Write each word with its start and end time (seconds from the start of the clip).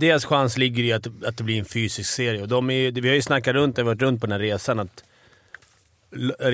deras 0.00 0.24
chans 0.24 0.56
ligger 0.56 0.82
i 0.82 0.92
att, 0.92 1.06
att 1.24 1.36
det 1.36 1.44
blir 1.44 1.58
en 1.58 1.64
fysisk 1.64 2.10
serie. 2.10 2.42
Och 2.42 2.48
de 2.48 2.70
är, 2.70 2.92
vi 2.92 3.08
har 3.08 3.14
ju 3.14 3.22
snackat 3.22 3.54
runt, 3.54 3.78
jag 3.78 3.84
har 3.84 3.90
varit 3.90 4.02
runt 4.02 4.20
på 4.20 4.26
den 4.26 4.32
här 4.32 4.38
resan, 4.38 4.78
att 4.78 5.04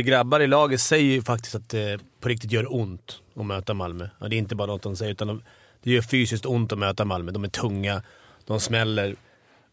grabbar 0.05 0.41
i 0.41 0.47
laget 0.47 0.81
säger 0.81 1.13
ju 1.13 1.23
faktiskt 1.23 1.55
att 1.55 1.69
det 1.69 2.01
på 2.21 2.29
riktigt 2.29 2.53
gör 2.53 2.75
ont 2.75 3.21
att 3.37 3.47
möta 3.47 3.75
Malmö. 3.75 4.09
Och 4.19 4.31
det 4.31 4.37
är 4.37 4.39
inte 4.39 4.55
bara 4.55 4.67
något 4.67 4.83
de 4.83 4.97
säger, 4.97 5.13
utan 5.13 5.29
de, 5.29 5.43
det 5.83 5.91
gör 5.91 6.03
fysiskt 6.03 6.47
ont 6.47 6.73
att 6.73 6.79
möta 6.79 7.05
Malmö. 7.05 7.33
De 7.33 7.45
är 7.45 7.49
tunga, 7.49 8.03
de 8.47 8.61
smäller. 8.61 9.17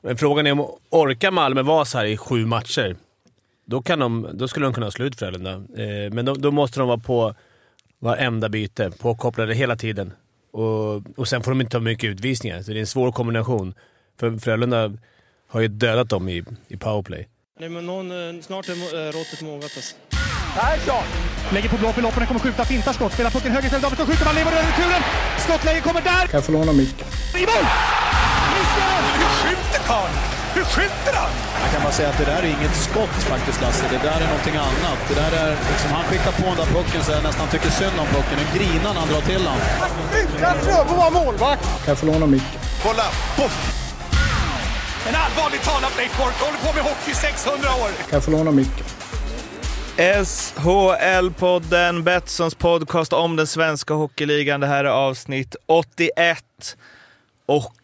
Men 0.01 0.17
frågan 0.17 0.47
är 0.47 0.51
om 0.51 0.67
orkar 0.89 1.31
Malmö 1.31 1.61
vara 1.61 1.85
så 1.85 1.97
här 1.97 2.05
i 2.05 2.17
sju 2.17 2.45
matcher? 2.45 2.95
Då, 3.65 3.81
kan 3.81 3.99
de, 3.99 4.27
då 4.33 4.47
skulle 4.47 4.65
de 4.65 4.73
kunna 4.73 4.91
slå 4.91 5.05
ut 5.05 5.19
Frölunda. 5.19 5.51
Eh, 5.53 6.11
men 6.11 6.25
då, 6.25 6.33
då, 6.33 6.51
måste 6.51 6.79
de 6.79 6.87
vara 6.87 6.97
på 6.97 7.35
varenda 7.99 8.49
byte, 8.49 8.91
påkopplade 8.99 9.53
hela 9.53 9.75
tiden. 9.75 10.13
Och, 10.54 11.01
och 11.20 11.27
sen 11.27 11.43
får 11.43 11.51
de 11.51 11.61
inte 11.61 11.71
ta 11.71 11.79
mycket 11.79 12.09
utvisningar, 12.09 12.61
så 12.61 12.71
det 12.71 12.77
är 12.77 12.79
en 12.79 12.88
svår 12.88 13.11
kombination. 13.11 13.73
För 14.20 14.38
Frölunda 14.38 14.91
har 15.49 15.62
ju 15.62 15.67
dödat 15.67 16.09
dem 16.09 16.29
i, 16.29 16.43
i 16.67 16.77
powerplay. 16.77 17.27
Nej, 17.59 17.70
men 17.70 17.85
någon, 17.85 18.12
eh, 18.12 18.41
snart 18.41 18.70
är 18.70 18.71
eh, 18.73 19.12
råttet 19.12 19.41
mogat 19.41 19.63
alltså. 19.63 19.95
Persson! 20.55 21.03
Lägger 21.53 21.70
på 21.70 21.77
blå 21.77 21.91
för 21.91 22.02
loppen, 22.02 22.26
kommer 22.26 22.39
skjuta, 22.39 22.66
fintar 22.66 22.93
skott, 22.93 23.13
spelar 23.13 23.31
pucken 23.31 23.52
höger 23.52 23.66
istället, 23.66 23.84
Davidsson 23.84 24.07
skjuter, 24.07 24.26
man 24.26 24.35
lever 24.35 24.52
över 24.52 24.63
returen! 24.63 25.02
Skottläge 25.38 25.81
kommer 25.81 26.02
där! 26.02 26.27
Kan 26.27 26.38
jag 26.38 26.45
få 26.45 26.52
låna 26.52 26.73
micken? 26.73 27.07
I 27.35 27.45
mål! 27.45 27.65
Hur 28.54 28.65
skjuter 29.41 29.79
karln? 29.88 30.32
Hur 30.55 30.63
skjuter 30.63 31.13
han? 31.21 31.31
Jag 31.63 31.70
kan 31.73 31.81
bara 31.84 31.95
säga 31.99 32.09
att 32.09 32.17
det 32.17 32.25
där 32.25 32.41
är 32.43 32.52
inget 32.57 32.75
skott 32.88 33.16
faktiskt, 33.34 33.62
Lasse. 33.62 33.85
Det 33.95 34.02
där 34.09 34.20
är 34.23 34.27
någonting 34.34 34.55
annat. 34.55 34.99
Det 35.09 35.16
där 35.23 35.31
är 35.43 35.49
liksom, 35.71 35.91
han 35.98 36.03
skickar 36.09 36.31
på 36.31 36.45
den 36.52 36.57
där 36.62 36.70
pucken 36.77 37.03
så 37.03 37.12
jag 37.12 37.23
nästan 37.23 37.48
tycker 37.48 37.70
synd 37.70 37.98
om 38.03 38.07
pucken. 38.16 38.38
Nu 38.41 38.45
grinar 38.57 38.93
han 38.93 39.07
drar 39.12 39.21
till 39.21 39.43
den. 39.49 39.59
Utan 40.21 40.55
Fröbo 40.63 40.93
var 41.03 41.12
målvakt! 41.12 41.63
Kan 41.63 41.91
jag 41.93 41.98
få 41.98 42.05
låna 42.05 42.26
micken? 42.26 42.59
Kolla! 42.84 43.07
Poff! 43.38 43.55
En 45.07 45.16
allvarligt 45.16 45.63
talad 45.63 45.91
Blake 45.95 46.16
Bork 46.17 46.35
håller 46.45 46.57
på 46.65 46.73
med 46.76 46.84
hockey 46.84 47.12
i 47.12 47.15
600 47.15 47.70
år. 47.81 47.87
Kan 47.87 48.18
jag 48.18 48.24
få 48.24 48.31
låna 48.31 48.51
micken? 48.51 48.85
SHL-podden, 50.26 52.04
Betssons 52.04 52.55
podcast 52.55 53.13
om 53.13 53.35
den 53.35 53.48
svenska 53.48 53.93
hockeyligan. 53.93 54.59
Det 54.59 54.68
här 54.68 54.85
är 54.85 54.90
avsnitt 54.90 55.55
81. 55.65 56.43
Och 57.46 57.76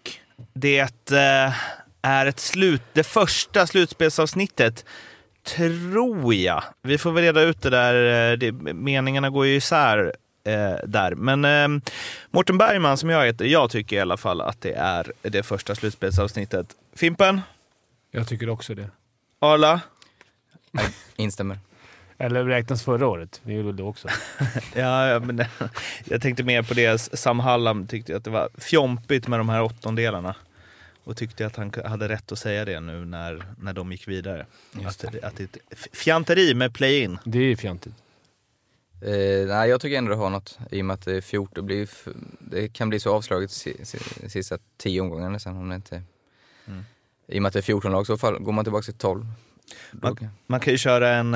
det 0.54 1.12
eh, 1.12 1.54
är 2.02 2.26
ett 2.26 2.40
slut, 2.40 2.82
det 2.94 3.04
första 3.04 3.68
slutspelsavsnittet, 3.68 4.86
tror 5.44 6.34
jag. 6.34 6.64
Vi 6.82 6.98
får 6.98 7.12
väl 7.12 7.24
reda 7.24 7.42
ut 7.42 7.62
det 7.62 7.70
där. 7.70 8.38
Det, 8.38 8.52
meningarna 8.74 9.30
går 9.30 9.46
ju 9.46 9.56
isär 9.56 10.14
eh, 10.44 10.76
där. 10.88 11.16
Men 11.16 11.46
eh, 11.46 11.82
Mårten 12.32 12.58
Bergman, 12.58 12.98
som 12.98 13.10
jag 13.10 13.26
heter, 13.26 13.46
jag 13.46 13.72
tycker 13.72 13.96
i 13.96 14.00
alla 14.00 14.18
fall 14.18 14.42
att 14.42 14.62
det 14.62 14.74
är 14.74 15.12
det 15.22 15.44
första 15.44 15.76
slutspelsavsnittet. 15.76 16.68
Fimpen? 16.96 17.42
Jag 18.12 18.28
tycker 18.28 18.50
också 18.50 18.76
det. 18.76 18.90
Arla? 19.40 19.82
Jag 20.72 20.86
instämmer. 21.16 21.58
Eller 22.18 22.44
räknas 22.44 22.84
förra 22.84 23.08
året? 23.08 23.42
Vi 23.44 23.54
gjorde 23.54 23.74
det 23.74 23.84
också. 23.84 24.08
ja, 24.76 25.08
ja, 25.08 25.20
men 25.20 25.46
jag 26.04 26.22
tänkte 26.22 26.44
mer 26.44 26.62
på 26.62 26.74
det. 26.74 26.98
Sam 27.00 27.40
Hallam 27.40 27.88
tyckte 27.88 28.16
att 28.16 28.24
det 28.24 28.30
var 28.30 28.50
fjompigt 28.58 29.28
med 29.28 29.40
de 29.40 29.50
här 29.50 29.62
åttondelarna. 29.62 30.36
Och 31.04 31.18
tyckte 31.18 31.46
att 31.46 31.56
han 31.56 31.74
hade 31.86 32.10
rätt 32.10 32.32
att 32.32 32.40
säga 32.40 32.66
det 32.66 32.80
nu 32.80 33.06
när, 33.06 33.46
när 33.58 33.74
de 33.74 33.92
gick 33.92 34.08
vidare. 34.08 34.46
Att, 34.86 35.00
det, 35.12 35.24
att 35.24 35.36
det 35.36 35.44
är 35.44 35.60
ett 35.70 35.88
fjanteri 35.98 36.54
med 36.54 36.74
play-in. 36.74 37.18
Det 37.26 37.40
är 37.40 37.56
fjantigt. 37.56 37.94
Eh, 39.02 39.48
nej, 39.48 39.70
jag 39.70 39.82
tycker 39.82 39.98
ändå 39.98 40.12
det 40.12 40.18
har 40.18 40.30
något 40.30 40.60
i 40.72 40.82
och 40.82 40.86
med 40.86 40.94
att 40.94 41.06
det 41.06 41.16
är 41.16 41.22
14, 41.22 41.54
det, 41.56 41.62
blir, 41.62 41.90
det 42.40 42.68
kan 42.74 42.90
bli 42.90 43.00
så 43.00 43.16
avslaget 43.16 43.66
de 44.22 44.30
sista 44.30 44.58
tio 44.78 45.02
omgångarna 45.02 45.30
nästan 45.30 45.58
om 45.58 45.70
det 45.70 45.76
inte... 45.76 46.02
Mm. 46.68 46.84
I 47.28 47.38
och 47.38 47.42
med 47.42 47.48
att 47.48 47.54
det 47.54 47.60
är 47.60 47.64
14 47.64 47.92
lag 47.92 48.08
så 48.08 48.18
fall, 48.18 48.40
går 48.40 48.52
man 48.52 48.66
tillbaka 48.66 48.84
till 48.84 48.94
12. 48.94 49.26
Man, 49.92 50.18
man 50.48 50.60
kan 50.60 50.74
ju 50.74 50.78
köra 50.78 51.10
en, 51.10 51.34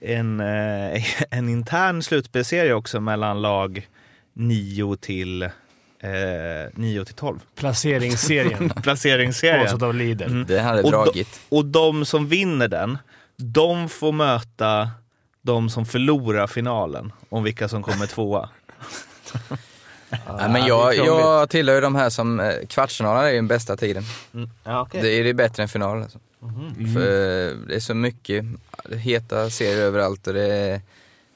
en, 0.00 0.40
en 1.30 1.48
intern 1.48 2.02
slutspelserie 2.02 2.74
också 2.74 3.00
mellan 3.00 3.42
lag 3.42 3.88
9 4.32 4.96
till 4.96 5.50
eh, 6.02 6.70
9 6.74 7.04
till 7.04 7.14
12. 7.14 7.38
Placeringsserien. 7.54 8.70
Placeringsserien. 8.82 9.82
av 9.82 9.94
Lidl. 9.94 10.22
Mm. 10.22 10.46
Det 10.46 10.60
hade 10.60 10.82
och 10.82 10.90
dragit. 10.90 11.40
De, 11.48 11.56
och 11.56 11.64
de 11.64 12.04
som 12.04 12.28
vinner 12.28 12.68
den, 12.68 12.98
de 13.36 13.88
får 13.88 14.12
möta 14.12 14.90
de 15.42 15.70
som 15.70 15.86
förlorar 15.86 16.46
finalen 16.46 17.12
om 17.28 17.44
vilka 17.44 17.68
som 17.68 17.82
kommer 17.82 18.06
tvåa. 18.06 18.48
ja, 20.10 20.48
men 20.48 20.66
jag, 20.66 20.96
jag 20.96 21.50
tillhör 21.50 21.74
ju 21.74 21.80
de 21.80 21.94
här 21.94 22.10
som, 22.10 22.40
eh, 22.40 22.66
kvartsfinalen 22.68 23.24
är 23.24 23.28
ju 23.28 23.36
den 23.36 23.48
bästa 23.48 23.76
tiden. 23.76 24.02
Mm. 24.34 24.50
Ja, 24.64 24.82
okay. 24.82 25.00
Det 25.02 25.08
är 25.08 25.24
det 25.24 25.34
bättre 25.34 25.62
än 25.62 25.68
final 25.68 26.02
alltså. 26.02 26.18
Mm. 26.42 26.94
För 26.94 27.00
det 27.68 27.74
är 27.74 27.80
så 27.80 27.94
mycket 27.94 28.44
heta 28.90 29.50
serier 29.50 29.82
överallt 29.82 30.26
och 30.26 30.34
det 30.34 30.54
är 30.54 30.80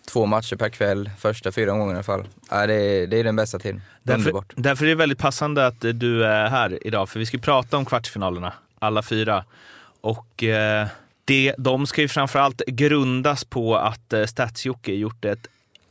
två 0.06 0.26
matcher 0.26 0.56
per 0.56 0.68
kväll, 0.68 1.10
första 1.18 1.52
fyra 1.52 1.70
gångerna 1.70 1.92
i 1.92 1.94
alla 1.94 2.02
fall. 2.02 2.28
Ja, 2.50 2.66
det, 2.66 2.74
är, 2.74 3.06
det 3.06 3.16
är 3.20 3.24
den 3.24 3.36
bästa 3.36 3.58
tiden. 3.58 3.82
Därför, 4.02 4.44
därför 4.54 4.84
är 4.84 4.88
det 4.88 4.94
väldigt 4.94 5.18
passande 5.18 5.66
att 5.66 5.80
du 5.80 6.24
är 6.24 6.48
här 6.48 6.86
idag, 6.86 7.08
för 7.08 7.18
vi 7.18 7.26
ska 7.26 7.38
prata 7.38 7.76
om 7.76 7.84
kvartsfinalerna, 7.84 8.52
alla 8.78 9.02
fyra. 9.02 9.44
Och 10.00 10.44
eh, 10.44 10.86
det, 11.24 11.54
de 11.58 11.86
ska 11.86 12.00
ju 12.00 12.08
framförallt 12.08 12.62
grundas 12.66 13.44
på 13.44 13.76
att 13.76 14.12
eh, 14.12 14.24
Statsjocke 14.24 14.92
gjort 14.92 15.24
ett 15.24 15.46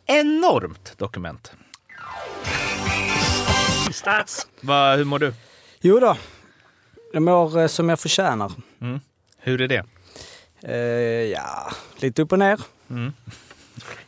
enormt 0.06 0.94
dokument. 0.98 1.52
Stats! 3.92 4.48
Va, 4.62 4.96
hur 4.96 5.06
mår 5.06 5.20
du? 5.20 5.34
Jo 5.82 6.00
då, 6.00 6.18
jag 7.14 7.24
mår 7.24 7.60
eh, 7.60 7.68
som 7.68 7.90
jag 7.90 8.00
förtjänar. 8.00 8.52
Mm. 8.82 9.00
Hur 9.38 9.62
är 9.62 9.68
det? 9.68 9.84
Eh, 10.64 11.32
ja, 11.32 11.72
lite 12.00 12.22
upp 12.22 12.32
och 12.32 12.40
ner. 12.40 12.60
Mm. 12.90 13.14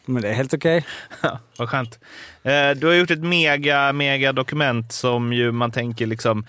Men 0.07 0.21
det 0.21 0.29
är 0.29 0.33
helt 0.33 0.53
okej. 0.53 0.85
Okay. 1.17 1.37
Vad 1.57 1.69
skönt. 1.69 1.99
Eh, 2.43 2.69
du 2.69 2.87
har 2.87 2.93
gjort 2.93 3.11
ett 3.11 3.23
mega, 3.23 3.93
mega 3.93 4.33
dokument 4.33 4.91
som 4.91 5.33
ju 5.33 5.51
man 5.51 5.71
tänker 5.71 6.05
liksom, 6.05 6.45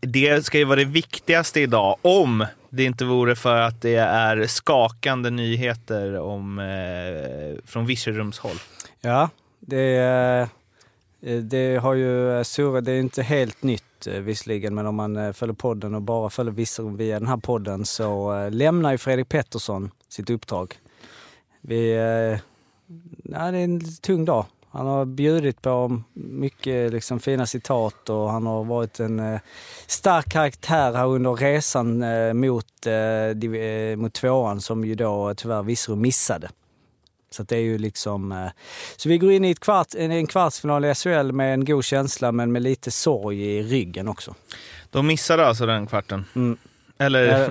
det 0.00 0.44
ska 0.44 0.58
ju 0.58 0.64
vara 0.64 0.76
det 0.76 0.84
viktigaste 0.84 1.60
idag 1.60 1.96
om 2.02 2.46
det 2.70 2.84
inte 2.84 3.04
vore 3.04 3.36
för 3.36 3.60
att 3.60 3.82
det 3.82 3.96
är 3.96 4.46
skakande 4.46 5.30
nyheter 5.30 6.18
om, 6.18 6.58
eh, 6.58 7.64
från 7.66 7.86
Virserumshåll. 7.86 8.56
Ja, 9.00 9.30
det, 9.60 9.96
eh, 11.20 11.38
det 11.38 11.76
har 11.76 11.94
ju 11.94 12.44
surrat. 12.44 12.84
Det 12.84 12.92
är 12.92 13.00
inte 13.00 13.22
helt 13.22 13.62
nytt 13.62 14.06
visserligen, 14.06 14.74
men 14.74 14.86
om 14.86 14.94
man 14.94 15.34
följer 15.34 15.54
podden 15.54 15.94
och 15.94 16.02
bara 16.02 16.30
följer 16.30 16.52
Virserum 16.52 16.96
via 16.96 17.18
den 17.18 17.28
här 17.28 17.36
podden 17.36 17.84
så 17.84 18.48
lämnar 18.48 18.92
ju 18.92 18.98
Fredrik 18.98 19.28
Pettersson 19.28 19.90
sitt 20.08 20.30
uppdrag. 20.30 20.74
Vi 21.60 21.98
ja, 23.24 23.50
det 23.50 23.58
är 23.58 23.64
en 23.64 23.80
tung 24.02 24.24
dag. 24.24 24.46
Han 24.70 24.86
har 24.86 25.04
bjudit 25.04 25.62
på 25.62 26.02
mycket 26.14 26.92
liksom, 26.92 27.20
fina 27.20 27.46
citat 27.46 28.08
och 28.08 28.30
han 28.30 28.46
har 28.46 28.64
varit 28.64 29.00
en 29.00 29.20
eh, 29.20 29.40
stark 29.86 30.28
karaktär 30.28 30.92
här 30.92 31.06
under 31.06 31.34
resan 31.34 32.02
eh, 32.02 32.32
mot, 32.32 32.86
eh, 32.86 33.54
eh 33.60 33.96
mot 33.96 34.12
tvåan 34.12 34.60
som 34.60 34.84
ju 34.84 34.94
då 34.94 35.34
tyvärr 35.34 35.62
Virserum 35.62 36.00
missade. 36.00 36.48
Så 37.30 37.42
det 37.42 37.56
är 37.56 37.60
ju 37.60 37.78
liksom... 37.78 38.32
Eh, 38.32 38.48
så 38.96 39.08
vi 39.08 39.18
går 39.18 39.32
in 39.32 39.44
i 39.44 39.50
ett 39.50 39.60
kvart, 39.60 39.94
en 39.94 40.26
kvartsfinal 40.26 40.84
i 40.84 40.94
SHL 40.94 41.32
med 41.32 41.54
en 41.54 41.64
god 41.64 41.84
känsla 41.84 42.32
men 42.32 42.52
med 42.52 42.62
lite 42.62 42.90
sorg 42.90 43.42
i 43.42 43.62
ryggen 43.62 44.08
också. 44.08 44.34
De 44.90 45.06
missade 45.06 45.46
alltså 45.46 45.66
den 45.66 45.86
kvarten? 45.86 46.24
Mm. 46.34 46.56
Eller... 46.98 47.50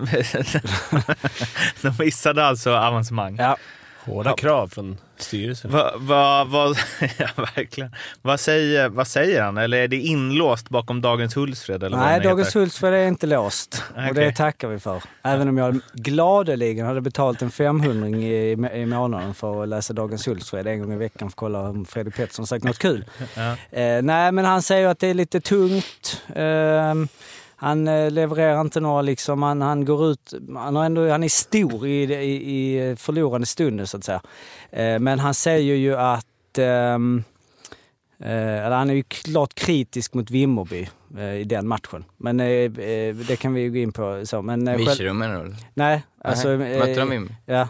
de 1.81 2.03
missade 2.05 2.45
alltså 2.45 2.71
avancemang? 2.71 3.35
Ja. 3.39 3.57
Hårda 4.05 4.29
ja. 4.29 4.35
krav 4.35 4.67
från 4.67 4.97
styrelsen. 5.23 5.71
Va, 5.71 5.93
va, 5.97 6.43
va, 6.43 6.73
ja, 7.17 7.27
verkligen. 7.55 7.95
Vad 8.21 8.39
säger, 8.39 8.89
vad 8.89 9.07
säger 9.07 9.41
han? 9.41 9.57
Eller 9.57 9.77
är 9.77 9.87
det 9.87 9.97
inlåst 9.97 10.69
bakom 10.69 11.01
Dagens 11.01 11.37
Hultsfred? 11.37 11.83
Eller 11.83 11.97
Nej, 11.97 12.19
Dagens 12.19 12.55
Hultsfred 12.55 12.93
är 12.93 13.07
inte 13.07 13.27
låst. 13.27 13.83
okay. 13.91 14.09
Och 14.09 14.15
det 14.15 14.31
tackar 14.31 14.67
vi 14.67 14.79
för. 14.79 15.03
Även 15.23 15.47
om 15.47 15.57
jag 15.57 15.79
gladeligen 15.93 16.85
hade 16.85 17.01
betalt 17.01 17.41
en 17.41 17.51
500 17.51 18.07
i, 18.09 18.51
i 18.51 18.85
månaden 18.85 19.33
för 19.33 19.63
att 19.63 19.69
läsa 19.69 19.93
Dagens 19.93 20.27
Hultsfred 20.27 20.67
en 20.67 20.79
gång 20.79 20.93
i 20.93 20.97
veckan 20.97 21.19
för 21.19 21.25
att 21.27 21.35
kolla 21.35 21.59
om 21.59 21.85
Fredrik 21.85 22.15
Pettersson 22.15 22.47
sagt 22.47 22.63
något 22.63 22.79
kul. 22.79 23.05
Ja. 23.35 23.51
Eh, 23.79 24.01
nej, 24.01 24.31
men 24.31 24.45
han 24.45 24.61
säger 24.61 24.87
att 24.87 24.99
det 24.99 25.07
är 25.07 25.13
lite 25.13 25.41
tungt. 25.41 26.21
Eh, 26.35 26.93
han 27.61 27.87
eh, 27.87 28.11
levererar 28.11 28.61
inte 28.61 28.79
några 28.79 29.01
liksom, 29.01 29.43
han, 29.43 29.61
han 29.61 29.85
går 29.85 30.11
ut, 30.11 30.33
han, 30.55 30.75
har 30.75 30.85
ändå, 30.85 31.09
han 31.09 31.23
är 31.23 31.29
stor 31.29 31.87
i, 31.87 32.03
i, 32.03 32.89
i 32.89 32.95
förlorande 32.95 33.47
stunden 33.47 33.87
så 33.87 33.97
att 33.97 34.03
säga. 34.03 34.21
Eh, 34.71 34.99
men 34.99 35.19
han 35.19 35.33
säger 35.33 35.75
ju 35.75 35.95
att 35.95 36.57
ehm, 36.57 37.23
Eh, 38.23 38.71
han 38.71 38.89
är 38.89 38.93
ju 38.93 39.03
klart 39.03 39.53
kritisk 39.53 40.13
mot 40.13 40.31
Vimmerby 40.31 40.87
i 41.39 41.43
den 41.43 41.67
matchen. 41.67 42.03
Men 42.17 42.37
det 42.37 43.39
kan 43.39 43.53
vi 43.53 43.61
ju 43.61 43.71
gå 43.71 43.77
in 43.77 43.91
på. 43.91 44.21
Så. 44.25 44.41
Men, 44.41 44.77
Virserum 44.77 45.17
menar 45.17 45.43
du? 45.43 45.55
Nej. 45.73 46.03
Alltså, 46.23 46.47
Mötte 46.47 46.95
de 46.95 47.09
Vimmerby? 47.09 47.33
Ja. 47.45 47.67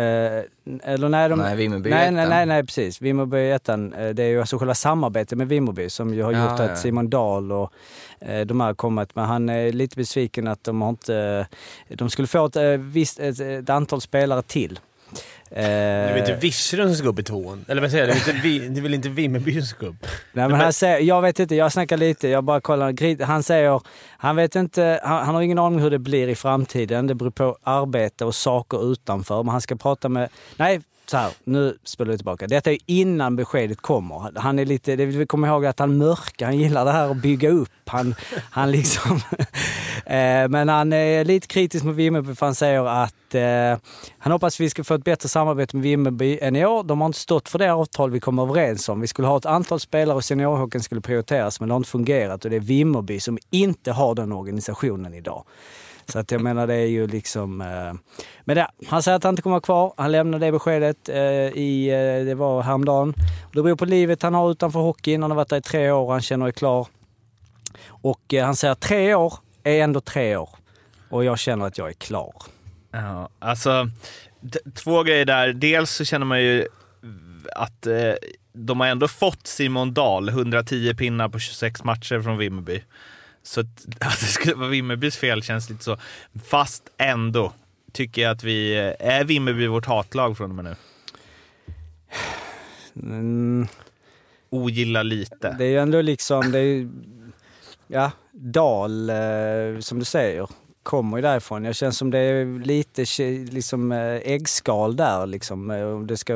Eh, 0.00 0.44
eller 0.82 1.08
nej, 1.08 1.28
de, 1.28 1.38
Nej, 1.38 1.56
Vimmerby 1.56 1.90
nej, 1.90 2.10
nej, 2.10 2.28
nej, 2.28 2.46
nej, 2.46 2.66
precis. 2.66 3.02
Vimmerby 3.02 3.50
ettan. 3.50 3.92
Eh, 3.92 4.08
Det 4.08 4.22
är 4.22 4.28
ju 4.28 4.40
alltså 4.40 4.58
själva 4.58 4.74
samarbetet 4.74 5.38
med 5.38 5.48
Vimmerby 5.48 5.90
som 5.90 6.14
ju 6.14 6.22
har 6.22 6.32
gjort 6.32 6.58
ja. 6.58 6.64
att 6.64 6.78
Simon 6.78 7.10
Dahl 7.10 7.52
och 7.52 7.72
eh, 8.20 8.46
de 8.46 8.60
här 8.60 8.74
kommit. 8.74 9.14
Men 9.14 9.24
han 9.24 9.48
är 9.48 9.72
lite 9.72 9.96
besviken 9.96 10.46
att 10.48 10.64
de 10.64 10.82
har 10.82 10.88
inte... 10.88 11.46
De 11.88 12.10
skulle 12.10 12.28
få 12.28 12.46
ett, 12.46 12.80
visst, 12.80 13.20
ett, 13.20 13.40
ett 13.40 13.70
antal 13.70 14.00
spelare 14.00 14.42
till. 14.42 14.80
Eh, 15.52 15.56
Det 15.56 15.62
är 15.62 16.12
väl 16.12 16.18
inte 16.18 16.34
Virserum 16.34 16.86
som 16.88 16.96
ska 16.96 17.08
upp 17.08 17.18
i 17.18 17.22
tvåan? 17.22 17.64
Eller 17.68 17.80
vad 17.82 17.90
säger 17.90 18.06
jag? 18.08 18.16
Det 18.16 18.30
är, 18.30 18.34
inte, 18.34 18.48
Vi- 18.48 18.68
det 18.68 18.80
är 18.80 18.82
väl 18.82 18.94
inte 18.94 19.08
Vimmerby 19.08 19.52
som 19.52 19.62
ska 19.62 19.86
upp? 19.86 20.06
Nej, 20.32 20.48
men 20.48 20.60
han 20.60 20.72
säger, 20.72 20.98
jag 21.00 21.22
vet 21.22 21.38
inte, 21.38 21.54
jag 21.54 21.72
snackar 21.72 21.96
lite, 21.96 22.28
jag 22.28 22.44
bara 22.44 22.60
kollar. 22.60 23.24
Han 23.24 23.42
säger, 23.42 23.80
han 24.18 24.36
vet 24.36 24.56
inte, 24.56 25.00
han, 25.04 25.26
han 25.26 25.34
har 25.34 25.42
ingen 25.42 25.58
aning 25.58 25.80
hur 25.80 25.90
det 25.90 25.98
blir 25.98 26.28
i 26.28 26.34
framtiden. 26.34 27.06
Det 27.06 27.14
beror 27.14 27.30
på 27.30 27.56
arbete 27.62 28.24
och 28.24 28.34
saker 28.34 28.92
utanför. 28.92 29.42
Men 29.42 29.52
han 29.52 29.60
ska 29.60 29.76
prata 29.76 30.08
med, 30.08 30.28
nej 30.56 30.80
så 31.10 31.16
här, 31.16 31.32
nu 31.44 31.78
spelar 31.84 32.10
vi 32.10 32.18
tillbaka. 32.18 32.46
Detta 32.46 32.72
är 32.72 32.78
innan 32.86 33.36
beskedet 33.36 33.80
kommer. 33.80 34.38
Han 34.38 34.58
är 34.58 34.64
lite, 34.64 34.96
det 34.96 35.06
vi 35.06 35.26
kommer 35.26 35.48
ihåg 35.48 35.66
att 35.66 35.78
han 35.78 35.98
mörkar, 35.98 36.46
han 36.46 36.58
gillar 36.58 36.84
det 36.84 36.92
här 36.92 37.10
att 37.10 37.16
bygga 37.16 37.50
upp. 37.50 37.70
Han, 37.86 38.14
han 38.50 38.70
liksom, 38.70 39.16
eh, 40.06 40.48
men 40.48 40.68
han 40.68 40.92
är 40.92 41.24
lite 41.24 41.46
kritisk 41.46 41.84
mot 41.84 41.96
Vimmerby 41.96 42.34
för 42.34 42.46
han 42.46 42.54
säger 42.54 42.86
att 42.86 43.34
eh, 43.34 43.88
han 44.18 44.32
hoppas 44.32 44.60
vi 44.60 44.70
ska 44.70 44.84
få 44.84 44.94
ett 44.94 45.04
bättre 45.04 45.28
samarbete 45.28 45.76
med 45.76 45.82
Vimmerby 45.82 46.38
än 46.42 46.56
i 46.56 46.66
år. 46.66 46.82
De 46.82 47.00
har 47.00 47.06
inte 47.06 47.18
stått 47.18 47.48
för 47.48 47.58
det 47.58 47.72
avtal 47.72 48.10
vi 48.10 48.20
kom 48.20 48.38
överens 48.38 48.88
om. 48.88 49.00
Vi 49.00 49.06
skulle 49.06 49.28
ha 49.28 49.36
ett 49.36 49.46
antal 49.46 49.80
spelare 49.80 50.16
och 50.16 50.24
seniorhockeyn 50.24 50.82
skulle 50.82 51.00
prioriteras, 51.00 51.60
men 51.60 51.68
det 51.68 51.72
har 51.72 51.76
inte 51.76 51.90
fungerat 51.90 52.44
och 52.44 52.50
det 52.50 52.56
är 52.56 52.60
Vimmerby 52.60 53.20
som 53.20 53.38
inte 53.50 53.92
har 53.92 54.14
den 54.14 54.32
organisationen 54.32 55.14
idag. 55.14 55.44
Så 56.06 56.18
att 56.18 56.30
jag 56.30 56.40
menar 56.40 56.66
det 56.66 56.74
är 56.74 56.86
ju 56.86 57.06
liksom... 57.06 57.60
Eh, 57.60 57.92
men 58.44 58.56
det, 58.56 58.70
han 58.86 59.02
säger 59.02 59.16
att 59.16 59.24
han 59.24 59.32
inte 59.32 59.42
kommer 59.42 59.54
vara 59.54 59.60
kvar. 59.60 59.94
Han 59.96 60.12
lämnade 60.12 60.46
det 60.46 60.52
beskedet 60.52 61.08
eh, 61.08 61.18
i, 61.18 61.88
eh, 61.88 62.26
det 62.26 62.34
var 62.34 62.62
häromdagen. 62.62 63.14
Det 63.52 63.62
beror 63.62 63.76
på 63.76 63.84
livet 63.84 64.22
han 64.22 64.34
har 64.34 64.50
utanför 64.50 64.80
hockeyn. 64.80 65.22
Han 65.22 65.30
har 65.30 65.36
varit 65.36 65.48
där 65.48 65.56
i 65.56 65.62
tre 65.62 65.90
år 65.90 66.04
och 66.04 66.12
han 66.12 66.22
känner 66.22 66.46
sig 66.46 66.52
klar. 66.52 66.86
Och 67.86 68.34
eh, 68.34 68.44
han 68.44 68.56
säger 68.56 68.72
att 68.72 68.80
tre 68.80 69.14
år 69.14 69.34
är 69.64 69.82
ändå 69.82 70.00
tre 70.00 70.36
år. 70.36 70.50
Och 71.08 71.24
jag 71.24 71.38
känner 71.38 71.66
att 71.66 71.78
jag 71.78 71.88
är 71.88 71.92
klar. 71.92 72.34
Ja, 72.90 73.28
alltså, 73.38 73.90
två 74.74 75.02
grejer 75.02 75.24
där. 75.24 75.52
Dels 75.52 75.90
så 75.90 76.04
känner 76.04 76.26
man 76.26 76.42
ju 76.42 76.66
att 77.54 77.86
eh, 77.86 78.12
de 78.52 78.80
har 78.80 78.86
ändå 78.86 79.08
fått 79.08 79.46
Simon 79.46 79.94
Dahl, 79.94 80.28
110 80.28 80.94
pinnar 80.94 81.28
på 81.28 81.38
26 81.38 81.84
matcher 81.84 82.20
från 82.20 82.38
Vimmerby. 82.38 82.82
Så 83.42 83.60
att, 83.60 83.66
att 84.00 84.20
det 84.20 84.26
skulle 84.26 84.54
vara 84.54 84.68
Vimmerbys 84.68 85.16
fel 85.16 85.42
känns 85.42 85.70
lite 85.70 85.84
så. 85.84 85.96
Fast 86.44 86.82
ändå 86.98 87.52
tycker 87.92 88.22
jag 88.22 88.30
att 88.30 88.42
vi... 88.44 88.76
eh, 88.78 89.06
Är 89.08 89.24
Vimmerby 89.24 89.66
vårt 89.66 89.86
hatlag 89.86 90.36
från 90.36 90.50
och 90.50 90.56
med 90.56 90.64
nu? 90.64 90.76
Mm, 92.96 93.66
Ogillar 94.50 95.04
lite. 95.04 95.54
det 95.58 95.64
är 95.64 95.68
ju 95.68 95.78
ändå 95.78 96.00
liksom... 96.02 96.52
Det 96.52 96.58
är, 96.58 96.88
ja, 97.86 98.10
Dal, 98.32 99.10
eh, 99.10 99.78
som 99.80 99.98
du 99.98 100.04
säger, 100.04 100.48
kommer 100.82 101.18
ju 101.18 101.22
därifrån. 101.22 101.64
Jag 101.64 101.76
känner 101.76 101.92
som 101.92 102.10
det 102.10 102.18
är 102.18 102.64
lite 102.64 103.04
liksom, 103.52 103.92
eh, 103.92 104.14
äggskal 104.14 104.96
där. 104.96 105.26
Liksom. 105.26 105.70
Eh, 105.70 105.86
om 105.86 106.06
det 106.06 106.16
ska, 106.16 106.34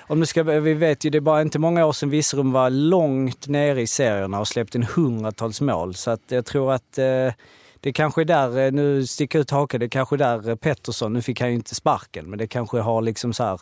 om 0.00 0.20
det 0.20 0.26
ska, 0.26 0.42
vi 0.42 0.74
vet 0.74 1.04
ju, 1.04 1.10
det 1.10 1.18
är 1.18 1.20
bara 1.20 1.42
inte 1.42 1.58
många 1.58 1.86
år 1.86 1.92
sedan 1.92 2.10
Virserum 2.10 2.52
var 2.52 2.70
långt 2.70 3.48
nere 3.48 3.82
i 3.82 3.86
serierna 3.86 4.40
och 4.40 4.48
släppte 4.48 4.78
in 4.78 4.84
hundratals 4.84 5.60
mål. 5.60 5.94
Så 5.94 6.10
att 6.10 6.22
jag 6.28 6.46
tror 6.46 6.72
att 6.72 6.98
eh, 6.98 7.32
det 7.80 7.92
kanske 7.92 8.20
är 8.20 8.24
där, 8.24 8.58
eh, 8.58 8.72
nu 8.72 9.06
sticker 9.06 9.38
ut 9.38 9.50
hakan, 9.50 9.80
det 9.80 9.88
kanske 9.88 10.16
är 10.16 10.18
där 10.18 10.56
Pettersson, 10.56 11.12
nu 11.12 11.22
fick 11.22 11.40
han 11.40 11.48
ju 11.48 11.54
inte 11.54 11.74
sparken, 11.74 12.30
men 12.30 12.38
det 12.38 12.46
kanske 12.46 12.80
har 12.80 13.02
liksom 13.02 13.32
så 13.32 13.44
här, 13.44 13.60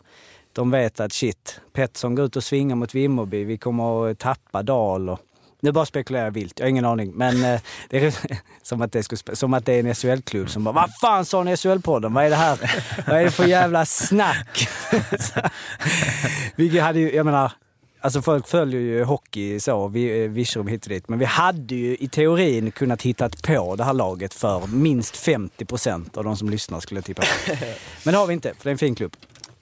de 0.52 0.70
vet 0.70 1.00
att 1.00 1.12
shit, 1.12 1.60
Pettersson 1.72 2.14
går 2.14 2.24
ut 2.24 2.36
och 2.36 2.44
svingar 2.44 2.76
mot 2.76 2.94
Vimmerby, 2.94 3.44
vi 3.44 3.58
kommer 3.58 4.10
att 4.10 4.18
tappa 4.18 4.62
Dal 4.62 5.08
och 5.08 5.20
nu 5.64 5.72
bara 5.72 5.86
spekulerar 5.86 6.24
jag 6.24 6.30
vilt, 6.30 6.58
jag 6.58 6.66
har 6.66 6.70
ingen 6.70 6.84
aning. 6.84 7.12
Men 7.14 7.44
eh, 7.44 7.60
det 7.88 7.98
är 7.98 8.14
som 8.62 8.82
att 8.82 8.92
det, 8.92 9.02
skulle, 9.02 9.36
som 9.36 9.54
att 9.54 9.66
det 9.66 9.72
är 9.72 9.80
en 9.80 9.94
SHL-klubb 9.94 10.50
som 10.50 10.64
bara 10.64 10.72
Vad 10.72 10.90
fan 11.00 11.24
sa 11.24 11.42
ni 11.42 11.54
SHL-podden? 11.54 12.14
Vad 12.14 12.24
är 12.24 12.30
det 12.30 12.36
här? 12.36 12.58
Vad 13.06 13.20
är 13.20 13.24
det 13.24 13.30
för 13.30 13.46
jävla 13.46 13.86
snack? 13.86 14.68
Vilket 16.56 16.82
hade 16.82 16.98
ju, 16.98 17.14
jag 17.14 17.26
menar, 17.26 17.52
alltså 18.00 18.22
folk 18.22 18.48
följer 18.48 18.80
ju 18.80 19.04
hockey 19.04 19.60
så, 19.60 19.88
vi, 19.88 20.24
eh, 20.24 20.30
Virserum 20.30 20.66
hit 20.66 20.84
och 20.84 20.88
dit. 20.88 21.08
Men 21.08 21.18
vi 21.18 21.24
hade 21.24 21.74
ju 21.74 21.96
i 21.96 22.08
teorin 22.08 22.70
kunnat 22.70 23.02
hittat 23.02 23.42
på 23.42 23.76
det 23.76 23.84
här 23.84 23.92
laget 23.92 24.34
för 24.34 24.66
minst 24.66 25.16
50 25.16 25.64
procent 25.64 26.16
av 26.16 26.24
de 26.24 26.36
som 26.36 26.50
lyssnar 26.50 26.80
skulle 26.80 26.98
jag 26.98 27.04
tippa 27.04 27.22
på. 27.22 27.56
Men 28.02 28.12
det 28.12 28.18
har 28.18 28.26
vi 28.26 28.34
inte, 28.34 28.48
för 28.48 28.64
det 28.64 28.68
är 28.68 28.72
en 28.72 28.78
fin 28.78 28.94
klubb. 28.94 29.16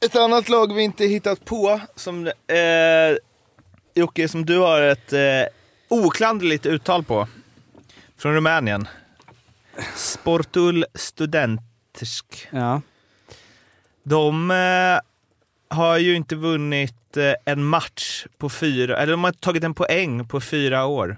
Ett 0.05 0.17
annat 0.17 0.49
lag 0.49 0.75
vi 0.75 0.83
inte 0.83 1.05
hittat 1.05 1.45
på, 1.45 1.81
som 1.97 2.27
eh, 2.27 3.17
Jocke, 3.95 4.29
som 4.29 4.47
du 4.47 4.59
har 4.59 4.83
ett 4.83 5.13
eh, 5.13 5.21
oklanderligt 5.93 6.67
uttal 6.67 7.05
på. 7.05 7.29
Från 8.19 8.35
Rumänien. 8.35 8.89
Sportul 9.95 10.85
Studentsk. 10.95 12.49
Ja. 12.51 12.81
De 14.03 14.51
eh, 14.51 14.99
har 15.77 15.99
ju 15.99 16.17
inte 16.17 16.37
vunnit 16.37 17.17
eh, 17.17 17.35
en 17.45 17.65
match 17.65 18.27
på 18.39 18.49
fyra, 18.49 18.97
eller 18.97 19.13
de 19.13 19.25
har 19.25 19.33
tagit 19.33 19.65
en 19.65 19.75
poäng 19.75 20.29
på 20.29 20.41
fyra 20.41 20.85
år. 20.85 21.17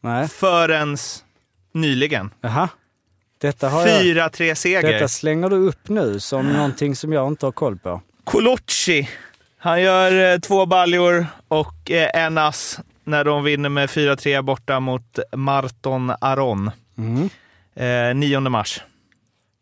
Nej. 0.00 0.28
Förrän 0.28 0.96
nyligen. 1.72 2.30
Jaha. 2.40 2.68
Detta 3.38 3.68
har 3.68 3.86
jag... 3.86 4.02
4-3 4.02 4.54
seger. 4.54 4.92
Detta 4.92 5.08
slänger 5.08 5.48
du 5.50 5.56
upp 5.56 5.88
nu 5.88 6.20
som 6.20 6.48
någonting 6.52 6.96
som 6.96 7.12
jag 7.12 7.28
inte 7.28 7.46
har 7.46 7.52
koll 7.52 7.78
på. 7.78 8.00
Kolocci. 8.24 9.08
Han 9.58 9.82
gör 9.82 10.32
eh, 10.32 10.38
två 10.38 10.66
baljor 10.66 11.26
och 11.48 11.90
eh, 11.90 12.24
en 12.24 12.38
ass 12.38 12.80
när 13.04 13.24
de 13.24 13.44
vinner 13.44 13.68
med 13.68 13.88
4-3 13.88 14.42
borta 14.42 14.80
mot 14.80 15.18
Marton 15.36 16.12
Aron. 16.20 16.70
Mm. 16.98 17.28
Eh, 18.10 18.14
9 18.14 18.40
mars. 18.40 18.80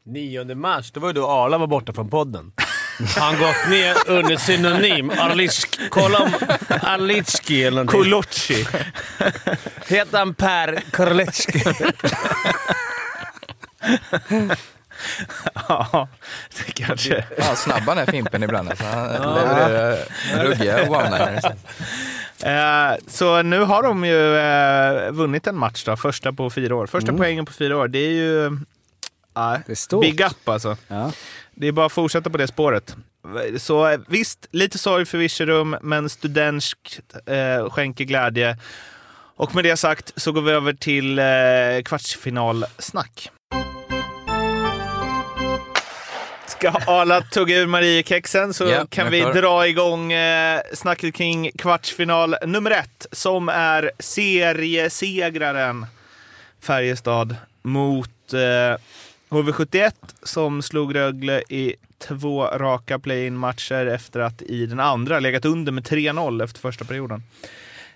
9 0.06 0.54
mars, 0.54 0.92
det 0.92 1.00
var 1.00 1.08
ju 1.08 1.12
då 1.12 1.28
Arla 1.28 1.58
var 1.58 1.66
borta 1.66 1.92
från 1.92 2.10
podden. 2.10 2.52
Han 3.16 3.38
gått 3.38 3.68
ner 3.70 3.96
under 4.06 4.36
synonym 4.36 5.10
Arlisk. 5.10 5.78
Kolla 5.90 6.18
om 6.18 6.32
Arlitski 6.68 7.64
eller 7.64 7.84
någonting. 7.84 8.02
Kolocci. 8.02 8.66
Heter 9.86 10.18
han 10.18 10.34
Per 10.34 10.80
Korletski? 10.90 11.62
ja, 15.68 16.08
det 16.66 16.72
kanske. 16.72 17.24
Ja, 17.38 17.54
snabb 17.56 17.82
han 17.82 17.98
är 17.98 18.06
Fimpen 18.06 18.42
ibland. 18.42 18.68
Alltså. 18.68 18.84
Han 18.84 19.34
levererar 19.34 19.98
ruggiga 20.44 20.84
one-liners. 20.84 21.52
Eh, 22.44 22.96
så 23.06 23.42
nu 23.42 23.60
har 23.60 23.82
de 23.82 24.04
ju 24.04 24.36
eh, 24.36 25.10
vunnit 25.12 25.46
en 25.46 25.56
match 25.56 25.84
då, 25.84 25.96
första 25.96 26.32
på 26.32 26.50
fyra 26.50 26.76
år. 26.76 26.86
Första 26.86 27.12
poängen 27.12 27.44
på 27.44 27.52
fyra 27.52 27.76
år. 27.76 27.88
Det 27.88 27.98
är 27.98 28.10
ju... 28.10 28.58
ja, 29.34 29.58
Det 29.66 29.72
är 29.72 29.76
stort. 29.76 30.00
big 30.02 30.20
up 30.20 30.48
alltså. 30.48 30.76
Ja. 30.88 31.12
Det 31.54 31.66
är 31.68 31.72
bara 31.72 31.86
att 31.86 31.92
fortsätta 31.92 32.30
på 32.30 32.38
det 32.38 32.46
spåret. 32.46 32.96
Så 33.58 33.88
eh, 33.88 34.00
visst, 34.08 34.46
lite 34.50 34.78
sorg 34.78 35.06
för 35.06 35.18
Virserum, 35.18 35.76
men 35.82 36.08
Studensk 36.08 37.00
eh, 37.26 37.70
skänker 37.70 38.04
glädje. 38.04 38.58
Och 39.36 39.54
med 39.54 39.64
det 39.64 39.76
sagt 39.76 40.12
så 40.16 40.32
går 40.32 40.42
vi 40.42 40.52
över 40.52 40.72
till 40.72 41.18
eh, 41.18 41.24
kvartsfinalsnack. 41.84 43.30
Ska 46.62 46.70
Arla 46.70 47.20
tugga 47.20 47.56
ur 47.56 47.66
Mariekexen 47.66 48.54
så 48.54 48.64
Ja, 48.64 48.86
kan 48.90 49.10
vi 49.10 49.20
dra 49.20 49.68
igång 49.68 50.12
eh, 50.12 50.60
snacket 50.74 51.14
kring 51.14 51.50
kvartsfinal 51.58 52.36
nummer 52.46 52.70
ett 52.70 53.06
som 53.12 53.48
är 53.48 53.90
seriesegraren 53.98 55.86
Färjestad 56.60 57.36
mot 57.62 58.32
eh, 58.32 58.78
HV71 59.28 59.92
som 60.22 60.62
slog 60.62 60.94
Rögle 60.94 61.42
i 61.48 61.74
två 61.98 62.44
raka 62.44 62.98
play-in-matcher 62.98 63.86
efter 63.86 64.20
att 64.20 64.42
i 64.42 64.66
den 64.66 64.80
andra 64.80 65.20
legat 65.20 65.44
under 65.44 65.72
med 65.72 65.84
3-0 65.84 66.44
efter 66.44 66.60
första 66.60 66.84
perioden. 66.84 67.22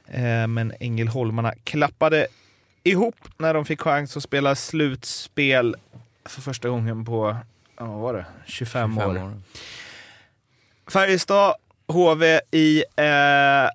Eh, 0.06 0.46
men 0.46 0.72
Ängelholmarna 0.80 1.54
klappade 1.64 2.26
ihop 2.82 3.18
när 3.36 3.54
de 3.54 3.64
fick 3.64 3.80
chans 3.80 4.16
att 4.16 4.22
spela 4.22 4.54
slutspel 4.54 5.76
för 6.24 6.40
första 6.40 6.68
gången 6.68 7.04
på 7.04 7.36
ja, 7.78 7.86
vad 7.86 8.00
var 8.00 8.14
det? 8.14 8.26
25, 8.46 8.98
år. 8.98 9.02
Fem 9.02 9.22
år. 9.22 9.32
Färjestad, 10.90 11.54
HV 11.88 12.40
i 12.50 12.84
eh, 12.96 13.70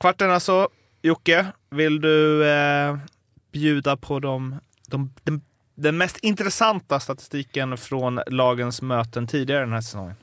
kvarten 0.00 0.30
alltså. 0.30 0.68
Jocke, 1.02 1.46
vill 1.70 2.00
du 2.00 2.50
eh, 2.50 2.96
bjuda 3.52 3.96
på 3.96 4.18
de, 4.18 4.60
de, 4.86 5.12
den, 5.22 5.40
den 5.74 5.98
mest 5.98 6.18
intressanta 6.18 7.00
statistiken 7.00 7.76
från 7.76 8.20
lagens 8.26 8.82
möten 8.82 9.26
tidigare 9.26 9.60
den 9.60 9.72
här 9.72 9.80
säsongen? 9.80 10.14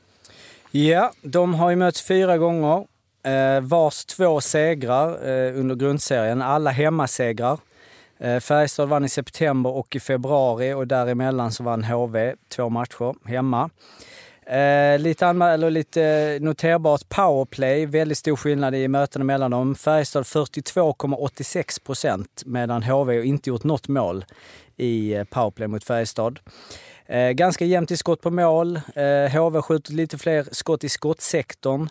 Ja, 0.71 1.11
de 1.21 1.53
har 1.53 1.69
ju 1.69 1.75
mötts 1.75 2.01
fyra 2.01 2.37
gånger. 2.37 2.85
Eh, 3.23 3.61
vars 3.61 4.05
två 4.05 4.41
segrar 4.41 5.09
eh, 5.09 5.59
under 5.59 5.75
grundserien, 5.75 6.41
alla 6.41 6.71
hemmasegrar. 6.71 7.59
Eh, 8.19 8.39
Färjestad 8.39 8.89
vann 8.89 9.05
i 9.05 9.09
september 9.09 9.69
och 9.69 9.95
i 9.95 9.99
februari 9.99 10.73
och 10.73 10.87
däremellan 10.87 11.51
så 11.51 11.63
vann 11.63 11.83
HV 11.83 12.35
två 12.49 12.69
matcher 12.69 13.15
hemma. 13.29 13.69
Eh, 14.45 14.99
lite, 14.99 15.25
anma- 15.25 15.53
eller 15.53 15.69
lite 15.69 16.03
eh, 16.03 16.41
noterbart 16.41 17.09
powerplay, 17.09 17.85
väldigt 17.85 18.17
stor 18.17 18.35
skillnad 18.35 18.75
i 18.75 18.87
mötena 18.87 19.25
mellan 19.25 19.51
dem. 19.51 19.75
Färjestad 19.75 20.23
42,86 20.23 21.83
procent 21.85 22.43
medan 22.45 22.83
HV 22.83 23.23
inte 23.23 23.49
gjort 23.49 23.63
något 23.63 23.87
mål 23.87 24.25
i 24.77 25.13
eh, 25.13 25.23
powerplay 25.23 25.67
mot 25.67 25.83
Färjestad. 25.83 26.39
Eh, 27.09 27.31
ganska 27.31 27.65
jämnt 27.65 27.91
i 27.91 27.97
skott 27.97 28.21
på 28.21 28.31
mål. 28.31 28.79
Eh, 28.95 29.41
HV 29.41 29.61
skjuter 29.61 29.93
lite 29.93 30.17
fler 30.17 30.47
skott 30.51 30.83
i 30.83 30.89
skottsektorn. 30.89 31.89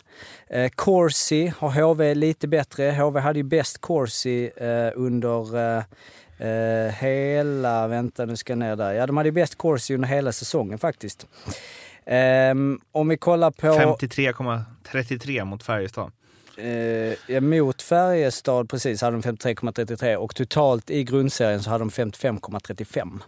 Eh, 0.49 0.69
Corsi 0.69 1.53
har 1.57 1.69
HV 1.69 2.15
lite 2.15 2.47
bättre. 2.47 2.91
HV 2.91 3.19
hade 3.19 3.39
ju 3.39 3.43
bäst 3.43 3.81
Corsi 3.81 4.51
eh, 4.57 4.91
under 4.95 5.57
eh, 5.57 5.83
eh, 6.47 6.93
hela... 6.93 7.87
Vänta, 7.87 8.25
nu 8.25 8.35
ska 8.35 8.51
jag 8.51 8.59
ner 8.59 8.75
där. 8.75 8.93
Ja, 8.93 9.07
de 9.07 9.17
hade 9.17 9.27
ju 9.27 9.33
bäst 9.33 9.55
Corsi 9.55 9.95
under 9.95 10.07
hela 10.07 10.31
säsongen 10.31 10.79
faktiskt. 10.79 11.27
Ehm, 12.05 12.79
om 12.91 13.07
vi 13.07 13.17
kollar 13.17 13.51
på... 13.51 13.67
53,33 13.67 15.45
mot 15.45 15.63
Färjestad. 15.63 16.11
Eh, 16.57 17.13
ja, 17.27 17.41
mot 17.41 17.81
Färjestad 17.81 18.69
precis 18.69 19.01
hade 19.01 19.17
de 19.17 19.21
53,33 19.21 20.15
och 20.15 20.35
totalt 20.35 20.89
i 20.89 21.03
grundserien 21.03 21.63
så 21.63 21.69
hade 21.69 21.83
de 21.83 21.89
55,35. 21.89 23.19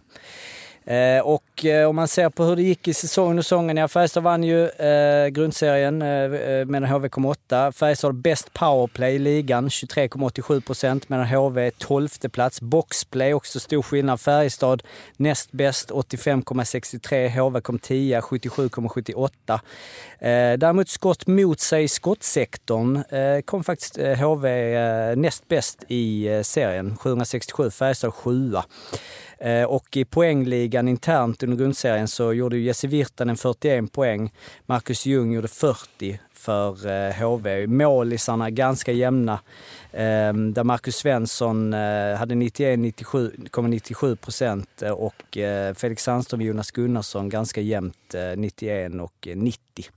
Eh, 0.84 1.20
och 1.20 1.64
eh, 1.64 1.88
om 1.88 1.96
man 1.96 2.08
ser 2.08 2.28
på 2.30 2.44
hur 2.44 2.56
det 2.56 2.62
gick 2.62 2.88
i 2.88 2.94
säsongen 2.94 3.38
och 3.38 3.44
säsongen, 3.44 3.76
ja 3.76 3.88
Färjestad 3.88 4.22
vann 4.22 4.44
ju 4.44 4.68
eh, 4.68 5.28
grundserien 5.28 6.02
eh, 6.02 6.08
eh, 6.08 6.64
medan 6.66 6.90
HV 6.90 7.08
kom 7.08 7.24
åtta. 7.24 7.72
Färjestad 7.72 8.08
har 8.08 8.12
bäst 8.12 8.52
powerplay 8.52 9.14
i 9.14 9.18
ligan, 9.18 9.68
23,87 9.68 10.60
procent 10.60 11.08
medan 11.08 11.26
HV 11.26 11.66
är 11.66 11.70
12 11.70 12.08
plats. 12.08 12.60
Boxplay 12.60 13.34
också 13.34 13.60
stor 13.60 13.82
skillnad. 13.82 14.20
Färjestad 14.20 14.82
näst 15.16 15.52
bäst, 15.52 15.90
85,63. 15.90 17.28
HV 17.28 17.60
kom 17.60 17.78
10, 17.78 18.20
77,78. 18.20 19.52
Eh, 19.52 20.58
däremot 20.58 20.88
skott 20.88 21.26
mot 21.26 21.60
sig 21.60 21.84
i 21.84 21.88
skottsektorn 21.88 22.96
eh, 22.96 23.40
kom 23.44 23.64
faktiskt 23.64 23.98
eh, 23.98 24.18
HV 24.18 24.48
eh, 24.48 25.16
näst 25.16 25.48
bäst 25.48 25.84
i 25.88 26.28
eh, 26.28 26.42
serien, 26.42 26.96
767. 26.96 27.70
Färjestad 27.70 28.14
7. 28.14 28.52
Eh, 29.40 29.64
och 29.64 29.96
i 29.96 30.04
poängligan 30.04 30.88
internt 30.88 31.42
under 31.42 31.56
grundserien 31.56 32.08
så 32.08 32.32
gjorde 32.32 32.56
ju 32.56 32.62
Jesse 32.62 32.86
Virtanen 32.86 33.36
41 33.36 33.92
poäng. 33.92 34.32
Marcus 34.66 35.06
Ljung 35.06 35.32
gjorde 35.32 35.48
40 35.48 36.20
för 36.32 36.86
eh, 36.86 37.12
HV. 37.14 37.66
Målisarna 37.66 38.50
ganska 38.50 38.92
jämna. 38.92 39.32
Eh, 39.92 40.32
där 40.32 40.64
Marcus 40.64 40.96
Svensson 40.96 41.72
hade 41.72 42.34
91,97 42.34 44.16
procent 44.16 44.82
och 44.96 45.38
Felix 45.76 46.02
Sandström 46.02 46.40
och 46.40 46.46
Jonas 46.46 46.70
Gunnarsson 46.70 47.28
ganska 47.28 47.60
jämnt 47.60 48.14
91 48.36 48.92
och 49.00 49.28
90. 49.34 49.90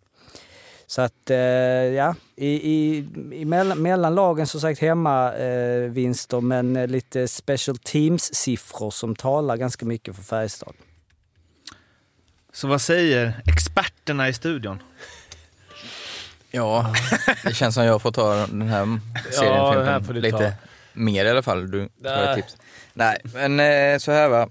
Så 0.93 1.01
att 1.01 1.29
eh, 1.29 1.37
ja, 1.37 2.15
i, 2.35 2.47
i, 2.47 2.97
i 3.31 3.45
mellan, 3.45 3.81
mellan 3.81 4.15
lagen 4.15 4.47
som 4.47 4.61
sagt 4.61 4.79
hemma 4.79 5.33
eh, 5.33 5.89
vinster 5.89 6.41
men 6.41 6.75
eh, 6.75 6.87
lite 6.87 7.27
special 7.27 7.77
teams-siffror 7.77 8.91
som 8.91 9.15
talar 9.15 9.57
ganska 9.57 9.85
mycket 9.85 10.15
för 10.15 10.23
Färjestad. 10.23 10.73
Så 12.51 12.67
vad 12.67 12.81
säger 12.81 13.41
experterna 13.45 14.29
i 14.29 14.33
studion? 14.33 14.83
Ja, 16.51 16.93
det 17.43 17.53
känns 17.53 17.75
som 17.75 17.85
jag 17.85 18.01
får 18.01 18.11
ta 18.11 18.35
den 18.35 18.61
här 18.61 18.99
serien 19.31 19.53
Ja, 19.55 19.71
Fimpen, 19.71 19.85
den 19.85 19.93
här 19.93 20.01
får 20.01 20.13
du 20.13 20.21
lite 20.21 20.37
ta. 20.37 20.51
mer 20.93 21.25
i 21.25 21.29
alla 21.29 21.43
fall. 21.43 21.71
Du 21.71 21.89
Nej. 21.97 22.35
tips. 22.35 22.57
Nej, 22.93 23.17
men 23.23 23.59
eh, 23.59 23.97
så 23.97 24.11
här 24.11 24.29
va. 24.29 24.49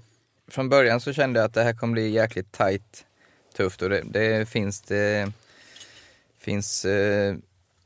Från 0.51 0.69
början 0.69 1.01
så 1.01 1.13
kände 1.13 1.39
jag 1.39 1.45
att 1.47 1.53
det 1.53 1.63
här 1.63 1.73
kommer 1.73 1.93
bli 1.93 2.09
jäkligt 2.09 2.51
tight, 2.51 3.05
tufft 3.57 3.81
och 3.81 3.89
det, 3.89 4.01
det 4.05 4.49
finns 4.49 4.81
det 4.81 5.31
finns 6.43 6.85
eh, 6.85 7.35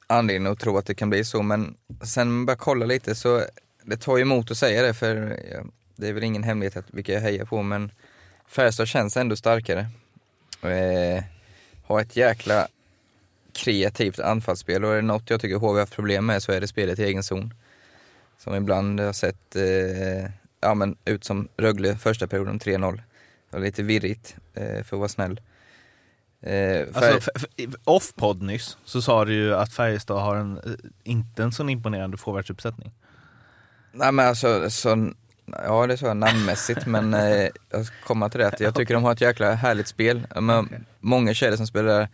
anledning 0.08 0.52
att 0.52 0.60
tro 0.60 0.78
att 0.78 0.86
det 0.86 0.96
kan 0.96 1.10
bli 1.10 1.24
så 1.24 1.42
men 1.42 1.76
sen 2.04 2.28
bara 2.28 2.34
man 2.34 2.46
börjar 2.46 2.58
kolla 2.58 2.86
lite 2.86 3.16
så 3.16 3.44
det 3.84 3.98
tar 3.98 4.18
ju 4.18 4.22
emot 4.22 4.52
att 4.52 4.58
säga 4.58 4.82
det 4.82 4.94
för 4.94 5.40
ja, 5.52 5.64
det 5.96 6.08
är 6.08 6.14
väl 6.14 6.24
ingen 6.24 6.44
hemlighet 6.44 6.78
att 6.78 6.86
vilka 6.92 7.14
jag 7.14 7.22
hejar 7.22 7.46
på 7.46 7.62
men 7.62 7.92
Färjestad 8.48 8.88
känns 8.88 9.18
ändå 9.18 9.36
starkare. 9.36 9.88
Eh, 10.62 11.24
har 11.84 12.02
ett 12.02 12.16
jäkla 12.16 12.68
kreativt 13.54 14.20
anfallsspel 14.20 14.86
och 14.86 14.92
är 14.92 14.96
det 14.96 15.02
något 15.02 15.30
jag 15.30 15.42
tycker 15.42 15.56
HV 15.56 15.74
har 15.74 15.80
haft 15.80 15.96
problem 15.96 16.26
med 16.26 16.44
så 16.44 16.52
är 16.52 16.62
det 16.62 16.68
spelet 16.68 17.00
i 17.00 17.04
egen 17.04 17.24
zon. 17.24 17.54
Som 18.38 18.56
ibland 18.56 19.00
har 19.00 19.14
sett 19.14 19.56
eh, 19.56 20.32
ja, 20.62 20.74
men 20.74 20.98
ut 21.06 21.24
som 21.24 21.48
Rögle 21.58 21.96
första 21.96 22.28
perioden, 22.28 22.60
3-0. 22.60 22.96
Det 23.50 23.58
var 23.58 23.60
lite 23.66 23.84
virrigt, 23.84 24.36
eh, 24.54 24.84
för 24.84 24.96
att 24.96 25.00
vara 25.00 25.10
snäll. 25.10 25.42
Eh, 26.42 26.88
Alltså, 26.94 27.32
off-podd 27.84 28.42
nyss 28.42 28.78
så 28.86 29.02
sa 29.02 29.26
du 29.26 29.34
ju 29.34 29.56
att 29.56 29.74
Färjestad 29.74 30.22
har 30.22 30.36
en, 30.36 30.58
eh, 30.58 30.72
inte 31.04 31.44
en 31.44 31.52
så 31.52 31.70
imponerande 31.70 32.18
forwardsuppsättning. 32.18 32.92
Nej 33.92 34.12
men 34.12 34.28
alltså, 34.28 34.70
så, 34.70 35.12
ja 35.46 35.88
det 35.88 35.98
sa 35.98 36.08
jag 36.08 36.18
namnmässigt 36.18 36.86
men 36.86 37.14
eh, 37.14 37.48
jag 37.70 37.88
komma 38.06 38.30
till 38.30 38.40
det 38.40 38.60
jag 38.60 38.76
tycker 38.76 38.94
de 38.94 39.04
har 39.04 39.12
ett 39.12 39.22
jäkla 39.22 39.54
härligt 39.54 39.88
spel. 39.88 40.28
Men, 40.42 40.86
Många 41.00 41.34
tjejer 41.34 41.56
som 41.56 41.68
spelar 41.68 42.08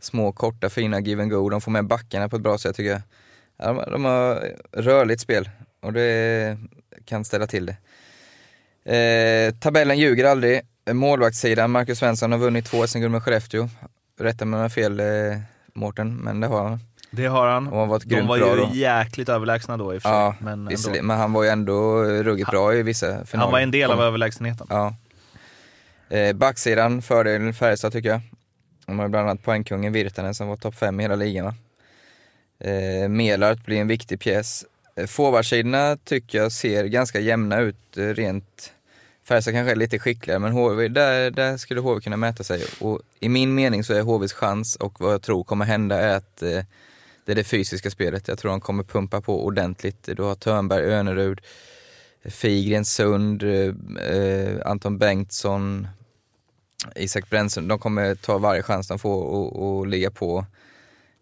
små, 0.00 0.32
korta, 0.32 0.68
fina 0.70 1.00
give 1.00 1.22
and 1.22 1.30
go, 1.30 1.48
de 1.50 1.60
får 1.60 1.70
med 1.70 1.86
backarna 1.86 2.28
på 2.28 2.36
ett 2.36 2.42
bra 2.42 2.58
sätt 2.58 2.76
tycker 2.76 2.90
jag. 2.90 3.02
Ja, 3.56 3.72
de, 3.72 3.90
de 3.92 4.04
har 4.04 4.52
rörligt 4.72 5.20
spel 5.20 5.50
och 5.82 5.92
det 5.92 6.58
kan 7.04 7.24
ställa 7.24 7.46
till 7.46 7.66
det. 7.66 7.76
Eh, 8.86 9.54
tabellen 9.54 9.98
ljuger 9.98 10.24
aldrig. 10.24 10.60
Målvaktssidan, 10.92 11.70
Marcus 11.70 11.98
Svensson 11.98 12.32
har 12.32 12.38
vunnit 12.38 12.64
två 12.66 12.86
SM-guld 12.86 13.12
med 13.12 13.22
Skellefteå. 13.22 13.68
Rätta 14.20 14.44
mig 14.44 14.56
om 14.56 14.60
jag 14.60 14.64
har 14.64 14.68
fel 14.68 15.00
eh, 15.00 15.38
Mårten, 15.74 16.16
men 16.16 16.40
det 16.40 16.46
har 16.46 16.68
han. 16.68 16.80
Det 17.10 17.26
har 17.26 17.46
han. 17.46 17.68
Och 17.68 17.78
har 17.78 17.86
varit 17.86 18.04
De 18.04 18.26
var 18.26 18.36
ju 18.36 18.42
då. 18.42 18.70
jäkligt 18.72 19.28
överlägsna 19.28 19.76
då 19.76 19.94
i 19.94 19.98
och 19.98 20.02
för 20.02 20.08
sig. 20.08 20.18
Ja, 20.18 20.34
men, 20.40 20.68
ändå. 20.68 21.02
men 21.02 21.18
han 21.18 21.32
var 21.32 21.42
ju 21.42 21.48
ändå 21.48 22.04
ruggigt 22.04 22.50
bra 22.50 22.74
i 22.74 22.82
vissa 22.82 23.06
finaler. 23.06 23.44
han 23.44 23.52
var 23.52 23.60
en 23.60 23.70
del 23.70 23.90
av 23.90 24.00
överlägsenheten. 24.02 24.66
Ja. 24.70 24.94
Eh, 26.08 26.32
backsidan, 26.36 27.02
fördel 27.02 27.52
Färjestad 27.52 27.92
tycker 27.92 28.08
jag. 28.08 28.20
De 28.86 28.98
har 28.98 29.08
bland 29.08 29.28
annat 29.28 29.42
poängkungen 29.42 29.92
Virtanen 29.92 30.34
som 30.34 30.48
var 30.48 30.56
topp 30.56 30.74
fem 30.74 31.00
i 31.00 31.02
hela 31.02 31.16
ligan. 31.16 31.44
Va? 31.44 31.54
Eh, 32.70 33.08
Melart 33.08 33.64
blir 33.64 33.80
en 33.80 33.88
viktig 33.88 34.20
pjäs. 34.20 34.64
Eh, 34.96 35.06
Forwardsidorna 35.06 35.96
tycker 36.04 36.38
jag 36.38 36.52
ser 36.52 36.84
ganska 36.84 37.20
jämna 37.20 37.58
ut 37.60 37.96
eh, 37.96 38.02
rent 38.02 38.72
Färjestad 39.28 39.54
kanske 39.54 39.72
är 39.72 39.76
lite 39.76 39.98
skickligare 39.98 40.38
men 40.38 40.52
HV, 40.52 40.88
där, 40.88 41.30
där 41.30 41.56
skulle 41.56 41.80
HV 41.80 42.00
kunna 42.00 42.16
mäta 42.16 42.44
sig. 42.44 42.64
Och 42.80 43.00
i 43.20 43.28
min 43.28 43.54
mening 43.54 43.84
så 43.84 43.94
är 43.94 44.02
HVs 44.02 44.32
chans 44.32 44.76
och 44.76 45.00
vad 45.00 45.12
jag 45.12 45.22
tror 45.22 45.44
kommer 45.44 45.64
hända 45.64 46.00
är 46.00 46.16
att 46.16 46.42
eh, 46.42 46.64
det 47.24 47.32
är 47.32 47.36
det 47.36 47.44
fysiska 47.44 47.90
spelet. 47.90 48.28
Jag 48.28 48.38
tror 48.38 48.50
de 48.50 48.60
kommer 48.60 48.84
pumpa 48.84 49.20
på 49.20 49.44
ordentligt. 49.44 50.08
Du 50.16 50.22
har 50.22 50.34
Törnberg, 50.34 50.84
Önerud, 50.84 51.40
Figren, 52.24 52.84
Sund, 52.84 53.42
eh, 53.42 54.54
Anton 54.64 54.98
Bengtsson, 54.98 55.88
Isak 56.94 57.30
Brännström. 57.30 57.68
De 57.68 57.78
kommer 57.78 58.14
ta 58.14 58.38
varje 58.38 58.62
chans 58.62 58.88
de 58.88 58.98
får 58.98 59.24
och, 59.24 59.78
och 59.78 59.86
ligga 59.86 60.10
på. 60.10 60.46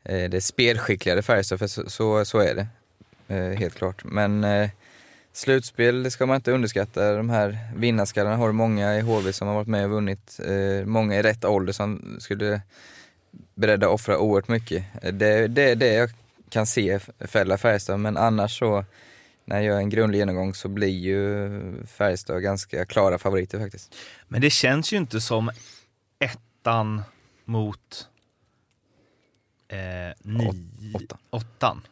Eh, 0.04 0.30
det 0.30 0.36
är 0.36 0.40
spelskickligare 0.40 1.22
Färjestad, 1.22 1.58
för 1.58 1.66
så, 1.66 1.90
så, 1.90 2.24
så 2.24 2.38
är 2.38 2.54
det. 2.54 2.66
Eh, 3.34 3.58
helt 3.58 3.74
klart. 3.74 4.04
Men 4.04 4.44
eh, 4.44 4.70
slutspel, 5.36 6.02
det 6.02 6.10
ska 6.10 6.26
man 6.26 6.36
inte 6.36 6.52
underskatta. 6.52 7.12
De 7.12 7.30
här 7.30 7.58
vinnarskallarna 7.76 8.36
har 8.36 8.52
många 8.52 8.96
i 8.96 9.00
HV 9.00 9.32
som 9.32 9.48
har 9.48 9.54
varit 9.54 9.68
med 9.68 9.84
och 9.84 9.90
vunnit. 9.90 10.40
Eh, 10.44 10.86
många 10.86 11.16
i 11.16 11.22
rätt 11.22 11.44
ålder 11.44 11.72
som 11.72 12.16
skulle 12.20 12.60
beredda 13.54 13.86
att 13.86 13.92
offra 13.92 14.18
oerhört 14.18 14.48
mycket. 14.48 14.84
Eh, 15.02 15.12
Det, 15.14 15.48
det 15.48 15.70
är 15.70 15.76
det 15.76 15.92
jag 15.92 16.10
kan 16.48 16.66
se 16.66 16.98
fälla 17.20 17.58
Färjestad, 17.58 18.00
men 18.00 18.16
annars 18.16 18.58
så 18.58 18.84
när 19.44 19.56
jag 19.56 19.64
gör 19.64 19.78
en 19.78 19.90
grundlig 19.90 20.18
genomgång 20.18 20.54
så 20.54 20.68
blir 20.68 20.98
ju 20.98 21.50
Färjestad 21.86 22.42
ganska 22.42 22.84
klara 22.84 23.18
favoriter 23.18 23.58
faktiskt. 23.58 23.94
Men 24.28 24.40
det 24.40 24.50
känns 24.50 24.92
ju 24.92 24.96
inte 24.96 25.20
som 25.20 25.50
ettan 26.18 27.02
mot 27.44 28.08
eh, 29.68 29.78
ni, 30.22 30.92
åttan. 30.94 31.18
åttan 31.30 31.82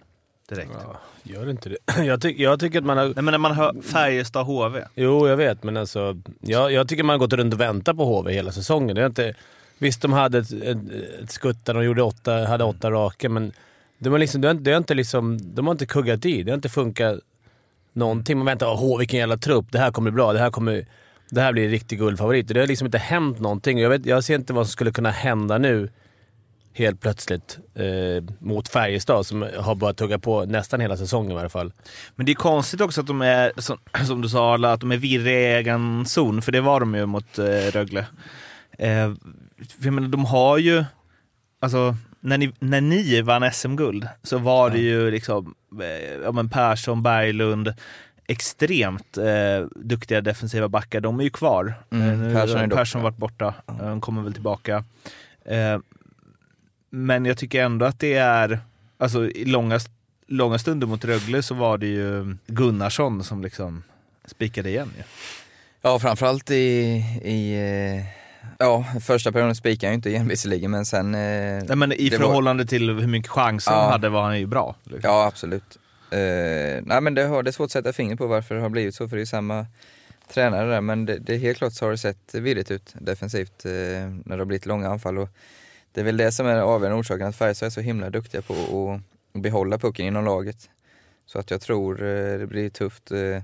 direkt. 0.55 0.71
Ja, 0.83 1.01
gör 1.23 1.51
inte 1.51 1.69
det. 1.69 1.77
Jag, 2.05 2.21
tyck, 2.21 2.39
jag 2.39 2.61
tycker 2.61 2.79
att 2.79 2.85
man 2.85 2.99
har... 2.99 3.05
Nej, 3.05 3.15
men 3.15 3.25
när 3.27 3.39
man 3.39 3.53
hör 3.53 3.83
Färjestad 3.83 4.47
HV. 4.47 4.85
Jo, 4.95 5.29
jag 5.29 5.37
vet, 5.37 5.63
men 5.63 5.77
alltså... 5.77 6.17
Jag, 6.41 6.73
jag 6.73 6.89
tycker 6.89 7.03
man 7.05 7.15
har 7.15 7.19
gått 7.19 7.33
runt 7.33 7.55
och 7.55 7.61
väntat 7.61 7.97
på 7.97 8.05
HV 8.05 8.33
hela 8.33 8.53
säsongen. 8.53 8.97
Det 8.97 9.03
är 9.03 9.07
inte, 9.07 9.35
visst, 9.79 10.03
de 10.03 10.13
hade 10.13 10.39
ett, 10.39 10.53
ett, 10.53 10.79
ett 11.23 11.31
skutt 11.31 11.65
där 11.65 11.75
de 11.75 11.85
gjorde 11.85 12.03
åtta, 12.03 12.33
hade 12.45 12.65
åtta 12.65 12.91
raka, 12.91 13.29
men 13.29 13.53
de 13.99 14.11
har, 14.11 14.19
liksom, 14.19 14.41
det 14.41 14.49
har, 14.49 14.53
inte- 14.53 14.65
det 14.65 14.71
har 14.71 14.79
inte 14.79 14.95
liksom, 14.95 15.55
de 15.55 15.67
har 15.67 15.73
inte 15.73 15.87
kuggat 15.87 16.27
i. 16.27 16.43
Det 16.43 16.51
har 16.51 16.57
inte 16.57 16.69
funkat 16.69 17.19
någonting. 17.93 18.39
Man 18.39 18.47
väntar, 18.47 18.67
åh 18.83 18.99
vilken 18.99 19.19
jävla 19.21 19.37
trupp, 19.37 19.67
det 19.71 19.79
här 19.79 19.91
kommer 19.91 20.11
bli 20.11 20.17
bra, 20.17 20.33
det 20.33 20.39
här, 20.39 20.51
kommer, 20.51 20.87
det 21.31 21.41
här 21.41 21.53
blir 21.53 21.65
en 21.65 21.71
riktig 21.71 21.99
guldfavorit. 21.99 22.49
Det 22.49 22.61
har 22.61 22.67
liksom 22.67 22.87
inte 22.87 22.99
hänt 22.99 23.41
någonting. 23.41 23.79
Jag, 23.79 23.91
vet, 23.91 24.07
jag 24.07 24.25
ser 24.25 24.35
inte 24.35 24.53
vad 24.53 24.67
som 24.67 24.73
skulle 24.73 24.91
kunna 24.93 25.11
hända 25.11 25.59
nu 25.59 25.89
helt 26.75 27.01
plötsligt 27.01 27.59
eh, 27.75 28.35
mot 28.39 28.69
Färjestad 28.69 29.27
som 29.27 29.47
har 29.59 29.75
börjat 29.75 29.97
tugga 29.97 30.19
på 30.19 30.45
nästan 30.45 30.81
hela 30.81 30.97
säsongen 30.97 31.33
i 31.37 31.41
alla 31.41 31.49
fall. 31.49 31.73
Men 32.17 32.27
det 32.27 32.33
är 32.33 32.37
konstigt 32.37 32.81
också 32.81 33.01
att 33.01 33.07
de 33.07 33.23
är, 33.23 33.53
som, 33.57 33.79
som 34.07 34.23
du 34.23 34.29
sa 34.29 34.55
Arla, 34.55 34.73
att 34.73 34.81
de 34.81 34.93
är 34.93 34.97
virriga 34.97 35.41
i 35.41 35.55
egen 35.55 36.07
zon, 36.07 36.43
för 36.43 36.53
det 36.53 36.61
var 36.61 36.81
de 36.81 36.95
ju 36.95 37.07
mot 37.07 37.39
eh, 37.39 37.45
Rögle. 37.45 38.07
Eh, 38.79 39.13
jag 39.83 39.93
menar, 39.93 40.09
de 40.09 40.25
har 40.25 40.59
ju 40.59 40.85
alltså, 41.61 41.97
när 42.21 42.39
ni, 42.39 42.53
när 42.59 42.81
ni 42.81 43.23
vann 43.23 43.53
SM-guld 43.53 44.09
så 44.23 44.39
var 44.39 44.71
det 44.71 44.79
ju 44.79 45.11
liksom 45.11 45.55
eh, 45.81 46.15
ja, 46.25 46.33
men 46.33 46.49
Persson, 46.49 47.03
Berglund, 47.03 47.75
extremt 48.27 49.19
eh, 49.19 49.67
duktiga 49.77 50.21
defensiva 50.21 50.69
backar. 50.69 51.01
De 51.01 51.21
är 51.21 51.25
ju 51.25 51.31
kvar. 51.31 51.75
Mm, 51.91 52.09
Eh, 52.09 52.19
nu 52.19 52.69
Persson 52.69 53.01
har 53.01 53.11
varit 53.11 53.19
borta, 53.19 53.55
han 53.67 54.01
kommer 54.01 54.23
väl 54.23 54.33
tillbaka. 54.33 54.85
Eh, 55.45 55.79
men 56.95 57.25
jag 57.25 57.39
tycker 57.39 57.63
ändå 57.65 57.87
att 57.87 57.99
det 58.01 58.15
är, 58.15 58.59
alltså 58.99 59.27
i 59.31 59.45
långa, 59.45 59.81
långa 60.27 60.59
stunder 60.59 60.87
mot 60.87 61.05
Rögle 61.05 61.43
så 61.43 61.55
var 61.55 61.79
det 61.79 61.87
ju 61.87 62.37
Gunnarsson 62.47 63.25
som 63.25 63.43
liksom 63.43 63.83
spikade 64.27 64.69
igen 64.69 64.91
ju. 64.99 65.03
Ja, 65.83 65.99
framförallt 65.99 66.51
i, 66.51 66.55
i 67.25 67.53
eh, 67.99 68.05
ja, 68.59 68.85
första 69.01 69.33
perioden 69.33 69.55
spikade 69.55 69.87
han 69.87 69.93
ju 69.93 69.97
inte 69.97 70.11
igen 70.11 70.29
visserligen, 70.29 70.71
men 70.71 70.87
sen... 70.87 71.15
eh, 71.15 71.65
Nej, 71.65 71.77
men 71.77 71.93
I 71.93 72.09
det 72.09 72.19
var- 72.19 72.27
förhållande 72.27 72.67
till 72.67 72.91
hur 72.91 73.07
mycket 73.07 73.31
chanser 73.31 73.71
han 73.71 73.81
Ja. 73.85 73.91
hade 73.91 74.09
var 74.09 74.23
han 74.23 74.39
ju 74.41 74.47
bra. 74.47 74.77
Liksom. 74.85 75.01
Ja, 75.11 75.27
absolut. 75.27 75.79
Eh, 76.11 76.83
nej 76.83 77.01
men 77.01 77.15
det, 77.15 77.23
har, 77.25 77.43
det 77.43 77.51
är 77.51 77.53
svårt 77.53 77.65
att 77.67 77.71
sätta 77.71 77.93
fingret 77.93 78.19
på 78.19 78.27
varför 78.27 78.55
det 78.55 78.61
har 78.61 78.69
blivit 78.69 78.95
så, 78.95 79.09
för 79.09 79.17
det 79.17 79.23
är 79.23 79.27
samma 79.27 79.67
tränare 80.33 80.71
där, 80.71 80.81
men 80.81 81.07
det, 81.07 81.19
det 81.19 81.35
är 81.35 81.39
helt 81.39 81.59
klart 81.59 81.73
så 81.73 81.85
har 81.85 81.91
det 81.91 81.99
sett 81.99 82.35
virrigt 82.35 82.71
ut 82.71 82.95
defensivt 82.99 83.65
eh, 83.65 83.71
när 83.73 84.23
det 84.37 84.37
har 84.41 84.45
blivit 84.45 84.67
långa 84.67 84.89
anfall. 84.89 85.19
Och 85.19 85.29
det 85.93 86.01
är 86.01 86.05
väl 86.05 86.17
det 86.17 86.33
som 86.33 86.47
är 86.47 86.61
avgörande 86.61 87.01
orsaken, 87.01 87.27
att 87.27 87.37
Färjestad 87.37 87.67
är 87.67 87.71
så 87.71 87.81
himla 87.81 88.11
duktiga 88.11 88.43
på 88.43 88.53
att, 88.55 89.43
behålla 89.43 89.79
pucken 89.79 90.07
inom 90.07 90.25
laget. 90.25 90.71
Så 91.27 91.39
att 91.39 91.51
jag 91.51 91.61
tror 91.61 92.03
eh, 92.03 92.39
det 92.39 92.47
blir 92.47 92.71
tufft. 92.71 93.11
Eh, 93.11 93.43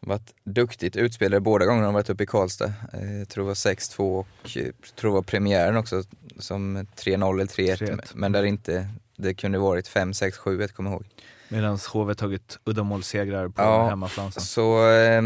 varit 0.00 0.34
duktigt 0.44 0.96
utspelare 0.96 1.40
båda 1.40 1.66
gångerna 1.66 1.86
de 1.86 1.94
varit 1.94 2.10
uppe 2.10 2.22
i 2.22 2.26
Karlstad. 2.26 2.72
Eh, 2.92 3.18
jag 3.18 3.28
tror 3.28 3.44
det 3.44 3.48
var 3.48 3.54
6-2 3.54 3.98
och 3.98 4.56
eh, 4.56 4.66
tror 4.94 5.10
det 5.10 5.14
var 5.14 5.22
premiären 5.22 5.76
också 5.76 6.02
som 6.38 6.78
3-0 6.78 7.34
eller 7.34 7.44
3-1. 7.44 7.76
3-1. 7.76 8.10
Men 8.14 8.32
där 8.32 8.44
inte, 8.44 8.88
det 9.16 9.34
kunde 9.34 9.58
varit 9.58 9.88
5-6-7-1 9.88 10.68
kommer 10.68 10.90
jag 10.90 10.94
ihåg. 10.94 11.06
Medan 11.48 11.78
HV 11.92 12.14
tagit 12.14 12.58
uddamålssegrar 12.64 13.48
på 13.48 13.62
Ja, 13.62 13.88
hemmaplan. 13.88 14.32
Så, 14.32 14.90
eh, 14.90 15.22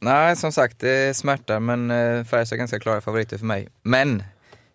nej 0.00 0.36
som 0.36 0.52
sagt 0.52 0.78
det 0.78 1.16
smärtar 1.16 1.60
men 1.60 1.90
eh, 1.90 2.24
Färjestad 2.24 2.56
är 2.56 2.58
ganska 2.58 2.80
klara 2.80 3.00
favoriter 3.00 3.38
för 3.38 3.46
mig. 3.46 3.68
Men 3.82 4.22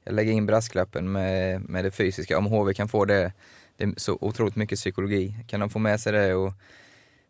lägger 0.09 0.31
in 0.31 0.45
brasklappen 0.45 1.11
med, 1.11 1.61
med 1.61 1.85
det 1.85 1.91
fysiska. 1.91 2.37
Om 2.37 2.45
HV 2.45 2.73
kan 2.73 2.87
få 2.87 3.05
det, 3.05 3.31
det 3.77 3.83
är 3.83 3.93
så 3.97 4.17
otroligt 4.21 4.55
mycket 4.55 4.79
psykologi. 4.79 5.35
Kan 5.47 5.59
de 5.59 5.69
få 5.69 5.79
med 5.79 5.99
sig 5.99 6.13
det 6.13 6.33
och 6.33 6.53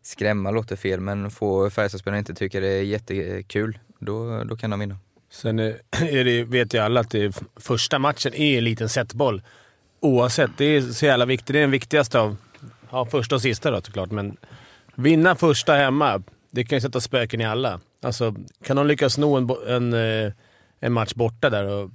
skrämma 0.02 0.50
låter 0.50 0.76
fel 0.76 1.00
men 1.00 1.30
få 1.30 1.70
Färjestadspelarna 1.70 2.18
inte 2.18 2.34
tycker 2.34 2.60
det 2.60 2.68
är 2.68 2.82
jättekul, 2.82 3.78
då, 3.98 4.44
då 4.44 4.56
kan 4.56 4.70
de 4.70 4.80
vinna. 4.80 4.96
Sen 5.30 5.58
är 5.58 5.78
är 5.90 6.24
det, 6.24 6.44
vet 6.44 6.74
ju 6.74 6.78
alla 6.78 7.00
att 7.00 7.10
det, 7.10 7.42
första 7.56 7.98
matchen 7.98 8.34
är 8.34 8.58
en 8.58 8.64
liten 8.64 8.88
setboll. 8.88 9.42
Oavsett. 10.00 10.50
Det 10.56 10.64
är 10.64 10.80
så 10.80 11.06
jävla 11.06 11.24
viktigt. 11.24 11.46
Det 11.46 11.58
är 11.58 11.60
den 11.60 11.70
viktigaste 11.70 12.20
av 12.20 12.36
ja, 12.90 13.06
första 13.06 13.34
och 13.34 13.42
sista 13.42 13.70
då 13.70 13.80
såklart, 13.80 14.10
men 14.10 14.36
vinna 14.94 15.36
första 15.36 15.74
hemma, 15.74 16.22
det 16.50 16.64
kan 16.64 16.76
ju 16.76 16.80
sätta 16.80 17.00
spöken 17.00 17.40
i 17.40 17.44
alla. 17.44 17.80
Alltså, 18.02 18.34
kan 18.64 18.76
de 18.76 18.86
lyckas 18.86 19.12
sno 19.12 19.36
en, 19.36 19.50
en, 19.66 19.92
eh, 19.92 20.32
en 20.80 20.92
match 20.92 21.14
borta 21.14 21.50
där 21.50 21.64
och, 21.64 21.90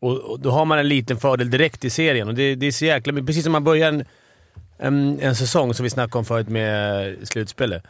och, 0.00 0.18
och 0.18 0.40
då 0.40 0.50
har 0.50 0.64
man 0.64 0.78
en 0.78 0.88
liten 0.88 1.16
fördel 1.16 1.50
direkt 1.50 1.84
i 1.84 1.90
serien. 1.90 2.28
Och 2.28 2.34
det, 2.34 2.54
det 2.54 2.66
är 2.66 2.72
så 2.72 2.84
jäkla 2.84 3.12
Precis 3.12 3.42
som 3.42 3.52
man 3.52 3.64
börjar 3.64 3.88
en, 3.88 4.04
en, 4.78 5.20
en 5.20 5.34
säsong, 5.34 5.74
som 5.74 5.84
vi 5.84 5.90
snackade 5.90 6.18
om 6.18 6.24
förut 6.24 6.48
med 6.48 7.16
slutspelet. 7.28 7.82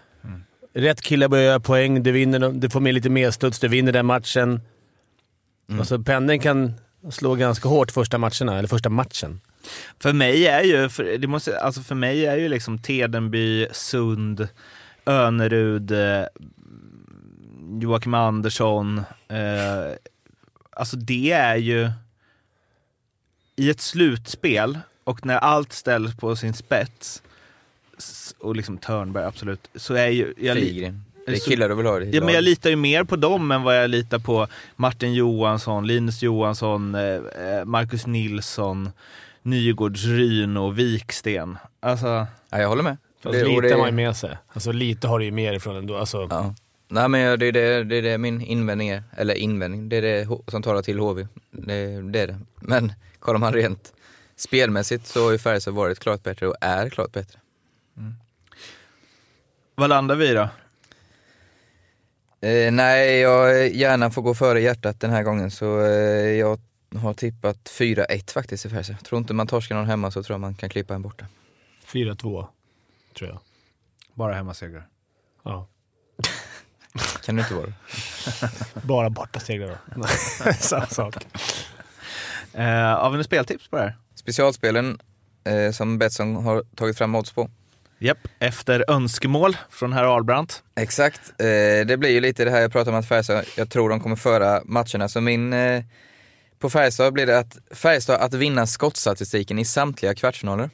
Rätt 0.74 1.00
killar 1.00 1.28
börjar 1.28 1.44
göra 1.44 1.60
poäng, 1.60 2.02
du, 2.02 2.12
vinner, 2.12 2.52
du 2.52 2.70
får 2.70 2.80
med 2.80 2.94
lite 2.94 3.10
medstuds, 3.10 3.58
du 3.58 3.68
vinner 3.68 3.92
den 3.92 4.06
matchen. 4.06 4.60
Alltså 5.78 5.98
pendeln 5.98 6.40
kan 6.40 6.74
slå 7.10 7.34
ganska 7.34 7.68
hårt 7.68 7.90
första 7.90 8.18
matcherna, 8.18 8.58
eller 8.58 8.68
första 8.68 8.88
matchen. 8.88 9.40
För 10.00 10.12
mig 10.12 10.46
är 10.46 10.62
ju, 10.62 10.88
för, 10.88 11.18
det 11.18 11.26
måste, 11.26 11.58
alltså 11.58 11.80
för 11.80 11.94
mig 11.94 12.26
är 12.26 12.36
ju 12.36 12.48
liksom 12.48 12.78
Tedenby, 12.78 13.66
Sund, 13.72 14.48
Önerud, 15.06 15.90
eh, 15.90 16.24
Joakim 17.80 18.14
Andersson. 18.14 18.98
Eh, 19.28 19.96
alltså 20.76 20.96
det 20.96 21.30
är 21.30 21.56
ju 21.56 21.90
i 23.56 23.70
ett 23.70 23.80
slutspel 23.80 24.78
och 25.04 25.26
när 25.26 25.36
allt 25.36 25.72
ställs 25.72 26.16
på 26.16 26.36
sin 26.36 26.54
spets 26.54 27.22
och 28.38 28.56
liksom 28.56 28.78
Törnberg 28.78 29.24
absolut, 29.24 29.70
så 29.74 29.94
är 29.94 30.08
ju... 30.08 30.34
Jag, 30.36 30.56
Fligren. 30.56 31.04
Det 31.26 31.32
är 31.32 31.36
killar 31.50 31.68
du 31.68 31.74
vill 31.74 31.86
ha 31.86 31.98
ditt 31.98 32.14
Ja, 32.14 32.24
men 32.24 32.34
jag 32.34 32.44
litar 32.44 32.70
ju 32.70 32.76
mer 32.76 33.04
på 33.04 33.16
dem 33.16 33.50
än 33.50 33.62
vad 33.62 33.76
jag 33.82 33.90
litar 33.90 34.18
på 34.18 34.48
Martin 34.76 35.14
Johansson, 35.14 35.86
Linus 35.86 36.22
Johansson, 36.22 36.94
eh, 36.94 37.02
eh, 37.02 37.64
Marcus 37.64 38.06
Nilsson, 38.06 38.90
Nygårds, 39.42 40.04
Ryn 40.04 40.56
och 40.56 40.78
Viksten. 40.78 41.58
Alltså, 41.80 42.06
Ja, 42.50 42.60
jag 42.60 42.68
håller 42.68 42.82
med. 42.82 42.96
Fast 43.22 43.32
Det- 43.32 43.42
och 43.44 43.48
lite 43.48 43.60
det- 43.62 43.72
har 43.72 43.78
man 43.78 43.88
ju 43.88 43.92
med 43.94 44.16
sig. 44.16 44.38
Alltså 44.52 44.72
lite 44.72 45.08
har 45.08 45.18
du 45.18 45.24
ju 45.24 45.30
med 45.30 45.54
ifrån 45.54 45.76
ändå. 45.76 45.96
Alltså, 45.96 46.26
Ja. 46.30 46.54
Nej 46.94 47.08
men 47.08 47.38
det 47.38 47.46
är 47.46 47.52
det, 47.52 47.84
det 47.84 47.96
är 47.96 48.02
det 48.02 48.18
min 48.18 48.40
invändning 48.40 48.88
är, 48.88 49.02
eller 49.16 49.34
invändning, 49.34 49.88
det 49.88 49.96
är 49.96 50.02
det 50.02 50.28
som 50.48 50.62
talar 50.62 50.82
till 50.82 50.98
HV. 50.98 51.26
Det, 51.50 52.02
det 52.02 52.20
är 52.20 52.26
det. 52.26 52.38
Men 52.54 52.92
kollar 53.18 53.38
man 53.38 53.52
rent 53.52 53.92
spelmässigt 54.36 55.06
så 55.06 55.24
har 55.24 55.32
ju 55.32 55.38
Färjestad 55.38 55.74
varit 55.74 55.98
klart 55.98 56.22
bättre 56.22 56.48
och 56.48 56.56
är 56.60 56.88
klart 56.88 57.12
bättre. 57.12 57.38
vad 59.74 59.88
landar 59.88 60.16
vi 60.16 60.32
då? 60.32 60.48
Eh, 62.40 62.72
nej, 62.72 63.18
jag 63.18 63.68
gärna 63.68 64.10
får 64.10 64.22
gå 64.22 64.34
före 64.34 64.60
hjärtat 64.60 65.00
den 65.00 65.10
här 65.10 65.22
gången 65.22 65.50
så 65.50 65.80
eh, 65.80 66.30
jag 66.30 66.60
har 66.96 67.14
tippat 67.14 67.56
4-1 67.56 68.32
faktiskt 68.32 68.66
i 68.66 68.68
Färjestad. 68.68 69.04
Tror 69.04 69.18
inte 69.18 69.34
man 69.34 69.46
torskar 69.46 69.74
någon 69.74 69.86
hemma 69.86 70.10
så 70.10 70.22
tror 70.22 70.34
jag 70.34 70.40
man 70.40 70.54
kan 70.54 70.68
klippa 70.68 70.94
en 70.94 71.02
borta. 71.02 71.26
4-2, 71.86 72.46
tror 73.18 73.30
jag. 73.30 73.38
Bara 74.14 74.34
hemmasegrar. 74.34 74.88
Ja. 75.42 75.68
Kan 77.24 77.36
det 77.36 77.42
inte 77.42 77.54
vara? 77.54 77.72
Bara 78.82 79.10
borta 79.10 79.40
segrar 79.40 79.78
då. 79.94 80.06
Samma 80.58 80.86
sak. 80.86 81.16
Eh, 82.52 82.64
har 82.64 83.10
vi 83.10 83.12
några 83.12 83.24
speltips 83.24 83.68
på 83.68 83.76
det 83.76 83.82
här? 83.82 83.96
Specialspelen 84.14 84.98
eh, 85.44 85.72
som 85.72 85.98
Betsson 85.98 86.36
har 86.36 86.62
tagit 86.76 86.98
fram 86.98 87.14
odds 87.14 87.32
på. 87.32 87.50
Japp, 87.98 88.18
efter 88.38 88.90
önskemål 88.90 89.56
från 89.70 89.92
herr 89.92 90.04
Ahlbrandt. 90.04 90.62
Exakt. 90.74 91.20
Eh, 91.38 91.86
det 91.86 91.98
blir 91.98 92.10
ju 92.10 92.20
lite 92.20 92.44
det 92.44 92.50
här 92.50 92.60
jag 92.60 92.72
pratade 92.72 92.90
om 92.90 93.00
att 93.00 93.08
Färjestad, 93.08 93.44
jag 93.56 93.70
tror 93.70 93.88
de 93.90 94.00
kommer 94.00 94.16
föra 94.16 94.62
matcherna. 94.64 95.08
Så 95.08 95.20
min, 95.20 95.52
eh, 95.52 95.84
på 96.58 96.70
Färjestad 96.70 97.12
blir 97.12 97.26
det 97.26 97.38
att 97.38 97.58
Färjestad 97.70 98.20
att 98.20 98.34
vinna 98.34 98.66
skottstatistiken 98.66 99.58
i 99.58 99.64
samtliga 99.64 100.14
kvartsfinaler. 100.14 100.70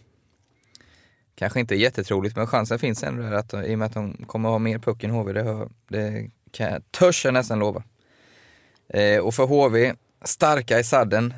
Kanske 1.40 1.61
inte 1.61 1.74
jättetroligt, 1.74 2.37
men 2.37 2.46
chansen 2.46 2.79
finns 2.79 3.03
ändå 3.03 3.22
där 3.22 3.33
att 3.33 3.55
i 3.55 3.74
och 3.74 3.79
med 3.79 3.87
att 3.87 3.94
de 3.94 4.24
kommer 4.26 4.48
ha 4.48 4.59
mer 4.59 4.79
puck 4.79 5.05
än 5.05 5.11
HV, 5.11 5.33
det, 5.33 5.68
det 5.88 6.31
kan 6.53 6.83
törs 6.90 7.24
jag 7.24 7.35
nästan 7.35 7.59
lova. 7.59 7.83
Eh, 8.88 9.20
och 9.20 9.35
för 9.35 9.46
HV, 9.46 9.94
starka 10.24 10.79
i 10.79 10.85
sadden, 10.85 11.35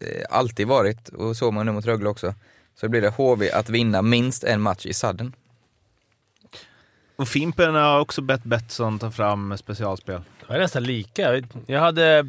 eh, 0.00 0.24
alltid 0.30 0.66
varit, 0.66 1.08
och 1.08 1.36
så 1.36 1.50
man 1.50 1.66
nu 1.66 1.72
mot 1.72 1.86
Rögle 1.86 2.08
också, 2.08 2.34
så 2.74 2.88
blir 2.88 3.00
det 3.00 3.08
HV 3.08 3.50
att 3.50 3.68
vinna 3.68 4.02
minst 4.02 4.44
en 4.44 4.60
match 4.60 4.86
i 4.86 4.94
sadden. 4.94 5.34
Och 7.16 7.28
Fimpen 7.28 7.74
har 7.74 8.00
också 8.00 8.22
bett 8.22 8.44
Betsson 8.44 8.98
ta 8.98 9.10
fram 9.10 9.58
specialspel. 9.58 10.22
Det 10.48 10.54
är 10.54 10.58
nästan 10.58 10.82
lika. 10.84 11.42
Jag 11.66 11.80
hade 11.80 12.28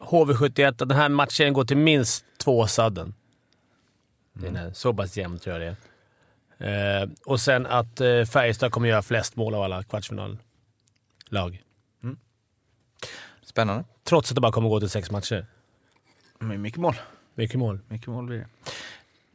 HV71 0.00 0.68
att 0.68 0.78
den 0.78 0.90
här 0.90 1.08
matchen 1.08 1.52
går 1.52 1.64
till 1.64 1.76
minst 1.76 2.24
två 2.38 2.66
sadden. 2.66 3.14
Det 4.32 4.48
är 4.48 4.72
så 4.72 4.94
pass 4.94 5.16
jämnt 5.16 5.42
tror 5.42 5.52
jag 5.52 5.62
det 5.62 5.68
är. 5.68 5.76
Eh, 6.58 7.08
och 7.24 7.40
sen 7.40 7.66
att 7.66 8.00
eh, 8.00 8.24
Färjestad 8.24 8.72
kommer 8.72 8.88
göra 8.88 9.02
flest 9.02 9.36
mål 9.36 9.54
av 9.54 9.62
alla 9.62 9.82
kvartsfinallag. 9.82 11.62
Spännande. 13.42 13.84
Trots 14.04 14.30
att 14.30 14.34
det 14.34 14.40
bara 14.40 14.52
kommer 14.52 14.68
gå 14.68 14.80
till 14.80 14.90
sex 14.90 15.10
matcher. 15.10 15.46
Men 16.38 16.62
mycket 16.62 16.80
mål. 16.80 16.94
Mycket 17.34 17.58
mål. 17.58 17.80
Mycket 17.88 18.06
mål 18.06 18.26
blir 18.26 18.38
det. 18.38 18.46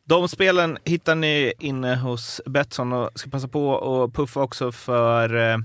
De 0.03 0.29
spelen 0.29 0.77
hittar 0.83 1.15
ni 1.15 1.53
inne 1.59 1.95
hos 1.95 2.41
Betsson 2.45 2.93
och 2.93 3.09
ska 3.15 3.29
passa 3.29 3.47
på 3.47 3.69
och 3.69 4.13
puffa 4.13 4.41
också 4.41 4.71
för 4.71 5.51
eh, 5.51 5.57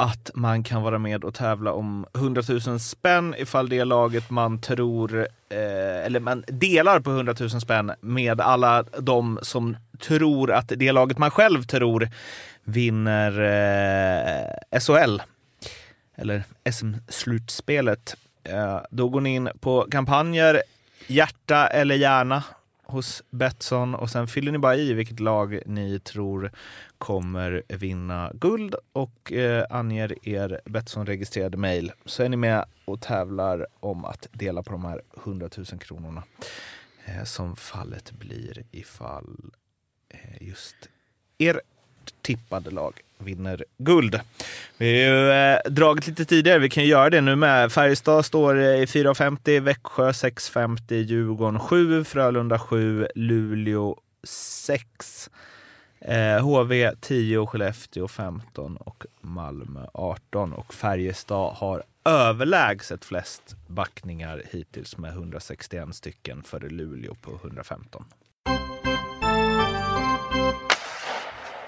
att 0.00 0.30
man 0.34 0.62
kan 0.62 0.82
vara 0.82 0.98
med 0.98 1.24
och 1.24 1.34
tävla 1.34 1.72
om 1.72 2.06
100 2.14 2.42
000 2.66 2.80
spänn 2.80 3.34
ifall 3.38 3.68
det 3.68 3.84
laget 3.84 4.30
man 4.30 4.60
tror, 4.60 5.18
eh, 5.48 6.06
eller 6.06 6.20
man 6.20 6.44
delar 6.46 7.00
på 7.00 7.10
100 7.10 7.34
000 7.40 7.50
spänn 7.50 7.92
med 8.00 8.40
alla 8.40 8.82
de 8.82 9.38
som 9.42 9.76
tror 9.98 10.52
att 10.52 10.72
det 10.76 10.92
laget 10.92 11.18
man 11.18 11.30
själv 11.30 11.62
tror 11.62 12.08
vinner 12.64 13.40
eh, 14.72 14.80
SHL 14.80 15.22
eller 16.16 16.44
SM-slutspelet. 16.70 18.16
Eh, 18.44 18.80
då 18.90 19.08
går 19.08 19.20
ni 19.20 19.34
in 19.34 19.48
på 19.60 19.86
kampanjer, 19.90 20.62
hjärta 21.06 21.66
eller 21.66 21.94
hjärna 21.94 22.42
hos 22.90 23.22
Betsson 23.30 23.94
och 23.94 24.10
sen 24.10 24.26
fyller 24.26 24.52
ni 24.52 24.58
bara 24.58 24.76
i 24.76 24.92
vilket 24.92 25.20
lag 25.20 25.60
ni 25.66 26.00
tror 26.00 26.52
kommer 26.98 27.62
vinna 27.68 28.32
guld 28.34 28.74
och 28.92 29.32
eh, 29.32 29.66
anger 29.70 30.28
er 30.28 30.60
Betsson-registrerade 30.64 31.56
mejl 31.56 31.92
så 32.04 32.22
är 32.22 32.28
ni 32.28 32.36
med 32.36 32.64
och 32.84 33.00
tävlar 33.00 33.66
om 33.80 34.04
att 34.04 34.28
dela 34.32 34.62
på 34.62 34.72
de 34.72 34.84
här 34.84 35.02
100 35.24 35.48
000 35.56 35.66
kronorna 35.66 36.22
eh, 37.04 37.24
som 37.24 37.56
fallet 37.56 38.12
blir 38.12 38.64
ifall 38.70 39.52
eh, 40.08 40.48
just 40.48 40.76
er 41.38 41.60
tippade 42.22 42.70
lag 42.70 43.00
vinner 43.20 43.64
guld. 43.78 44.20
Vi 44.76 45.04
har 45.04 45.14
ju 45.14 45.30
eh, 45.30 45.58
dragit 45.70 46.06
lite 46.06 46.24
tidigare, 46.24 46.58
vi 46.58 46.70
kan 46.70 46.84
ju 46.84 46.90
göra 46.90 47.10
det 47.10 47.20
nu 47.20 47.36
med. 47.36 47.72
Färjestad 47.72 48.24
står 48.24 48.58
eh, 48.58 48.82
i 48.82 48.84
4,50, 48.84 49.60
Växjö 49.60 50.10
6,50, 50.10 50.94
Djurgården 50.94 51.60
7, 51.60 52.04
Frölunda 52.04 52.58
7, 52.58 53.06
Luleå 53.14 53.96
6. 54.24 55.30
Eh, 56.00 56.40
HV 56.40 56.92
10, 57.00 57.46
Skellefteå 57.46 58.08
15 58.08 58.76
och 58.76 59.04
Malmö 59.20 59.86
18. 59.94 60.52
Och 60.52 60.74
Färjestad 60.74 61.54
har 61.54 61.82
överlägset 62.04 63.04
flest 63.04 63.56
backningar 63.66 64.42
hittills 64.50 64.98
med 64.98 65.10
161 65.10 65.94
stycken 65.94 66.42
före 66.42 66.68
Luleå 66.68 67.14
på 67.14 67.30
115. 67.42 68.04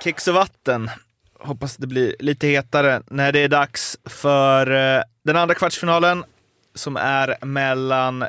Kex 0.02 0.28
och 0.28 0.34
vatten. 0.34 0.90
Hoppas 1.40 1.76
det 1.76 1.86
blir 1.86 2.16
lite 2.18 2.46
hetare 2.46 3.02
när 3.10 3.32
det 3.32 3.38
är 3.38 3.48
dags 3.48 3.98
för 4.04 4.70
eh, 4.70 5.02
den 5.22 5.36
andra 5.36 5.54
kvartsfinalen 5.54 6.24
som 6.74 6.96
är 6.96 7.44
mellan 7.44 8.24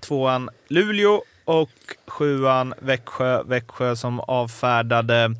tvåan 0.00 0.50
Luleå 0.68 1.22
och 1.44 1.70
sjuan 2.06 2.74
Växjö. 2.78 3.42
Växjö 3.42 3.96
som 3.96 4.20
avfärdade 4.20 5.34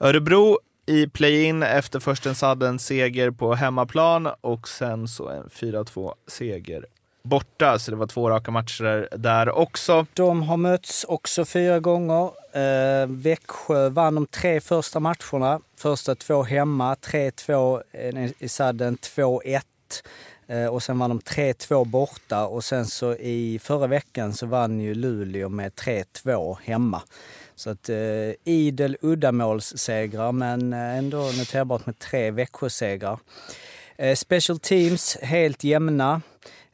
Örebro 0.00 0.58
i 0.86 1.06
play-in 1.06 1.62
efter 1.62 2.00
först 2.00 2.26
en 2.26 2.34
sadden 2.34 2.78
seger 2.78 3.30
på 3.30 3.54
hemmaplan 3.54 4.28
och 4.40 4.68
sen 4.68 5.08
så 5.08 5.28
en 5.28 5.48
4-2 5.48 6.12
seger 6.26 6.86
borta. 7.26 7.78
Så 7.78 7.90
det 7.90 7.96
var 7.96 8.06
två 8.06 8.30
raka 8.30 8.50
matcher 8.50 9.08
där 9.16 9.48
också. 9.48 10.06
De 10.14 10.42
har 10.42 10.56
mötts 10.56 11.04
också 11.04 11.44
fyra 11.44 11.80
gånger. 11.80 12.30
Eh, 12.52 13.06
Växjö 13.08 13.88
vann 13.88 14.14
de 14.14 14.26
tre 14.26 14.60
första 14.60 15.00
matcherna. 15.00 15.60
Första 15.76 16.14
två 16.14 16.42
hemma, 16.42 16.94
3-2 16.94 17.82
eh, 17.92 18.30
i 18.38 18.48
sadden, 18.48 18.96
2-1. 18.96 19.60
Eh, 20.48 20.66
och 20.66 20.82
sen 20.82 20.98
vann 20.98 21.10
de 21.10 21.20
3-2 21.20 21.84
borta 21.84 22.46
och 22.46 22.64
sen 22.64 22.86
så 22.86 23.14
i 23.14 23.58
förra 23.62 23.86
veckan 23.86 24.32
så 24.32 24.46
vann 24.46 24.80
ju 24.80 24.94
Luleå 24.94 25.48
med 25.48 25.72
3-2 25.72 26.56
hemma. 26.64 27.02
Så 27.54 27.70
att 27.70 27.88
eh, 27.88 27.96
idel 28.44 28.96
uddamålssegrar 29.00 30.32
men 30.32 30.72
eh, 30.72 30.98
ändå 30.98 31.18
noterbart 31.18 31.86
med 31.86 31.98
tre 31.98 32.30
Växjösegrar. 32.30 33.18
Eh, 33.96 34.14
special 34.14 34.58
teams 34.58 35.16
helt 35.22 35.64
jämna 35.64 36.20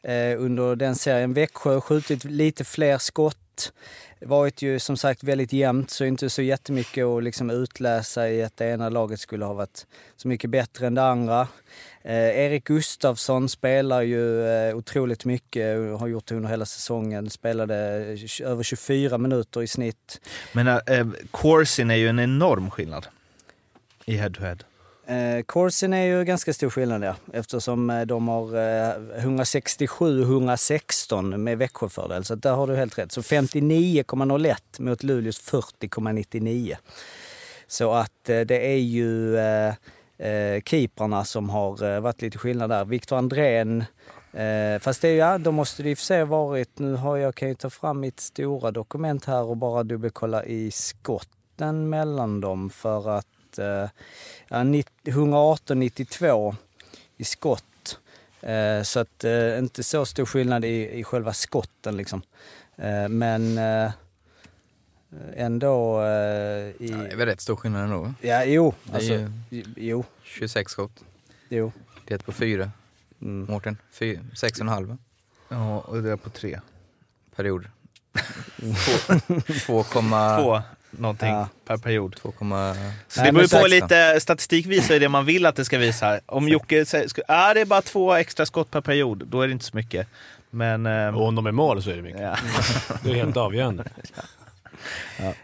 Eh, 0.02 0.42
under 0.42 0.76
den 0.76 0.94
serien. 0.94 1.32
Växjö 1.32 1.74
har 1.74 1.80
skjutit 1.80 2.24
lite 2.24 2.64
fler 2.64 2.98
skott. 2.98 3.72
Varit 4.20 4.62
ju 4.62 4.78
som 4.78 4.96
sagt 4.96 5.24
väldigt 5.24 5.52
jämnt, 5.52 5.90
så 5.90 6.04
inte 6.04 6.30
så 6.30 6.42
jättemycket 6.42 7.04
att 7.04 7.22
liksom 7.22 7.50
utläsa 7.50 8.30
i 8.30 8.42
att 8.42 8.56
det 8.56 8.66
ena 8.66 8.88
laget 8.88 9.20
skulle 9.20 9.44
ha 9.44 9.52
varit 9.52 9.86
så 10.16 10.28
mycket 10.28 10.50
bättre 10.50 10.86
än 10.86 10.94
det 10.94 11.02
andra. 11.02 11.48
Eh, 12.02 12.38
Erik 12.38 12.64
Gustafsson 12.64 13.48
spelar 13.48 14.02
ju 14.02 14.46
eh, 14.46 14.76
otroligt 14.76 15.24
mycket 15.24 15.78
och 15.78 16.00
har 16.00 16.08
gjort 16.08 16.26
det 16.26 16.34
under 16.34 16.48
hela 16.48 16.66
säsongen. 16.66 17.30
Spelade 17.30 17.76
eh, 17.96 18.46
över 18.46 18.62
24 18.62 19.18
minuter 19.18 19.62
i 19.62 19.66
snitt. 19.66 20.20
Men 20.52 20.68
eh, 20.68 20.78
eh 20.86 21.06
Corsin 21.30 21.90
är 21.90 21.96
ju 21.96 22.08
en 22.08 22.18
enorm 22.18 22.70
skillnad 22.70 23.06
i 24.04 24.16
head-to-head. 24.16 24.58
Eh, 25.06 25.42
Corsin 25.46 25.92
är 25.92 26.04
ju 26.04 26.24
ganska 26.24 26.52
stor 26.52 26.70
skillnad 26.70 27.04
ja, 27.04 27.14
eftersom 27.32 27.90
eh, 27.90 28.02
de 28.02 28.28
har 28.28 28.44
eh, 28.44 28.92
167-116 29.26 31.36
med 31.36 31.58
Växjöfördel. 31.58 32.24
Så 32.24 32.34
där 32.34 32.54
har 32.54 32.66
du 32.66 32.76
helt 32.76 32.98
rätt. 32.98 33.12
Så 33.12 33.20
59,01 33.20 34.56
mot 34.78 35.02
Luleås 35.02 35.50
40,99. 35.50 36.76
Så 37.66 37.92
att 37.92 38.28
eh, 38.28 38.40
det 38.40 38.66
är 38.66 38.78
ju 38.78 39.36
eh, 39.36 39.74
eh, 40.18 40.62
keeprarna 40.62 41.24
som 41.24 41.50
har 41.50 41.94
eh, 41.94 42.00
varit 42.00 42.22
lite 42.22 42.38
skillnad 42.38 42.70
där. 42.70 42.84
Viktor 42.84 43.18
Andrén 43.18 43.84
Eh, 44.32 44.78
fast 44.78 45.02
det, 45.02 45.14
ja, 45.14 45.38
då 45.38 45.52
måste 45.52 45.82
det 45.82 45.90
i 45.90 45.94
och 45.94 45.98
för 45.98 46.04
sig 46.04 46.18
ha 46.18 46.26
varit, 46.26 46.78
nu 46.78 46.94
har 46.94 47.16
jag, 47.16 47.34
kan 47.34 47.48
jag 47.48 47.58
ta 47.58 47.70
fram 47.70 48.00
mitt 48.00 48.20
stora 48.20 48.70
dokument 48.70 49.24
här 49.24 49.42
och 49.42 49.56
bara 49.56 49.82
dubbelkolla 49.82 50.44
i 50.44 50.70
skotten 50.70 51.88
mellan 51.88 52.40
dem 52.40 52.70
för 52.70 53.10
att 53.10 53.26
eh, 53.58 53.88
ja, 54.48 54.62
118-92 55.04 56.56
i 57.16 57.24
skott. 57.24 57.98
Eh, 58.40 58.82
så 58.82 59.00
att 59.00 59.24
eh, 59.24 59.58
inte 59.58 59.82
så 59.82 60.06
stor 60.06 60.26
skillnad 60.26 60.64
i, 60.64 60.98
i 60.98 61.04
själva 61.04 61.32
skotten 61.32 61.96
liksom. 61.96 62.22
Eh, 62.76 63.08
men 63.08 63.58
eh, 63.58 63.90
ändå... 65.36 66.02
Eh, 66.02 66.06
i, 66.08 66.74
Ja, 66.90 66.96
det 66.96 67.12
är 67.12 67.16
väl 67.16 67.26
rätt 67.26 67.40
stor 67.40 67.56
skillnad 67.56 67.82
ändå? 67.84 68.14
ja, 68.20 68.44
jo. 68.44 68.74
Alltså, 68.92 69.12
ju 69.50 69.64
jo, 69.76 70.04
26 70.22 70.72
skott. 70.72 71.04
jo. 71.48 71.72
Det 72.06 72.14
är 72.14 72.18
på 72.18 72.32
fyra. 72.32 72.70
Mm. 73.22 73.46
Mårten, 73.52 73.76
Fy- 73.92 74.18
sex 74.34 74.58
och 74.58 74.64
en 74.64 74.68
halv 74.68 74.96
Ja, 75.48 75.78
och 75.80 76.02
det 76.02 76.10
är 76.12 76.16
på 76.16 76.30
tre. 76.30 76.60
period. 77.36 77.66
Två- 79.66 79.82
2,... 79.82 79.82
Två 80.42 80.62
någonting 80.92 81.28
Ja. 81.28 81.48
per 81.66 81.76
period. 81.76 82.16
2,... 82.16 82.33
Så 82.38 82.44
Nej, 82.44 82.74
det 83.24 83.33
beror 83.33 83.42
på 83.42 83.48
sex 83.48 83.61
då. 83.62 83.66
lite, 83.66 84.20
statistik 84.20 84.66
visar 84.66 84.94
ju 84.94 85.00
det 85.00 85.09
man 85.09 85.24
vill 85.24 85.46
att 85.46 85.57
det 85.57 85.64
ska 85.64 85.78
visa. 85.78 86.20
Om 86.26 86.48
Jocke 86.48 86.85
säger, 86.85 87.09
är 87.28 87.55
det 87.55 87.61
är 87.61 87.64
bara 87.64 87.83
två 87.83 88.12
extra 88.14 88.46
skott 88.46 88.70
per 88.70 88.81
period, 88.81 89.26
då 89.26 89.40
är 89.40 89.46
det 89.46 89.52
inte 89.52 89.64
så 89.64 89.76
mycket. 89.76 90.07
Men... 90.50 90.87
ehm, 90.87 91.16
Och 91.16 91.26
om 91.28 91.35
de 91.35 91.46
är 91.46 91.52
mål 91.52 91.83
så 91.83 91.90
är 91.90 91.96
det 91.96 92.02
mycket. 92.02 92.20
ja. 92.20 92.37
Det 93.05 93.11
är 93.11 93.14
helt 93.14 93.37
avgörande. 93.37 93.85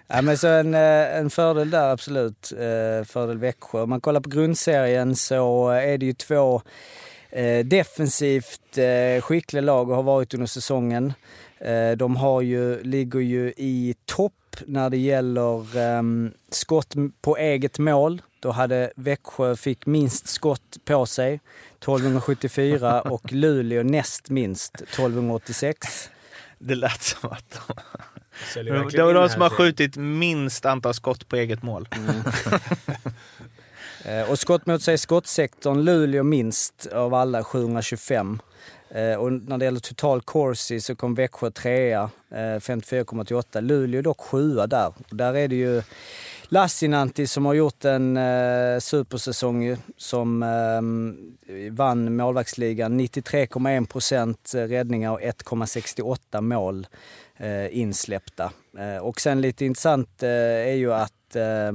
Ja, 0.07 0.23
men 0.23 0.39
så 0.39 0.49
en, 0.49 0.75
eh, 0.75 1.17
en 1.19 1.31
fördel 1.31 1.71
där 1.71 1.91
absolut. 1.91 2.53
Eh, 2.53 3.05
Fördel 3.07 3.39
Växjö. 3.39 3.81
Om 3.81 3.91
man 3.91 4.01
kollar 4.01 4.21
på 4.21 4.29
grundserien 4.29 5.17
så 5.17 5.69
är 5.69 5.99
det 5.99 6.07
ju 6.07 6.13
två 6.13 6.63
eh, 7.31 7.65
defensivt 7.65 8.61
skickliga 9.21 9.61
lag 9.63 9.91
och 9.91 9.97
har 9.97 10.03
varit 10.03 10.35
under 10.35 10.47
säsongen. 10.47 11.13
De 11.97 12.17
har 12.17 12.41
ju, 12.41 12.83
ligger 12.83 13.21
ju 13.21 13.53
i 13.57 13.95
topp 14.05 14.33
när 14.67 14.91
det 14.91 14.97
gäller 14.97 15.77
ehm, 15.79 16.33
skott 16.51 16.95
på 17.21 17.37
eget 17.37 17.79
mål. 17.79 18.23
Då 18.41 18.51
hade 18.51 18.93
Växjö 18.97 19.57
fick 19.57 19.87
minst 19.87 20.29
skott 20.29 20.77
på 20.85 21.07
sig, 21.07 21.41
1274 21.79 23.01
och 23.05 23.33
Luleå 23.33 23.83
näst 23.83 24.31
minst, 24.31 24.75
1286. 24.75 26.11
Det 26.59 26.75
lät 26.75 27.03
som 27.03 27.31
att 27.31 27.61
de, 28.55 28.89
det 28.93 29.03
var 29.03 29.15
de 29.15 29.29
som 29.29 29.43
har 29.43 29.51
skjutit 29.51 29.97
minst 29.97 30.67
antal 30.67 30.95
skott 30.95 31.29
på 31.29 31.37
eget 31.37 31.63
mål. 31.63 31.89
Eh, 34.05 34.31
Och 34.31 34.39
skott 34.39 34.67
mot 34.67 34.83
sig 34.83 34.99
skottsektorn, 34.99 35.81
Luleå 35.85 36.23
minst 36.23 36.87
av 36.87 37.15
alla, 37.15 37.45
725. 37.45 38.39
Eh, 38.91 39.15
Och 39.15 39.33
när 39.33 39.59
det 39.59 39.65
gäller 39.65 39.81
total 39.81 40.21
corsi 40.23 40.81
så 40.81 40.95
kom 40.97 41.15
Växjö 41.15 41.51
trea, 41.51 42.11
eh, 42.31 42.61
54,88. 42.61 43.61
Luleå 43.61 44.03
dock 44.03 44.21
sjua 44.21 44.67
där. 44.67 44.87
Och 45.11 45.17
där 45.17 45.37
är 45.37 45.49
det 45.49 45.57
ju 45.57 45.83
Lassinantti 46.51 47.27
som 47.27 47.47
har 47.47 47.55
gjort 47.55 47.85
en 47.85 48.17
eh, 48.17 48.79
supersäsong 48.79 49.63
ju, 49.63 49.77
som 49.97 50.43
eh, 50.43 51.73
vann 51.73 52.17
målvaktsligan. 52.17 53.01
93,1 53.01 53.87
procent 53.87 54.55
eh, 54.55 54.63
räddningar 54.63 55.13
och 55.13 55.21
1,68 55.21 56.41
mål 56.41 56.87
eh, 57.37 57.79
insläppta. 57.79 58.53
Eh, 58.79 58.97
och 59.03 59.21
sen 59.21 59.41
lite 59.41 59.65
intressant 59.65 60.23
eh, 60.23 60.29
är 60.69 60.75
ju 60.75 60.93
att 60.93 61.37
eh, 61.37 61.73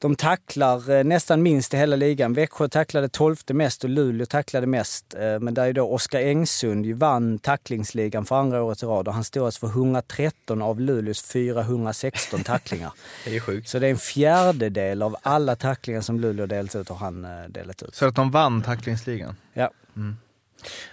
de 0.00 0.16
tacklar 0.16 0.90
eh, 0.90 1.04
nästan 1.04 1.42
minst 1.42 1.74
i 1.74 1.76
hela 1.76 1.96
ligan. 1.96 2.32
Växjö 2.32 2.68
tacklade 2.68 3.08
12 3.08 3.36
mest 3.52 3.84
och 3.84 3.90
Luleå 3.90 4.26
tacklade 4.26 4.66
mest. 4.66 5.14
Eh, 5.14 5.40
Men 5.40 5.54
där 5.54 5.66
är 5.66 5.72
då 5.72 5.88
Oskar 5.92 6.20
Engsund 6.20 6.86
ju 6.86 6.92
vann 6.92 7.38
tacklingsligan 7.38 8.24
för 8.24 8.36
andra 8.36 8.62
året 8.62 8.82
i 8.82 8.86
rad 8.86 9.08
och 9.08 9.14
han 9.14 9.24
stod 9.24 9.44
alltså 9.44 9.60
för 9.60 9.66
113 9.66 10.62
av 10.62 10.80
Luleås 10.80 11.22
416 11.22 12.42
tacklingar. 12.44 12.92
Det 13.24 13.36
är 13.36 13.40
sjukt. 13.40 13.68
Så 13.68 13.78
det 13.78 13.86
är 13.86 13.90
en 13.90 13.98
fjärdedel 13.98 15.02
av 15.02 15.16
alla 15.22 15.56
tacklingar 15.56 16.00
som 16.00 16.20
Luleå 16.20 16.46
delat 16.46 16.74
ut 16.76 16.88
har 16.88 16.96
han 16.96 17.24
eh, 17.24 17.30
delat 17.48 17.82
ut. 17.82 17.94
Så 17.94 18.06
att 18.06 18.14
de 18.14 18.30
vann 18.30 18.62
tacklingsligan. 18.62 19.36
Ja, 19.52 19.70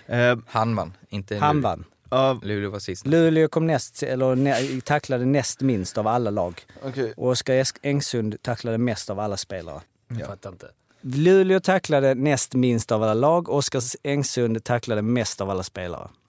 Eh, 0.06 0.38
Han 0.48 0.76
vann, 0.76 0.94
inte 1.10 1.38
han 1.38 1.56
Luleå. 1.56 1.70
vann. 1.70 1.86
Av, 2.14 2.44
Luleå 2.46 2.70
var 2.70 2.80
sist. 2.80 3.08
Luleå 3.08 3.48
kom 3.48 3.68
näst, 3.68 4.04
eller 4.04 4.36
nä- 4.36 4.82
tacklade 4.82 5.26
näst 5.26 5.62
minst 5.62 5.98
av 5.98 6.08
alla 6.08 6.30
lag. 6.30 6.62
okay. 6.84 7.14
Och 7.18 7.28
Oskar 7.30 7.66
Engsund 7.82 8.42
tacklade 8.42 8.78
mest 8.78 9.10
av 9.10 9.20
alla 9.20 9.38
spelare. 9.38 9.82
Jag 10.08 10.28
fattar 10.28 10.50
inte. 10.50 10.68
Luleå 11.02 11.60
tacklade 11.60 12.16
näst 12.16 12.54
minst 12.54 12.92
av 12.92 13.04
alla 13.04 13.14
lag. 13.14 13.50
Oskar 13.50 13.82
Engsund 14.04 14.64
tacklade 14.64 15.02
mest 15.02 15.42
av 15.42 15.50
alla 15.50 15.64
spelare. 15.64 16.10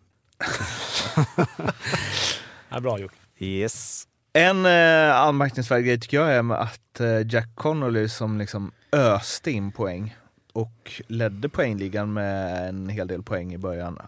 Ja, 2.69 2.81
bra 2.81 2.99
Jocke. 2.99 3.15
Yes. 3.39 4.05
En 4.33 4.67
eh, 4.67 5.17
anmärkningsvärd 5.17 5.85
grej 5.85 6.01
tycker 6.01 6.17
jag 6.17 6.33
är 6.33 6.53
att 6.55 7.01
eh, 7.01 7.27
Jack 7.27 7.49
Connolly 7.55 8.09
som 8.09 8.39
liksom 8.39 8.73
öste 8.93 9.51
in 9.51 9.73
poäng 9.73 10.17
och 10.53 11.03
ledde 11.09 11.49
poängligan 11.49 12.13
med 12.13 12.69
en 12.69 12.89
hel 12.89 13.07
del 13.09 13.23
poäng 13.23 13.55
i 13.55 13.59
början. 13.59 13.99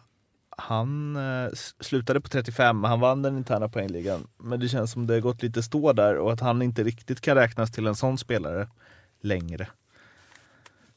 Han 0.56 1.16
eh, 1.16 1.50
slutade 1.80 2.20
på 2.20 2.28
35, 2.28 2.84
han 2.84 3.00
vann 3.00 3.22
den 3.22 3.36
interna 3.36 3.68
poängligan. 3.68 4.26
Men 4.38 4.60
det 4.60 4.68
känns 4.68 4.92
som 4.92 5.06
det 5.06 5.20
gått 5.20 5.42
lite 5.42 5.62
stå 5.62 5.92
där 5.92 6.16
och 6.16 6.32
att 6.32 6.40
han 6.40 6.62
inte 6.62 6.82
riktigt 6.84 7.20
kan 7.20 7.34
räknas 7.36 7.70
till 7.72 7.86
en 7.86 7.94
sån 7.94 8.18
spelare 8.18 8.68
längre. 9.20 9.68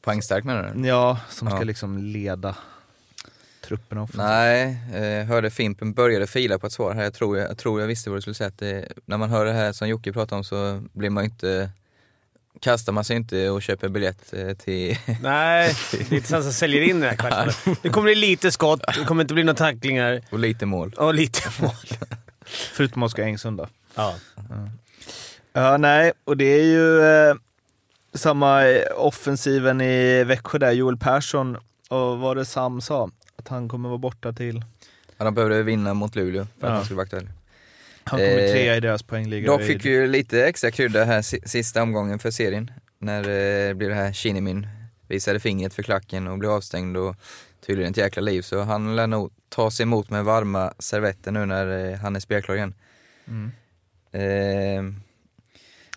Poängstark 0.02 0.44
menar 0.44 0.72
du? 0.74 0.86
Ja, 0.88 1.20
som 1.28 1.48
ska 1.48 1.58
Ja. 1.58 1.64
liksom 1.64 1.98
leda 1.98 2.56
trupperna 3.64 4.02
offensivt. 4.02 4.24
Nej, 4.24 4.78
eh, 4.94 5.26
hörde 5.26 5.50
Fimpen 5.50 5.92
började 5.92 6.26
fila 6.26 6.58
på 6.58 6.66
ett 6.66 6.72
svar 6.72 6.94
här. 6.94 7.02
Jag 7.02 7.14
tror 7.14 7.38
jag, 7.38 7.50
jag, 7.50 7.58
tror 7.58 7.80
jag 7.80 7.88
visste 7.88 8.10
vad 8.10 8.16
du 8.16 8.20
skulle 8.20 8.34
säga. 8.34 8.50
Det, 8.56 8.88
när 9.04 9.18
man 9.18 9.30
hör 9.30 9.44
det 9.44 9.52
här 9.52 9.72
som 9.72 9.88
Jocke 9.88 10.12
pratade 10.12 10.36
om 10.38 10.44
så 10.44 10.82
blir 10.92 11.10
man 11.10 11.24
ju 11.24 11.30
inte 11.30 11.70
kastar 12.60 12.92
man 12.92 13.04
sig 13.04 13.16
inte 13.16 13.50
och 13.50 13.62
köper 13.62 13.88
biljett 13.88 14.32
eh, 14.32 14.52
till... 14.56 14.96
Nej, 15.22 15.74
det 15.92 16.12
är 16.12 16.16
inte 16.16 16.28
så 16.28 16.42
som 16.42 16.52
säljer 16.52 16.82
in 16.82 17.00
den 17.00 17.08
här 17.10 17.16
kvarten. 17.16 17.76
Det 17.82 17.88
kommer 17.88 18.04
bli 18.04 18.14
lite 18.14 18.52
skott, 18.52 18.80
det 18.98 19.04
kommer 19.04 19.22
inte 19.24 19.34
bli 19.34 19.42
några 19.44 19.56
tacklingar. 19.56 20.22
och 20.30 20.38
lite 20.38 20.66
mål. 20.66 20.94
Och 20.96 21.14
lite 21.14 21.62
mål. 21.62 21.70
Förutom 22.72 23.02
Oskar 23.02 23.22
Engsund 23.22 23.58
då. 23.58 23.68
Ja. 23.94 24.14
Ja, 25.52 25.76
nej, 25.76 26.12
och 26.24 26.36
det 26.36 26.44
är 26.44 26.64
ju 26.64 27.00
eh, 27.02 27.34
samma 28.14 28.64
offensiven 28.96 29.80
i 29.80 30.24
Växjö 30.24 30.58
där. 30.58 30.72
Joel 30.72 30.96
Persson, 30.96 31.56
och 31.88 32.18
vad 32.18 32.36
det 32.36 32.44
Sam 32.44 32.80
sa, 32.80 33.10
att 33.36 33.48
han 33.48 33.68
kommer 33.68 33.88
vara 33.88 33.98
borta 33.98 34.32
till... 34.32 34.64
Ja, 35.18 35.24
de 35.24 35.34
behövde 35.34 35.62
vinna 35.62 35.94
mot 35.94 36.14
Luleå 36.16 36.46
för 36.60 36.66
att 36.66 36.70
Ja. 36.70 36.74
han 36.76 36.84
skulle 36.84 36.96
vara 36.96 37.04
aktuell. 37.04 37.28
Han 38.10 38.20
kommer 38.20 38.38
Eh, 38.38 38.50
trea 38.52 38.76
i 38.76 38.80
deras 38.80 39.02
poängliga. 39.02 39.46
Dock 39.46 39.62
fick 39.62 39.84
ju 39.84 40.06
lite 40.06 40.44
extra 40.46 40.70
krydda 40.70 41.04
här 41.04 41.22
si- 41.22 41.40
sista 41.44 41.82
omgången 41.82 42.18
för 42.18 42.30
serien. 42.30 42.70
När 42.98 43.22
det 43.22 43.74
blev 43.76 43.88
det 43.90 43.96
här 43.96 44.12
Shinnimin 44.12 44.66
visade 45.08 45.40
fingret 45.40 45.74
för 45.74 45.82
klacken 45.82 46.26
och 46.28 46.38
blev 46.38 46.50
avstängd 46.50 46.96
och 46.96 47.16
tydligen 47.66 47.90
ett 47.90 47.96
jäkla 47.96 48.22
liv. 48.22 48.42
Så 48.42 48.60
han 48.62 48.96
lär 48.96 49.06
nog 49.06 49.30
ta 49.48 49.70
sig 49.70 49.82
emot 49.82 50.10
med 50.10 50.24
varma 50.24 50.72
servetter 50.78 51.32
nu 51.32 51.46
när 51.46 51.90
eh, 51.92 51.98
han 51.98 52.16
är 52.16 52.20
spelklar 52.20 52.54
igen. 52.56 52.74
Mm. 53.28 53.50
Eh, 54.12 54.94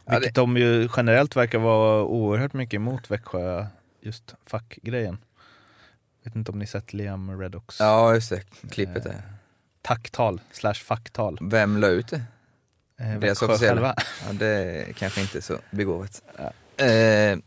ja, 0.05 0.19
Vilket 0.19 0.35
de 0.35 0.57
ju 0.57 0.89
generellt 0.97 1.35
verkar 1.35 1.59
vara 1.59 2.03
oerhört 2.03 2.53
mycket 2.53 2.73
emot 2.73 3.11
Växjö, 3.11 3.65
just 4.01 4.35
fackgrejen. 4.45 5.17
Vet 6.23 6.35
inte 6.35 6.51
om 6.51 6.59
ni 6.59 6.67
sett 6.67 6.93
Liam 6.93 7.39
Reddocks 7.41 7.79
ja, 7.79 8.13
just 8.13 8.29
det. 8.29 8.41
Klippet 8.71 9.03
där. 9.03 9.21
Tacktal 9.83 10.41
slash 10.51 10.73
facktal. 10.73 11.37
Vem 11.41 11.77
la 11.77 11.87
ut 11.87 12.07
det? 12.07 12.21
Eh, 12.99 13.19
Deras 13.19 13.41
officiella. 13.41 13.95
Ja, 14.27 14.33
det 14.33 14.47
är 14.47 14.93
kanske 14.93 15.21
inte 15.21 15.41
så 15.41 15.57
begåvat. 15.71 16.21
Eh, 16.77 17.37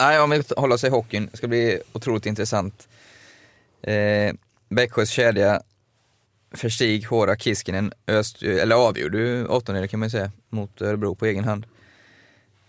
nej, 0.00 0.20
om 0.20 0.30
vi 0.30 0.42
håller 0.56 0.74
oss 0.74 0.84
i 0.84 0.88
hockeyn, 0.88 1.28
det 1.30 1.36
ska 1.36 1.48
bli 1.48 1.80
otroligt 1.92 2.26
intressant. 2.26 2.88
Eh, 3.82 4.34
Växjös 4.68 5.10
kedja 5.10 5.62
Verstig, 6.50 7.06
Hora, 7.06 7.36
Kiskinen 7.36 7.92
öst, 8.06 8.42
eller 8.42 8.76
avgjorde 8.76 9.18
ju 9.18 9.46
åttondelen 9.46 9.88
kan 9.88 10.00
man 10.00 10.06
ju 10.06 10.10
säga, 10.10 10.30
mot 10.50 10.82
Örebro 10.82 11.14
på 11.14 11.26
egen 11.26 11.44
hand. 11.44 11.66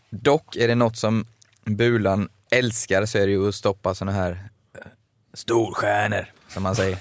Dock 0.09 0.55
är 0.55 0.67
det 0.67 0.75
något 0.75 0.97
som 0.97 1.25
Bulan 1.65 2.29
älskar 2.51 3.05
så 3.05 3.17
är 3.17 3.25
det 3.25 3.31
ju 3.31 3.47
att 3.47 3.55
stoppa 3.55 3.95
såna 3.95 4.11
här 4.11 4.31
eh, 4.77 4.81
storstjärnor, 5.33 6.25
som 6.47 6.63
man 6.63 6.75
säger. 6.75 6.97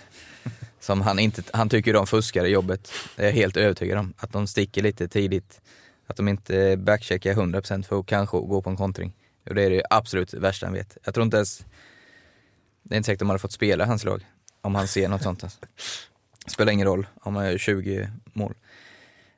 Som 0.82 1.00
han 1.00 1.18
inte, 1.18 1.42
han 1.52 1.68
tycker 1.68 1.92
de 1.92 2.06
fuskar 2.06 2.44
i 2.44 2.48
jobbet, 2.48 2.92
det 3.16 3.22
är 3.22 3.26
jag 3.26 3.32
helt 3.32 3.56
övertygad 3.56 3.98
om. 3.98 4.14
Att 4.16 4.32
de 4.32 4.46
sticker 4.46 4.82
lite 4.82 5.08
tidigt, 5.08 5.60
att 6.06 6.16
de 6.16 6.28
inte 6.28 6.76
backcheckar 6.76 7.34
100% 7.34 7.82
för 7.82 8.00
att 8.00 8.06
kanske 8.06 8.36
gå 8.36 8.62
på 8.62 8.70
en 8.70 8.76
kontring. 8.76 9.12
Och 9.48 9.54
det 9.54 9.62
är 9.62 9.70
det 9.70 9.82
absolut 9.90 10.34
värsta 10.34 10.66
han 10.66 10.74
vet. 10.74 10.96
Jag 11.04 11.14
tror 11.14 11.24
inte 11.24 11.36
ens, 11.36 11.64
det 12.82 12.94
är 12.94 12.96
inte 12.96 13.06
säkert 13.06 13.18
de 13.18 13.28
hade 13.28 13.38
fått 13.38 13.52
spela 13.52 13.84
i 13.84 13.86
hans 13.86 14.04
lag, 14.04 14.26
om 14.60 14.74
han 14.74 14.88
ser 14.88 15.08
något 15.08 15.22
sånt. 15.22 15.44
Alltså. 15.44 15.58
Spelar 16.46 16.72
ingen 16.72 16.86
roll 16.86 17.06
om 17.20 17.34
man 17.34 17.46
gör 17.46 17.58
20 17.58 18.08
mål. 18.32 18.54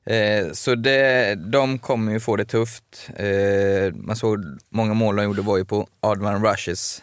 Eh, 0.04 0.52
så 0.52 0.74
det, 0.74 1.34
de 1.34 1.78
kommer 1.78 2.12
ju 2.12 2.20
få 2.20 2.36
det 2.36 2.44
tufft. 2.44 3.10
Eh, 3.16 3.94
man 3.94 4.16
såg 4.16 4.44
många 4.68 4.94
mål 4.94 5.16
de 5.16 5.24
gjorde 5.24 5.42
var 5.42 5.58
ju 5.58 5.64
på 5.64 5.88
Adman 6.00 6.46
Rushes. 6.46 7.02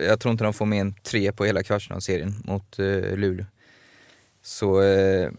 Jag 0.00 0.20
tror 0.20 0.32
inte 0.32 0.44
de 0.44 0.52
får 0.52 0.66
mer 0.66 0.80
än 0.80 0.94
tre 0.94 1.32
på 1.32 1.44
hela 1.44 1.62
kvartsfinalserien 1.62 2.34
mot 2.44 2.78
eh, 2.78 3.16
Luleå. 3.16 3.46
Så 4.42 4.82
eh, 4.82 5.30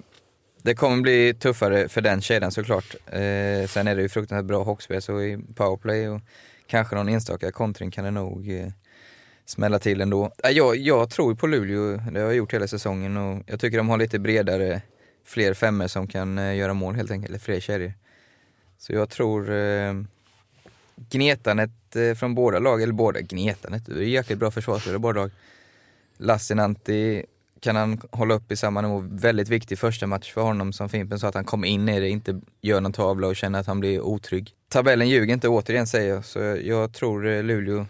det 0.61 0.75
kommer 0.75 1.01
bli 1.01 1.33
tuffare 1.33 1.89
för 1.89 2.01
den 2.01 2.21
kedjan 2.21 2.51
såklart. 2.51 2.95
Eh, 3.05 3.67
sen 3.67 3.87
är 3.87 3.95
det 3.95 4.01
ju 4.01 4.09
fruktansvärt 4.09 4.45
bra 4.47 4.63
hockeyspel, 4.63 5.01
så 5.01 5.21
i 5.21 5.37
powerplay 5.55 6.09
och 6.09 6.21
kanske 6.67 6.95
någon 6.95 7.09
enstaka 7.09 7.51
kontring 7.51 7.91
kan 7.91 8.03
det 8.05 8.11
nog 8.11 8.51
eh, 8.51 8.67
smälla 9.45 9.79
till 9.79 10.01
ändå. 10.01 10.31
Eh, 10.43 10.51
Jag, 10.51 10.77
jag 10.77 11.09
tror 11.09 11.31
ju 11.31 11.37
på 11.37 11.47
Luleå, 11.47 11.97
det 12.11 12.19
har 12.19 12.27
jag 12.27 12.35
gjort 12.35 12.53
hela 12.53 12.67
säsongen 12.67 13.17
och 13.17 13.43
jag 13.47 13.59
tycker 13.59 13.77
de 13.77 13.89
har 13.89 13.97
lite 13.97 14.19
bredare, 14.19 14.81
fler 15.25 15.53
femmor 15.53 15.87
som 15.87 16.07
kan 16.07 16.37
eh, 16.37 16.55
göra 16.55 16.73
mål 16.73 16.95
helt 16.95 17.11
enkelt, 17.11 17.29
eller 17.29 17.39
fler 17.39 17.59
kedjor. 17.59 17.93
Så 18.77 18.93
jag 18.93 19.09
tror 19.09 19.51
eh, 19.51 19.93
gnetandet 21.09 21.69
Eh, 21.95 22.15
från 22.15 22.35
båda 22.35 22.59
lag, 22.59 22.81
eller 22.81 22.93
båda 22.93 23.21
gnetandet, 23.21 23.85
det 23.85 23.93
är 23.93 24.01
jäkligt 24.01 24.39
bra 24.39 24.51
försvarsspelare 24.51 24.99
båda 24.99 25.19
lag. 25.19 25.31
Lassinantti 26.17 27.25
kan 27.59 27.75
han 27.75 28.01
hålla 28.11 28.33
upp 28.33 28.51
i 28.51 28.55
samma 28.55 28.81
nivå. 28.81 29.03
Väldigt 29.11 29.49
viktig 29.49 29.79
första 29.79 30.07
match 30.07 30.33
för 30.33 30.41
honom 30.41 30.73
som 30.73 30.89
Fimpen 30.89 31.19
sa, 31.19 31.27
att 31.27 31.35
han 31.35 31.45
kommer 31.45 31.67
in 31.67 31.89
i 31.89 31.99
det, 31.99 32.09
inte 32.09 32.41
gör 32.61 32.81
någon 32.81 32.93
tavla 32.93 33.27
och 33.27 33.35
känner 33.35 33.59
att 33.59 33.67
han 33.67 33.79
blir 33.79 34.01
otrygg. 34.01 34.53
Tabellen 34.69 35.09
ljuger 35.09 35.33
inte 35.33 35.47
återigen 35.47 35.87
säger 35.87 36.13
jag, 36.13 36.25
så 36.25 36.39
jag 36.39 36.93
tror 36.93 37.27
eh, 37.27 37.43
Luleå 37.43 37.85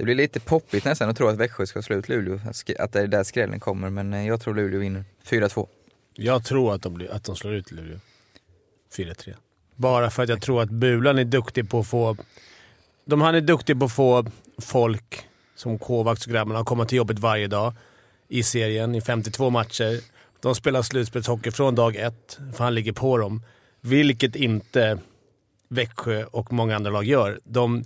det 0.00 0.04
blir 0.04 0.14
lite 0.14 0.40
poppigt 0.40 0.84
nästan 0.84 1.08
att 1.10 1.16
tro 1.16 1.28
att 1.28 1.36
Växjö 1.36 1.66
ska 1.66 1.82
slå 1.82 1.96
ut 1.96 2.08
Luleå, 2.08 2.40
att 2.78 2.92
det 2.92 3.00
är 3.00 3.06
där 3.06 3.24
skrällen 3.24 3.60
kommer, 3.60 3.90
men 3.90 4.14
eh, 4.14 4.26
jag 4.26 4.40
tror 4.40 4.54
Luleå 4.54 4.80
vinner. 4.80 5.04
4-2. 5.24 5.68
Jag 6.14 6.44
tror 6.44 6.74
att 6.74 6.82
de, 6.82 6.94
blir, 6.94 7.10
att 7.10 7.24
de 7.24 7.36
slår 7.36 7.54
ut 7.54 7.70
Luleå. 7.70 7.98
4-3. 8.96 9.34
Bara 9.76 10.10
för 10.10 10.22
att 10.22 10.28
jag 10.28 10.42
tror 10.42 10.62
att 10.62 10.70
Bulan 10.70 11.18
är 11.18 11.24
duktig 11.24 11.70
på 11.70 11.80
att 11.80 11.86
få... 11.86 12.16
De, 13.04 13.20
han 13.20 13.34
är 13.34 13.40
duktig 13.40 13.78
på 13.78 13.84
att 13.84 13.92
få 13.92 14.24
folk 14.58 15.26
som 15.54 15.78
Kovacs 15.78 16.26
och 16.26 16.32
grabbarna 16.32 16.58
att 16.58 16.66
komma 16.66 16.84
till 16.84 16.96
jobbet 16.96 17.18
varje 17.18 17.46
dag 17.46 17.74
i 18.28 18.42
serien 18.42 18.94
i 18.94 19.00
52 19.00 19.50
matcher. 19.50 20.00
De 20.40 20.54
spelar 20.54 20.82
slutspelshockey 20.82 21.50
från 21.50 21.74
dag 21.74 21.96
ett, 21.96 22.38
för 22.54 22.64
han 22.64 22.74
ligger 22.74 22.92
på 22.92 23.18
dem. 23.18 23.42
Vilket 23.80 24.36
inte 24.36 24.98
Växjö 25.68 26.24
och 26.24 26.52
många 26.52 26.76
andra 26.76 26.90
lag 26.90 27.04
gör. 27.04 27.40
De 27.44 27.84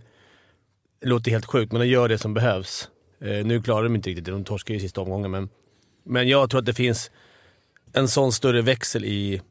det 1.04 1.10
låter 1.10 1.30
helt 1.30 1.46
sjukt, 1.46 1.72
men 1.72 1.80
de 1.80 1.86
gör 1.86 2.08
det 2.08 2.18
som 2.18 2.34
behövs. 2.34 2.88
Eh, 3.20 3.46
nu 3.46 3.62
klarar 3.62 3.82
de 3.82 3.94
inte 3.94 4.10
riktigt 4.10 4.24
det. 4.24 4.30
De 4.30 4.44
torskar 4.44 4.74
ju 4.74 4.78
i 4.78 4.82
sista 4.82 5.00
omgången, 5.00 5.30
men, 5.30 5.48
men 6.04 6.28
jag 6.28 6.50
tror 6.50 6.58
att 6.58 6.66
det 6.66 6.74
finns 6.74 7.10
en 7.92 8.08
sån 8.08 8.32
större 8.32 8.62
växel 8.62 9.04
i, 9.04 9.42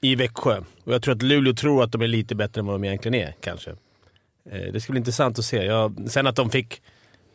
i 0.00 0.14
Växjö. 0.14 0.62
Och 0.84 0.94
jag 0.94 1.02
tror 1.02 1.14
att 1.14 1.22
Luleå 1.22 1.54
tror 1.54 1.82
att 1.82 1.92
de 1.92 2.02
är 2.02 2.06
lite 2.06 2.34
bättre 2.34 2.58
än 2.58 2.66
vad 2.66 2.74
de 2.74 2.84
egentligen 2.84 3.14
är, 3.14 3.34
kanske. 3.40 3.76
Eh, 4.50 4.72
det 4.72 4.80
ska 4.80 4.92
bli 4.92 4.98
intressant 4.98 5.38
att 5.38 5.44
se. 5.44 5.64
Jag, 5.64 6.10
sen 6.10 6.26
att 6.26 6.36
de 6.36 6.50
fick 6.50 6.82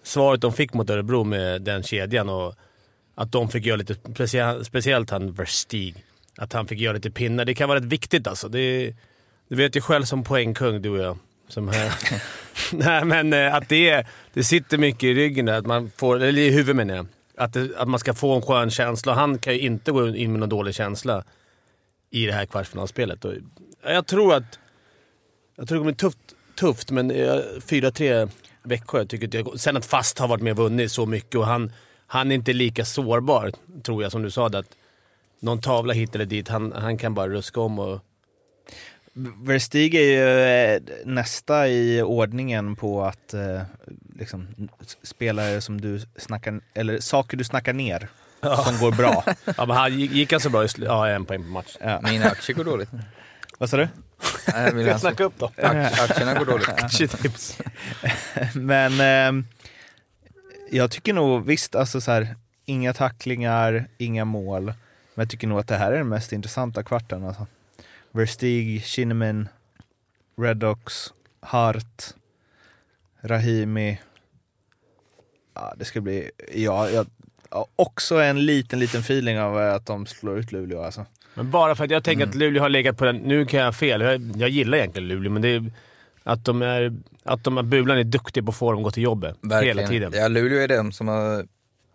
svaret 0.04 0.42
de 0.42 0.54
fick 0.54 0.74
mot 0.74 0.90
Örebro 0.90 1.24
med 1.24 1.62
den 1.62 1.84
kedjan 1.84 2.30
och 2.30 2.56
att 3.16 3.32
de 3.32 3.50
fick 3.50 3.66
göra 3.66 3.78
lite, 3.78 3.96
speciellt, 4.14 4.68
speciellt 4.68 5.10
han 5.10 5.34
Verstig, 5.34 6.06
att 6.38 6.54
han 6.54 6.68
fick 6.68 6.80
göra 6.80 6.94
lite 6.94 7.12
pinnar. 7.12 7.46
Det 7.46 7.54
kan 7.54 7.70
vara 7.70 7.80
rätt 7.80 7.86
viktigt 7.86 8.28
alltså. 8.28 8.50
Det, 8.50 8.94
du 9.50 9.56
vet 9.56 9.76
ju 9.76 9.82
själv 9.82 10.04
som 10.04 10.24
poängkung, 10.24 10.82
du 10.82 10.90
och 10.90 11.00
jag. 11.00 11.18
Som 11.48 11.68
här. 11.68 11.94
Nej, 12.74 13.06
men 13.06 13.34
eh, 13.34 13.56
att 13.56 13.70
det, 13.70 13.90
är, 13.90 14.08
det 14.34 14.44
sitter 14.44 14.78
mycket 14.78 15.04
i 15.04 15.14
ryggen 15.14 15.46
där, 15.46 15.54
att 15.54 15.66
man 15.66 15.92
får, 15.98 16.16
eller 16.16 16.42
i 16.42 16.50
huvudet 16.50 16.76
menar 16.76 16.96
jag. 16.96 17.08
Att, 17.38 17.54
det, 17.54 17.78
att 17.78 17.88
man 17.88 18.00
ska 18.00 18.14
få 18.14 18.36
en 18.36 18.42
skön 18.42 18.70
känsla. 18.70 19.14
Han 19.14 19.38
kan 19.38 19.54
ju 19.54 19.60
inte 19.60 19.92
gå 19.92 20.08
in 20.08 20.32
med 20.32 20.40
någon 20.40 20.50
dålig 20.50 20.76
känsla 20.76 21.24
i 22.10 22.26
det 22.26 22.34
här 22.34 22.46
kvartsfinalspelet. 22.46 23.26
Och 23.26 23.34
jag 23.84 24.08
tror 24.08 24.34
att 24.34 24.60
jag 25.56 25.68
tror 25.68 25.78
det 25.78 25.80
kommer 25.80 25.92
bli 25.92 25.98
tufft, 25.98 26.36
tufft 26.56 26.92
men 26.92 27.12
eh, 27.12 27.16
4-3 27.68 28.30
Växjö. 28.64 28.98
Jag 28.98 29.10
tycker 29.10 29.38
jag, 29.38 29.60
sen 29.60 29.78
att 29.78 29.86
Fast 29.86 30.20
har 30.20 30.28
varit 30.28 30.44
med 30.44 30.52
och 30.52 30.58
vunnit 30.58 30.92
så 30.92 31.06
mycket 31.06 31.36
och 31.36 31.46
han, 31.46 31.72
han 32.08 32.32
är 32.32 32.36
inte 32.36 32.54
lika 32.54 32.86
sårbar, 32.86 33.52
tror 33.84 34.04
jag, 34.04 34.12
som 34.12 34.22
du 34.22 34.32
sa. 34.32 34.48
Att 34.48 34.66
någon 35.40 35.62
tavla 35.62 35.94
hit 35.94 36.16
eller 36.16 36.26
dit, 36.26 36.48
han, 36.48 36.72
han 36.72 36.98
kan 36.98 37.14
bara 37.14 37.28
ruska 37.28 37.62
om 37.62 37.80
och... 37.80 38.00
Verstig 39.44 39.96
är 39.96 40.02
ju 40.02 40.40
eh, 40.76 40.82
nästa 41.06 41.68
i 41.68 42.02
ordningen 42.02 42.76
på 42.76 43.04
att 43.04 43.34
eh, 43.34 43.62
liksom, 44.20 44.48
spelare 45.04 45.62
som 45.62 45.82
du 45.82 46.00
snackar, 46.18 46.62
eller 46.74 47.00
saker 47.00 47.38
du 47.38 47.44
snackar 47.44 47.74
ner 47.74 48.10
som 48.66 48.80
går 48.80 48.92
bra. 48.92 49.24
Ja, 49.58 49.66
men 49.66 49.78
han 49.78 50.00
gick, 50.00 50.12
gick 50.12 50.32
han 50.32 50.42
så 50.42 50.50
bra 50.50 50.64
i 50.64 50.68
sl- 50.68 50.86
Ja, 50.86 51.08
en 51.08 51.26
poäng 51.26 51.44
på 51.44 51.50
match. 51.50 51.78
Ja. 51.82 52.02
Mina 52.04 52.26
aktier 52.26 52.56
går 52.56 52.64
dåligt. 52.64 52.90
Vad 53.58 53.70
sa 53.70 53.78
du? 53.78 53.88
Nej, 54.54 54.74
mina 54.74 55.00
Snacka 55.00 55.24
upp 55.24 55.34
då. 55.38 55.48
Akt- 55.58 56.02
Aktierna 56.04 56.34
går 56.34 56.46
dåligt. 56.46 56.70
Aktietips. 56.78 57.58
Men 58.56 59.00
eh, 59.40 59.46
jag 60.72 60.92
tycker 60.92 61.14
nog 61.14 61.46
visst, 61.46 61.76
alltså 61.76 62.02
så 62.02 62.12
här, 62.12 62.36
inga 62.66 62.94
tacklingar, 62.94 63.88
inga 63.98 64.26
mål. 64.26 64.66
Men 64.66 65.24
jag 65.24 65.30
tycker 65.30 65.48
nog 65.48 65.60
att 65.60 65.68
det 65.68 65.78
här 65.78 65.92
är 65.92 65.98
den 65.98 66.10
mest 66.10 66.32
intressanta 66.34 66.84
kvarten. 66.84 67.24
Alltså. 67.24 67.48
Verstig, 68.12 68.86
Kinnaman, 68.86 69.48
Redox, 70.38 71.14
Hart, 71.40 72.04
Rahimi. 73.22 74.00
Ja, 75.54 75.74
det 75.78 75.86
ska 75.86 76.02
bli... 76.02 76.32
Ja, 76.54 76.90
jag 76.90 77.08
också 77.76 78.16
en 78.16 78.46
liten, 78.46 78.80
liten 78.80 79.02
feeling 79.02 79.40
av 79.40 79.58
att 79.58 79.86
de 79.86 80.06
slår 80.06 80.40
ut 80.40 80.52
Luleå 80.52 80.84
alltså. 80.84 81.06
Men 81.34 81.52
bara 81.52 81.76
för 81.76 81.84
att 81.84 81.92
jag 81.92 82.04
tänker 82.04 82.24
Mm. 82.24 82.30
att 82.30 82.36
Luleå 82.36 82.62
har 82.62 82.70
legat 82.70 82.98
på 82.98 83.06
den... 83.06 83.16
Nu 83.18 83.46
kan 83.46 83.60
jag 83.60 83.68
ha 83.68 83.72
fel. 83.74 84.02
Jag, 84.02 84.32
jag 84.36 84.50
gillar 84.50 84.78
egentligen 84.78 85.08
Luleå, 85.08 85.32
men 85.32 85.42
det 85.42 85.48
är 85.50 85.72
att 86.24 86.46
de 86.46 86.62
är... 86.62 86.94
Att 87.24 87.44
de 87.44 87.58
här 87.58 87.64
bulan 87.64 87.98
är 87.98 88.04
duktiga 88.04 88.44
på 88.44 88.50
att 88.50 88.56
få 88.56 88.72
dem 88.72 88.80
att 88.80 88.84
gå 88.84 88.92
till 88.92 89.04
jobbet 89.04 89.36
Verkligen. 89.42 89.78
hela 89.78 89.90
tiden. 89.90 90.12
Ja, 90.16 90.28
Luleå 90.28 90.60
är 90.60 90.68
de 90.68 90.92
som 90.92 91.08
har... 91.08 91.46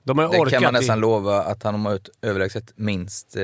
De 0.05 0.19
har 0.19 0.45
Det 0.45 0.51
kan 0.51 0.63
man 0.63 0.75
i- 0.75 0.79
nästan 0.79 1.01
lova 1.01 1.43
att 1.43 1.63
han 1.63 1.85
har 1.85 1.93
gjort 1.93 2.09
överlägset 2.23 2.73
minst 2.77 3.37
eh, 3.37 3.43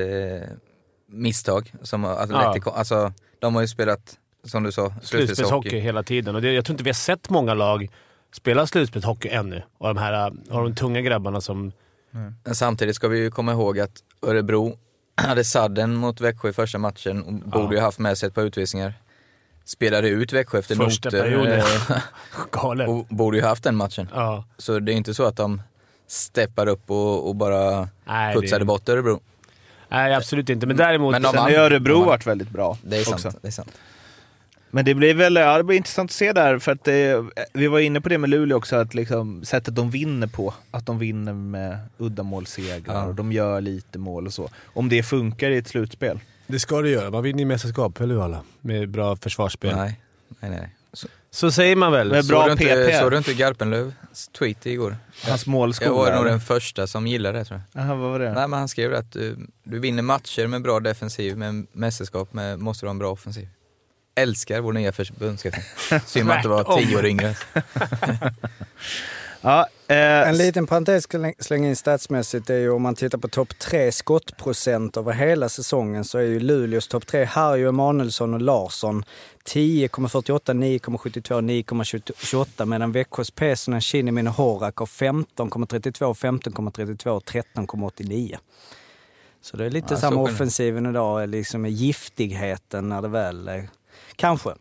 misstag. 1.07 1.73
Som 1.81 2.05
Atletico. 2.05 2.69
Alltså, 2.69 3.13
de 3.39 3.55
har 3.55 3.61
ju 3.61 3.67
spelat, 3.67 4.17
som 4.43 4.63
du 4.63 4.71
sa, 4.71 4.93
slutspelshockey 5.01 5.79
hela 5.79 6.03
tiden. 6.03 6.35
Och 6.35 6.41
det, 6.41 6.51
jag 6.53 6.65
tror 6.65 6.73
inte 6.73 6.83
vi 6.83 6.89
har 6.89 6.93
sett 6.95 7.29
många 7.29 7.53
lag 7.53 7.89
spela 8.33 8.67
slutspelshockey 8.67 9.29
ännu. 9.29 9.61
Och 9.77 9.87
de 9.87 9.97
här 9.97 10.33
och 10.49 10.63
de 10.63 10.75
tunga 10.75 11.01
grabbarna 11.01 11.41
som... 11.41 11.71
Men 12.43 12.55
samtidigt 12.55 12.95
ska 12.95 13.07
vi 13.07 13.19
ju 13.19 13.31
komma 13.31 13.51
ihåg 13.51 13.79
att 13.79 13.91
Örebro 14.21 14.77
hade 15.27 15.43
sadden 15.43 15.95
mot 15.95 16.21
Växjö 16.21 16.49
i 16.49 16.53
första 16.53 16.77
matchen 16.77 17.23
och 17.23 17.33
borde 17.33 17.75
ju 17.75 17.81
haft 17.81 17.99
med 17.99 18.17
sig 18.17 18.27
ett 18.27 18.35
par 18.35 18.41
utvisningar. 18.41 18.93
Spelade 19.65 20.07
ut 20.09 20.33
Växjö 20.33 20.59
efter 20.59 20.75
Första 20.75 21.09
noter. 21.09 21.21
perioden. 21.23 21.63
Galet. 22.51 22.89
och 22.89 23.05
borde 23.09 23.37
ju 23.37 23.43
haft 23.43 23.63
den 23.63 23.75
matchen. 23.75 24.09
Ja. 24.13 24.45
Så 24.57 24.79
det 24.79 24.93
är 24.93 24.95
inte 24.95 25.13
så 25.13 25.23
att 25.23 25.35
de 25.37 25.61
steppar 26.07 26.67
upp 26.67 26.91
och, 26.91 27.27
och 27.27 27.35
bara 27.35 27.89
Nej, 28.05 28.35
putsade 28.35 28.59
det- 28.59 28.65
bort 28.65 28.89
Örebro. 28.89 29.19
Nej, 29.89 30.13
absolut 30.13 30.49
inte. 30.49 30.67
Men 30.67 30.77
däremot... 30.77 31.11
Men 31.11 31.21
de 31.21 31.27
Sen 31.31 31.39
har 31.39 31.51
Örebro 31.51 32.03
varit 32.03 32.27
väldigt 32.27 32.49
bra 32.49 32.77
Det 32.81 32.97
är 32.97 33.03
sant. 33.03 33.15
också. 33.25 33.39
Det 33.41 33.47
är 33.47 33.51
sant. 33.51 33.71
Men 34.75 34.85
det 34.85 34.93
blir 34.95 35.13
väl 35.13 35.35
ja, 35.35 35.57
det 35.57 35.63
blir 35.63 35.77
intressant 35.77 36.09
att 36.11 36.15
se 36.15 36.33
där, 36.33 36.59
för 36.59 36.71
att 36.71 36.83
det, 36.83 37.25
vi 37.53 37.67
var 37.67 37.79
inne 37.79 38.01
på 38.01 38.09
det 38.09 38.17
med 38.17 38.29
Luleå 38.29 38.57
också, 38.57 38.75
att 38.75 38.93
liksom, 38.93 39.45
sättet 39.45 39.75
de 39.75 39.89
vinner 39.89 40.27
på, 40.27 40.53
att 40.71 40.85
de 40.85 40.99
vinner 40.99 41.33
med 41.33 41.77
uddamålssegrar 41.97 42.93
Ja. 42.95 43.03
och 43.05 43.15
de 43.15 43.31
gör 43.31 43.61
lite 43.61 43.99
mål 43.99 44.25
och 44.27 44.33
så. 44.33 44.49
Om 44.65 44.89
det 44.89 45.03
funkar 45.03 45.49
i 45.49 45.57
ett 45.57 45.67
slutspel. 45.67 46.19
Det 46.47 46.59
ska 46.59 46.81
det 46.81 46.89
göra. 46.89 47.11
Man 47.11 47.23
vinner 47.23 47.39
ju 47.39 47.45
mästerskap, 47.45 48.01
eller 48.01 48.15
hur 48.15 48.23
alla? 48.23 48.41
Med 48.61 48.89
bra 48.89 49.15
försvarsspel. 49.15 49.75
Nej, 49.75 49.99
nej, 50.39 50.51
nej. 50.51 50.69
Så, 50.93 51.07
Så 51.31 51.51
säger 51.51 51.75
man 51.75 51.91
väl. 51.91 52.11
Men 52.11 52.27
bra 52.27 52.39
såg, 52.39 52.47
du 52.47 52.51
inte, 52.51 52.85
PP. 52.87 52.99
såg 52.99 53.11
du 53.11 53.17
inte 53.17 53.33
Garpenlövs 53.33 54.27
tweet 54.39 54.65
igår? 54.65 54.97
Hans 55.27 55.45
Jag 55.45 55.51
målskola. 55.51 55.91
var 55.91 56.15
nog 56.15 56.25
den 56.25 56.39
första 56.39 56.87
som 56.87 57.07
gillade 57.07 57.37
det 57.39 57.45
tror 57.45 57.61
jag. 57.73 57.83
Jaha, 57.83 57.95
vad 57.95 58.11
var 58.11 58.19
det? 58.19 58.33
Nej 58.33 58.47
men 58.47 58.59
han 58.59 58.67
skrev 58.67 58.93
att 58.93 59.11
du, 59.11 59.37
du 59.63 59.79
vinner 59.79 60.03
matcher 60.03 60.47
med 60.47 60.61
bra 60.61 60.79
defensiv, 60.79 61.37
men 61.37 61.67
mästerskap 61.73 62.33
med, 62.33 62.59
måste 62.59 62.85
du 62.85 62.87
ha 62.87 62.91
en 62.91 62.99
bra 62.99 63.11
offensiv. 63.11 63.47
Älskar 64.15 64.61
vår 64.61 64.73
nya 64.73 64.91
förbundskapten. 64.91 65.63
Synd 66.05 66.31
att 66.31 66.43
det 66.43 66.49
var 66.49 66.77
tio 66.77 66.97
år 66.97 67.05
yngre. 67.05 67.35
Ja, 69.45 69.67
eh, 69.87 69.97
En 70.29 70.37
liten 70.37 70.67
parentes 70.67 71.07
släng- 71.07 71.33
slänga 71.39 71.69
in 71.69 71.75
statsmässigt 71.75 72.49
är 72.49 72.57
ju 72.57 72.69
om 72.71 72.81
man 72.81 72.95
tittar 72.95 73.17
på 73.17 73.27
topp 73.27 73.59
tre 73.59 73.91
skottprocent 73.91 74.97
över 74.97 75.11
hela 75.13 75.49
säsongen 75.49 76.03
så 76.05 76.17
är 76.17 76.21
ju 76.23 76.39
Luleås 76.39 76.87
topp 76.87 77.07
tre 77.07 77.23
Harry, 77.25 77.63
Emanuelsson 77.63 78.33
och 78.33 78.41
Larsson 78.41 79.03
10,48, 79.45 80.39
9,72, 80.53 81.41
9,28 81.41 82.65
medan 82.65 82.91
Växjös 82.91 83.31
Pesonen, 83.31 83.81
Kinnimin 83.81 84.27
och 84.27 84.33
Horak 84.33 84.77
har 84.77 84.85
15,32, 84.85 86.13
15,32 86.13 87.07
och 87.09 87.23
13,89. 87.23 88.35
Så 89.41 89.57
det 89.57 89.65
är 89.65 89.69
lite 89.69 89.93
Ja, 89.93 89.97
samma 89.99 90.21
offensiven 90.21 90.85
idag, 90.85 91.29
liksom 91.29 91.61
med 91.61 91.71
giftigheten 91.71 92.89
när 92.89 93.01
det 93.01 93.07
väl... 93.07 93.49
Kanske. 94.15 94.53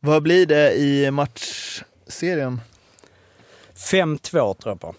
vad 0.00 0.22
blir 0.22 0.46
det 0.46 0.72
i 0.74 1.10
matchserien? 1.10 2.60
5-2 3.74 4.30
tror 4.30 4.72
jag 4.72 4.80
på. 4.80 4.94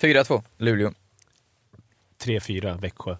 4-2, 0.00 0.42
Luleå. 0.56 0.92
3-4 2.22 2.80
Växjö. 2.80 3.16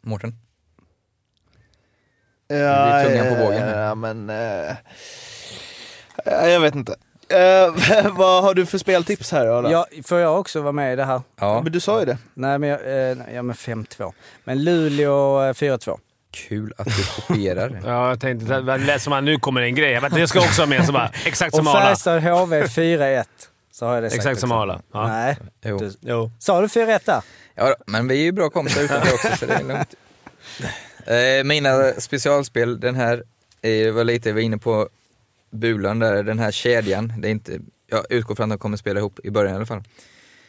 Mårten? 0.00 0.34
Ja, 2.48 3.04
tungan 3.04 3.34
på 3.34 3.44
vågen. 3.44 3.68
Ja, 3.68 3.94
men... 3.94 4.30
Eh, 4.30 4.70
eh, 6.26 6.48
jag 6.48 6.60
vet 6.60 6.74
inte. 6.74 6.96
Eh, 7.28 8.10
vad 8.16 8.42
har 8.44 8.54
du 8.54 8.66
för 8.66 8.78
speltips 8.78 9.32
här? 9.32 9.46
Arla? 9.46 9.70
Ja, 9.70 9.86
får 10.04 10.18
jag 10.18 10.40
också 10.40 10.60
vara 10.60 10.72
med 10.72 10.92
i 10.92 10.96
det 10.96 11.04
här? 11.04 11.20
Ja, 11.36 11.60
Men 11.62 11.72
du 11.72 11.80
sa 11.80 12.00
ju 12.00 12.06
det. 12.06 12.18
Nej, 12.34 12.58
men, 12.58 12.68
jag, 12.68 12.80
eh, 12.80 13.34
ja, 13.34 13.42
men 13.42 13.54
5-2. 13.54 14.12
Men 14.44 14.64
Luleå 14.64 15.42
eh, 15.42 15.52
4-2. 15.52 15.98
Kul 16.32 16.72
att 16.76 16.86
du 16.86 17.04
kopierar. 17.16 17.80
Ja, 17.84 18.08
jag 18.08 18.20
tänkte... 18.20 18.60
Det 18.60 18.78
lät 18.78 19.02
som 19.02 19.12
att 19.12 19.24
nu 19.24 19.38
kommer 19.38 19.60
en 19.62 19.74
grej. 19.74 19.90
Jag, 19.92 20.00
vet, 20.00 20.16
jag 20.16 20.28
ska 20.28 20.40
också 20.40 20.62
ha 20.62 20.66
med. 20.66 20.86
Så 20.86 20.92
bara, 20.92 21.10
exakt 21.26 21.52
Och 21.54 21.56
som 21.56 21.66
Arla. 21.66 21.80
Färjestad 21.80 22.22
HV 22.22 22.62
4-1. 22.64 23.24
Så 23.72 23.86
har 23.86 23.94
jag 23.94 24.02
det 24.02 24.10
sagt 24.10 24.18
Exakt 24.18 24.40
som 24.40 24.52
också. 24.52 24.60
Arla. 24.60 24.82
Ja. 24.92 25.06
Nej. 25.08 25.36
Jo. 25.64 25.78
Du, 25.78 25.92
Jo. 26.00 26.30
sa 26.38 26.60
du 26.60 26.66
4-1 26.66 27.00
där? 27.04 27.22
Ja, 27.54 27.74
men 27.86 28.08
vi 28.08 28.14
är 28.20 28.22
ju 28.24 28.32
bra 28.32 28.50
kompisar 28.50 28.82
utanför 28.82 29.14
också 29.14 29.28
så 29.38 29.46
det 29.46 29.54
är 29.54 29.64
lugnt. 29.64 29.94
Eh, 31.06 31.44
mina 31.44 31.92
specialspel, 32.00 32.80
den 32.80 32.94
här, 32.94 33.22
eh, 33.62 33.92
var 33.92 34.04
lite, 34.04 34.28
jag 34.28 34.34
var 34.34 34.40
inne 34.40 34.58
på 34.58 34.88
Bulan 35.50 35.98
där, 35.98 36.22
den 36.22 36.38
här 36.38 36.50
kedjan. 36.50 37.12
Det 37.18 37.28
är 37.28 37.32
inte, 37.32 37.58
jag 37.90 38.12
utgår 38.12 38.34
från 38.34 38.52
att 38.52 38.58
de 38.58 38.62
kommer 38.62 38.76
spela 38.76 39.00
ihop 39.00 39.20
i 39.24 39.30
början 39.30 39.52
i 39.52 39.56
alla 39.56 39.66
fall. 39.66 39.82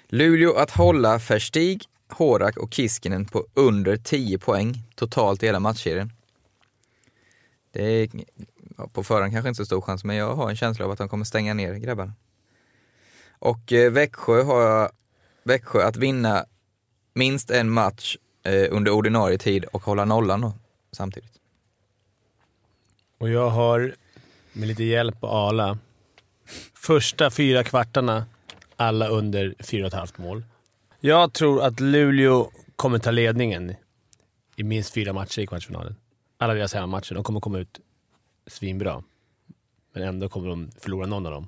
Luleå 0.10 0.54
att 0.54 0.72
hålla 0.72 1.18
Verstig, 1.18 1.84
Horak 2.10 2.58
och 2.58 2.74
Kiskinen 2.74 3.26
på 3.26 3.46
under 3.54 3.98
10 3.98 4.38
poäng 4.38 4.84
totalt 4.96 5.44
i 5.44 5.46
hela 5.46 5.60
matchserien. 5.60 6.12
Det 7.72 7.84
är 7.84 8.10
ja, 8.78 8.88
på 8.94 9.04
förhand 9.04 9.34
kanske 9.34 9.50
inte 9.50 9.58
så 9.58 9.66
stor 9.66 9.82
chans, 9.82 10.04
men 10.04 10.16
jag 10.16 10.36
har 10.36 10.50
en 10.50 10.56
känsla 10.56 10.86
av 10.86 10.92
att 10.92 10.98
de 10.98 11.10
kommer 11.10 11.26
stänga 11.26 11.54
ner 11.54 11.74
grabbarna. 11.74 12.14
Och 13.40 13.74
eh, 13.74 13.92
Växjö 13.92 14.44
har 14.44 14.62
jag, 14.62 14.92
Växjö 15.44 15.88
att 15.88 15.96
vinna 15.96 16.46
minst 17.14 17.52
en 17.52 17.70
match 17.70 18.18
eh, 18.44 18.68
under 18.72 18.92
ordinarie 18.92 19.38
tid 19.38 19.66
och 19.66 19.84
hålla 19.84 20.06
nollan 20.06 20.42
då, 20.42 20.54
samtidigt. 20.92 21.32
Och 23.18 23.30
jag 23.30 23.50
har, 23.50 23.96
med 24.54 24.68
lite 24.68 24.84
hjälp 24.84 25.24
av 25.24 25.30
Arla, 25.30 25.78
första 26.74 27.32
fyra 27.32 27.64
kvartarna 27.64 28.26
alla 28.76 29.08
under 29.08 29.56
4,5 29.60 30.22
mål. 30.22 30.44
Jag 31.06 31.34
tror 31.34 31.64
att 31.64 31.80
Luleå 31.80 32.52
kommer 32.76 33.00
ta 33.00 33.12
ledningen 33.12 33.76
i 34.56 34.64
minst 34.64 34.94
fyra 34.94 35.14
matcher 35.14 35.40
i 35.40 35.48
kvartsfinalen. 35.48 35.96
Alla 36.38 36.54
deras 36.54 36.74
hemmamatcher. 36.74 37.16
De 37.16 37.24
kommer 37.24 37.40
komma 37.40 37.60
ut 37.60 37.80
svinbra. 38.48 39.04
Men 39.94 40.04
ändå 40.04 40.30
kommer 40.30 40.50
de 40.50 40.72
förlora 40.80 41.06
någon 41.06 41.26
av 41.26 41.32
dem. 41.32 41.48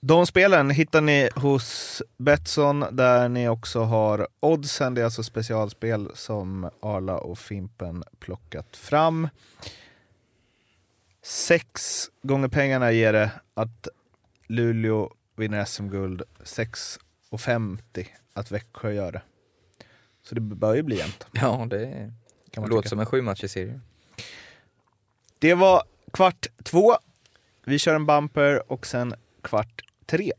De 0.00 0.26
spelen 0.26 0.70
hittar 0.70 1.00
ni 1.00 1.28
hos 1.36 2.02
Betsson 2.16 2.84
där 2.92 3.28
ni 3.28 3.48
också 3.48 3.80
har 3.80 4.28
oddsen. 4.40 4.94
Det 4.94 5.00
är 5.00 5.04
alltså 5.04 5.22
specialspel 5.22 6.10
som 6.14 6.70
Arla 6.80 7.18
och 7.18 7.38
Fimpen 7.38 8.04
plockat 8.18 8.76
fram. 8.76 9.28
Sex 11.22 12.04
gånger 12.22 12.48
pengarna 12.48 12.92
ger 12.92 13.12
det 13.12 13.30
att 13.54 13.88
Luleå 14.46 15.10
vinner 15.36 15.64
SM-guld. 15.64 16.22
6,50 17.30 18.06
att 18.32 18.50
Växjö 18.50 18.92
gör 18.92 19.12
det. 19.12 19.22
Så 20.22 20.34
det 20.34 20.40
bör 20.40 20.74
ju 20.74 20.82
bli 20.82 20.96
jämnt. 20.96 21.26
Ja, 21.32 21.66
det 21.70 22.12
Kan 22.50 22.62
man 22.62 22.70
låter 22.70 22.88
som 22.88 23.00
en 23.00 23.06
sjumatcherserie. 23.06 23.80
Det 25.38 25.54
var 25.54 25.82
kvart 26.12 26.46
två. 26.62 26.96
Vi 27.64 27.78
kör 27.78 27.94
en 27.94 28.06
bumper 28.06 28.72
och 28.72 28.86
sen 28.86 29.14
kvart 29.42 29.82
tre. 30.06 30.32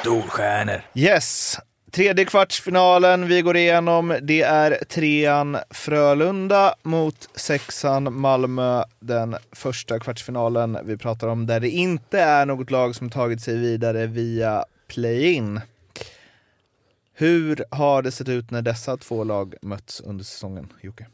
Storstjärnor! 0.00 0.82
Yes, 0.94 1.58
tredje 1.90 2.24
kvartsfinalen 2.24 3.28
vi 3.28 3.42
går 3.42 3.56
igenom. 3.56 4.18
Det 4.22 4.42
är 4.42 4.84
trean 4.88 5.58
Frölunda 5.70 6.74
mot 6.82 7.28
sexan 7.34 8.20
Malmö. 8.20 8.84
Den 9.00 9.36
första 9.52 9.98
kvartsfinalen 9.98 10.78
vi 10.84 10.96
pratar 10.96 11.28
om 11.28 11.46
där 11.46 11.60
det 11.60 11.70
inte 11.70 12.20
är 12.20 12.46
något 12.46 12.70
lag 12.70 12.94
som 12.94 13.10
tagit 13.10 13.40
sig 13.42 13.56
vidare 13.56 14.06
via 14.06 14.64
play-in. 14.88 15.60
Hur 17.14 17.64
har 17.70 18.02
det 18.02 18.12
sett 18.12 18.28
ut 18.28 18.50
när 18.50 18.62
dessa 18.62 18.96
två 18.96 19.24
lag 19.24 19.54
mötts 19.62 20.00
under 20.00 20.24
säsongen, 20.24 20.72
Jocke? 20.80 21.06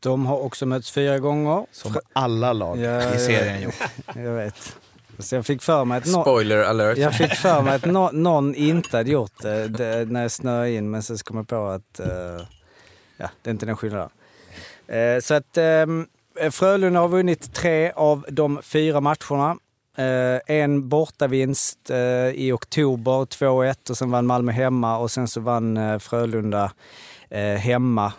De 0.00 0.26
har 0.26 0.38
också 0.38 0.66
mötts 0.66 0.90
fyra 0.90 1.18
gånger. 1.18 1.66
Som 1.72 1.96
alla 2.12 2.52
lag 2.52 2.78
Ja, 2.78 3.14
i 3.14 3.18
serien 3.18 3.62
gjort. 3.62 3.74
Jag 4.14 4.32
vet. 4.32 4.76
Så 5.18 5.34
jag 5.34 5.46
fick 5.46 5.62
för 5.62 5.84
mig 5.84 5.98
att, 5.98 6.06
nå- 6.06 6.22
Spoiler 6.22 6.58
alert. 6.62 6.98
jag 6.98 7.14
fick 7.14 7.34
för 7.34 7.62
mig 7.62 7.74
att 7.74 7.84
nå- 7.84 8.10
någon 8.12 8.54
inte 8.54 8.96
hade 8.96 9.10
gjort 9.10 9.42
det, 9.42 9.68
det 9.68 10.10
när 10.10 10.22
jag 10.22 10.30
snöade 10.30 10.70
in, 10.72 10.90
men 10.90 11.02
sen 11.02 11.18
så 11.18 11.24
kom 11.24 11.36
jag 11.36 11.48
på 11.48 11.66
att 11.66 12.00
eh, 12.00 12.06
ja, 13.16 13.30
det 13.42 13.50
är 13.50 13.52
inte 13.52 13.66
den 13.66 13.76
skillnaden. 13.76 14.10
Eh, 14.86 15.20
så 15.22 15.34
att 15.34 15.56
eh, 15.56 15.86
Frölunda 16.50 17.00
har 17.00 17.08
vunnit 17.08 17.54
tre 17.54 17.90
av 17.92 18.26
de 18.28 18.60
fyra 18.62 19.00
matcherna. 19.00 19.56
Eh, 19.96 20.56
en 20.56 20.88
bortavinst 20.88 21.90
eh, 21.90 21.98
i 22.28 22.52
oktober, 22.52 23.12
2-1 23.24 23.90
och 23.90 23.96
sen 23.98 24.10
vann 24.10 24.26
Malmö 24.26 24.52
hemma 24.52 24.98
och 24.98 25.10
sen 25.10 25.28
så 25.28 25.40
vann 25.40 25.76
eh, 25.76 25.98
Frölunda 25.98 26.72
hemma 27.58 28.12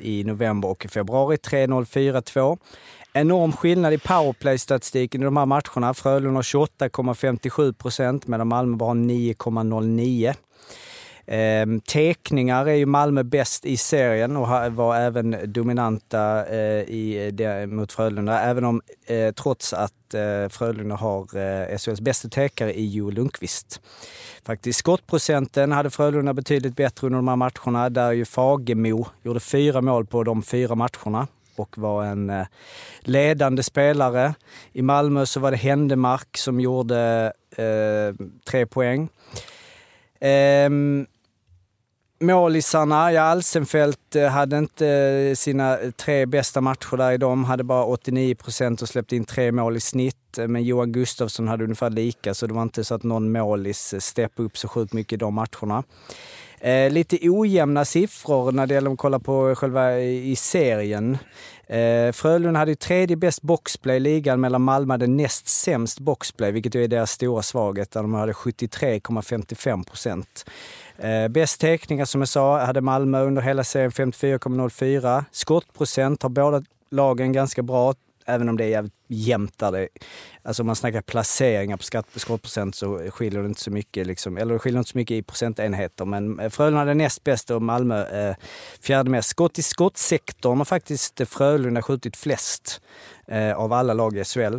i 0.00 0.24
november 0.26 0.68
och 0.68 0.84
i 0.84 0.88
februari 0.88 1.36
3-0, 1.36 1.84
4-2. 1.84 2.58
Enorm 3.16 3.52
skillnad 3.52 3.92
i 3.92 3.98
powerplay-statistiken 3.98 5.22
i 5.22 5.24
de 5.24 5.36
här 5.36 5.46
matcherna. 5.46 5.94
Frölunda 5.94 6.38
har 6.38 6.42
28,57 6.42 7.72
procent 7.72 8.26
medan 8.26 8.48
Malmö 8.48 8.76
bara 8.76 8.88
har 8.88 8.94
9,09. 8.94 10.34
Ehm, 11.26 11.80
tekningar 11.80 12.66
är 12.66 12.74
ju 12.74 12.86
Malmö 12.86 13.22
bäst 13.22 13.64
i 13.66 13.76
serien 13.76 14.36
och 14.36 14.48
var 14.72 14.96
även 14.96 15.36
dominanta 15.52 16.46
eh, 16.46 16.80
i 16.80 17.26
eh, 17.26 17.32
det, 17.34 17.66
mot 17.66 17.92
Frölunda. 17.92 18.40
Även 18.40 18.64
om, 18.64 18.80
eh, 19.06 19.32
trots 19.32 19.72
att 19.72 20.14
eh, 20.14 20.48
Frölunda 20.48 20.94
har 20.94 21.36
eh, 21.36 21.78
SHLs 21.78 22.00
bästa 22.00 22.28
tekare 22.28 22.78
i 22.78 22.88
Joel 22.88 23.14
Lundqvist. 23.14 23.80
Faktiskt 24.44 24.78
skottprocenten 24.78 25.72
hade 25.72 25.90
Frölunda 25.90 26.34
betydligt 26.34 26.76
bättre 26.76 27.06
under 27.06 27.16
de 27.16 27.28
här 27.28 27.36
matcherna, 27.36 27.90
där 27.90 28.12
ju 28.12 28.24
Fagemo 28.24 29.06
gjorde 29.22 29.40
fyra 29.40 29.80
mål 29.80 30.06
på 30.06 30.24
de 30.24 30.42
fyra 30.42 30.74
matcherna 30.74 31.26
och 31.60 31.78
var 31.78 32.04
en 32.04 32.30
eh, 32.30 32.46
ledande 33.00 33.62
spelare. 33.62 34.34
I 34.72 34.82
Malmö 34.82 35.26
så 35.26 35.40
var 35.40 35.50
det 35.50 35.56
Händemark 35.56 36.36
som 36.36 36.60
gjorde 36.60 37.32
eh, 37.56 38.26
tre 38.44 38.66
poäng. 38.66 39.08
Ehm, 40.20 41.00
eh, 41.00 41.06
Målisarna, 42.20 43.12
ja 43.12 43.22
Alsenfelt 43.22 44.16
hade 44.30 44.58
inte 44.58 44.88
eh, 44.88 45.34
sina 45.34 45.78
tre 45.96 46.26
bästa 46.26 46.60
matcher 46.60 46.96
där 46.96 47.12
i 47.12 47.18
dem, 47.18 47.44
hade 47.44 47.64
bara 47.64 47.84
89 47.84 48.34
procent 48.34 48.82
och 48.82 48.88
släppte 48.88 49.16
in 49.16 49.24
tre 49.24 49.52
mål 49.52 49.76
i 49.76 49.80
snitt. 49.80 50.38
Eh, 50.38 50.48
men 50.48 50.64
Johan 50.64 50.92
Gustafsson 50.92 51.48
hade 51.48 51.64
ungefär 51.64 51.90
lika, 51.90 52.34
så 52.34 52.46
det 52.46 52.54
var 52.54 52.62
inte 52.62 52.84
så 52.84 52.94
att 52.94 53.02
någon 53.02 53.32
målis 53.32 53.94
steppade 53.98 54.46
upp 54.46 54.58
så 54.58 54.68
sjukt 54.68 54.92
mycket 54.92 55.12
i 55.12 55.16
de 55.16 55.34
matcherna. 55.34 55.82
Eh, 56.60 56.90
lite 56.90 57.18
ojämna 57.22 57.84
siffror 57.84 58.52
när 58.52 58.66
det 58.66 58.74
gäller 58.74 58.90
att 58.90 58.98
kolla 58.98 59.18
på 59.18 59.54
själva 59.54 59.98
i 60.00 60.36
serien. 60.36 61.18
Eh, 61.66 62.12
Frölunda 62.12 62.58
hade 62.58 62.70
ju 62.70 62.74
tredje 62.74 63.16
bäst 63.16 63.42
boxplay 63.42 63.96
i 63.96 64.00
ligan 64.00 64.40
medan 64.40 64.62
Malmö 64.62 64.94
hade 64.94 65.06
näst 65.06 65.48
sämst 65.48 66.00
boxplay, 66.00 66.52
vilket 66.52 66.74
är 66.74 66.88
deras 66.88 67.10
stora 67.10 67.42
svaghet, 67.42 67.90
där 67.90 68.02
de 68.02 68.14
hade 68.14 68.32
73,55 68.32 69.84
procent. 69.84 70.50
Eh, 70.98 71.28
bäst 71.28 71.60
teckningar 71.60 72.04
som 72.04 72.20
jag 72.20 72.28
sa 72.28 72.64
hade 72.64 72.80
Malmö 72.80 73.22
under 73.22 73.42
hela 73.42 73.64
serien 73.64 73.90
54,04. 73.92 75.24
Skottprocent 75.30 76.22
har 76.22 76.30
båda 76.30 76.62
lagen 76.90 77.32
ganska 77.32 77.62
bra, 77.62 77.94
även 78.26 78.48
om 78.48 78.56
det 78.56 78.64
är 78.64 78.68
jävligt 78.68 78.94
jämnt 79.08 79.58
där 79.58 79.88
Alltså 80.42 80.62
om 80.62 80.66
man 80.66 80.76
snackar 80.76 81.00
placeringar 81.00 81.76
på 82.12 82.18
skottprocent 82.18 82.74
så 82.74 82.98
skiljer 83.10 83.42
det 83.42 83.48
inte 83.48 83.60
så 83.60 83.70
mycket, 83.70 84.06
liksom, 84.06 84.36
eller 84.36 84.52
det 84.52 84.58
skiljer 84.58 84.78
inte 84.78 84.90
så 84.90 84.98
mycket 84.98 85.14
i 85.14 85.22
procentenheter. 85.22 86.04
Men 86.04 86.40
eh, 86.40 86.50
Frölunda 86.50 86.90
är 86.90 86.94
näst 86.94 87.24
bäst 87.24 87.50
och 87.50 87.62
Malmö 87.62 88.28
eh, 88.28 88.36
fjärde 88.80 89.10
mest. 89.10 89.28
Skott 89.28 89.58
i 89.58 89.62
skottsektorn 89.62 90.58
har 90.58 90.64
faktiskt 90.64 91.20
Frölunda 91.28 91.82
skjutit 91.82 92.16
flest 92.16 92.80
eh, 93.28 93.52
av 93.52 93.72
alla 93.72 93.94
lag 93.94 94.16
i 94.16 94.24
SHL. 94.24 94.58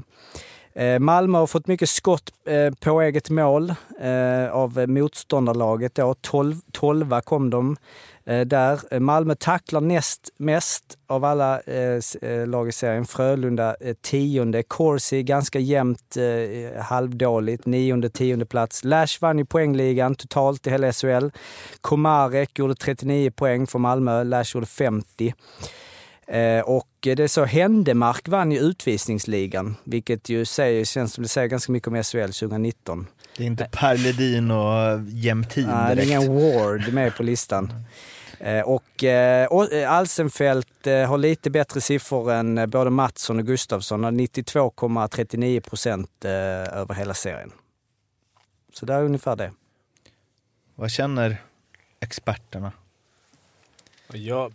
Eh, 0.78 1.00
Malmö 1.00 1.38
har 1.38 1.48
fått 1.48 1.68
mycket 1.68 1.90
skott 1.90 2.32
eh, 2.48 2.74
på 2.80 3.02
eget 3.02 3.30
mål 3.30 3.74
eh, 4.00 4.52
av 4.52 4.90
motståndarlaget. 4.90 5.96
Då. 5.96 6.16
12, 6.22 6.56
12 6.72 7.22
kom 7.22 7.50
de 7.50 7.78
eh, 8.26 8.42
där. 8.42 8.80
Eh, 8.92 9.00
Malmö 9.00 9.36
tacklar 9.36 9.82
näst 9.82 10.30
mest 10.38 10.98
av 11.08 11.26
alla 11.26 11.62
eh, 11.62 12.48
lag 12.48 12.70
i 12.70 12.72
serien. 12.72 13.06
Frölunda 13.06 13.76
tionde. 14.02 14.64
Corsi 14.64 15.24
ganska 15.24 15.60
jämnt 15.60 16.18
halvdåligt, 16.80 17.66
nionde, 17.66 18.10
tionde 18.10 18.46
plats. 18.46 18.84
Lash 18.84 19.22
vann 19.22 19.40
i 19.40 19.46
poängligan 19.46 20.16
totalt 20.16 20.68
i 20.68 20.70
hela 20.70 20.94
SHL. 20.94 21.30
Komarek 21.82 22.60
gjorde 22.60 22.76
39 22.76 23.32
poäng 23.32 23.68
för 23.68 23.80
Malmö, 23.80 24.24
Lash 24.24 24.56
gjorde 24.56 24.68
50. 24.68 25.34
Eh, 26.28 26.62
och 26.62 26.88
det 27.16 27.30
så 27.30 27.46
Händemark 27.46 28.28
vann 28.28 28.52
ju 28.52 28.60
utvisningsligan, 28.60 29.76
vilket 29.84 30.30
ju 30.30 30.46
säger, 30.46 30.86
känns 30.86 31.14
som 31.14 31.22
det 31.22 31.28
säger 31.28 31.48
ganska 31.48 31.72
mycket 31.72 31.88
om 31.88 32.04
SHL 32.04 32.20
2019. 32.20 33.08
Det 33.38 33.44
är 33.44 33.48
inte 33.48 33.70
Per 33.72 33.98
Ledin 33.98 34.52
och 34.52 35.02
Jämtin 35.08 35.64
direkt. 35.64 35.78
Nej, 35.78 35.96
det 35.96 36.02
är 36.02 36.06
ingen 36.06 36.36
Ward 36.36 36.94
med 36.94 37.16
på 37.16 37.24
listan. 37.24 37.74
Eh, 38.40 38.62
och 38.62 39.04
Alsenfelt 39.88 40.86
har 40.86 41.18
lite 41.18 41.50
bättre 41.50 41.82
siffror 41.82 42.32
än 42.32 42.70
både 42.70 42.90
Mattsson 42.90 43.40
och 43.40 43.46
Gustafsson, 43.46 44.20
92,39 44.20 45.60
procent 45.60 46.26
över 46.26 46.94
hela 46.94 47.14
serien. 47.14 47.52
Så 48.74 48.86
det 48.86 48.94
är 48.94 49.04
ungefär 49.04 49.36
det. 49.36 49.52
Vad 50.76 50.92
känner 50.92 51.38
experterna? 52.00 52.72
Jag 54.14 54.54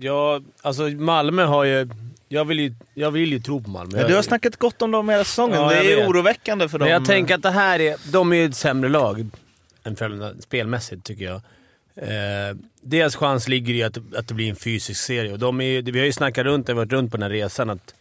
Ja, 0.00 0.40
alltså 0.62 0.82
Malmö 0.82 1.44
har 1.44 1.64
ju... 1.64 1.88
Jag 2.28 2.44
vill 2.44 2.60
ju, 2.60 2.74
jag 2.94 3.10
vill 3.10 3.32
ju 3.32 3.40
tro 3.40 3.62
på 3.62 3.70
Malmö. 3.70 4.00
Ja, 4.00 4.08
du 4.08 4.14
har 4.14 4.22
snackat 4.22 4.56
gott 4.56 4.82
om 4.82 4.90
dem 4.90 5.08
hela 5.08 5.24
säsongen. 5.24 5.60
Ja, 5.60 5.68
det 5.68 5.92
är 5.92 5.96
vet. 5.96 6.08
oroväckande 6.08 6.68
för 6.68 6.78
dem. 6.78 6.86
Men 6.86 6.92
jag 6.92 7.04
tänker 7.04 7.34
att 7.34 7.42
det 7.42 7.50
här 7.50 7.80
är... 7.80 8.12
De 8.12 8.32
är 8.32 8.36
ju 8.36 8.44
ett 8.44 8.56
sämre 8.56 8.90
lag 8.90 9.26
än 9.84 9.96
Frölunda 9.96 10.32
spelmässigt, 10.40 11.04
tycker 11.04 11.24
jag. 11.24 11.40
Eh, 11.96 12.56
deras 12.80 13.16
chans 13.16 13.48
ligger 13.48 13.74
i 13.74 13.82
att, 13.82 13.98
att 14.16 14.28
det 14.28 14.34
blir 14.34 14.50
en 14.50 14.56
fysisk 14.56 15.00
serie. 15.00 15.32
Och 15.32 15.38
de 15.38 15.60
är, 15.60 15.82
vi 15.82 15.98
har 15.98 16.06
ju 16.06 16.12
snackat 16.12 16.44
runt, 16.44 16.68
varit 16.68 16.92
runt 16.92 17.10
på 17.10 17.16
den 17.16 17.22
här 17.22 17.30
resan, 17.30 17.70
att 17.70 17.94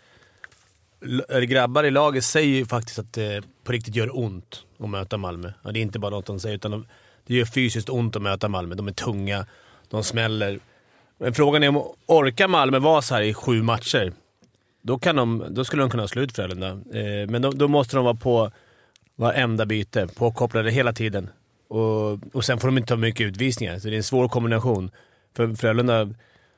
grabbar 1.48 1.84
i 1.84 1.92
laget 1.92 2.24
säger 2.24 2.56
ju 2.56 2.66
faktiskt 2.66 3.00
att 3.00 3.14
det 3.14 3.44
på 3.64 3.72
riktigt 3.72 3.96
gör 3.96 4.20
ont 4.20 4.64
att 4.80 4.90
möta 4.90 5.18
Malmö. 5.18 5.52
Ja, 5.64 5.72
det 5.72 5.80
är 5.80 5.82
inte 5.82 6.00
bara 6.00 6.12
något 6.12 6.26
de 6.26 6.40
säger, 6.40 6.56
utan 6.56 6.72
de, 6.72 6.86
det 7.28 7.34
gör 7.36 7.46
fysiskt 7.46 7.90
ont 7.90 8.16
att 8.16 8.22
möta 8.22 8.48
Malmö. 8.48 8.76
De 8.76 8.88
är 8.88 8.92
tunga, 8.92 9.46
de 9.90 10.04
smäller. 10.04 10.60
Men 11.18 11.34
frågan 11.34 11.64
är 11.64 11.70
om 11.70 11.84
orkar 12.06 12.48
Malmö 12.48 12.80
vara 12.80 13.02
så 13.02 13.16
här 13.16 13.22
i 13.22 13.34
sju 13.34 13.64
matcher? 13.64 14.14
Då, 14.82 15.00
kan 15.00 15.16
de, 15.16 15.46
då 15.50 15.66
skulle 15.66 15.84
de 15.84 15.90
kunna 15.90 16.08
slå 16.08 16.22
ut 16.22 16.36
Frölunda. 16.36 16.68
Eh, 16.70 17.30
men 17.30 17.42
då, 17.42 17.52
då, 17.52 17.68
måste 17.68 17.96
de 17.96 18.06
vara 18.06 18.16
på 18.16 18.52
varenda 19.16 19.66
byte, 19.66 20.08
påkopplade 20.16 20.72
hela 20.72 20.94
tiden. 20.94 21.30
Och, 21.68 22.36
och 22.36 22.46
sen 22.46 22.60
får 22.60 22.68
de 22.68 22.78
inte 22.78 22.88
ta 22.88 22.96
mycket 22.96 23.28
utvisningar, 23.28 23.80
så 23.80 23.88
det 23.88 23.96
är 23.96 23.98
en 23.98 24.04
svår 24.04 24.28
kombination. 24.28 24.92
För 25.36 25.56
Frölunda 25.56 26.10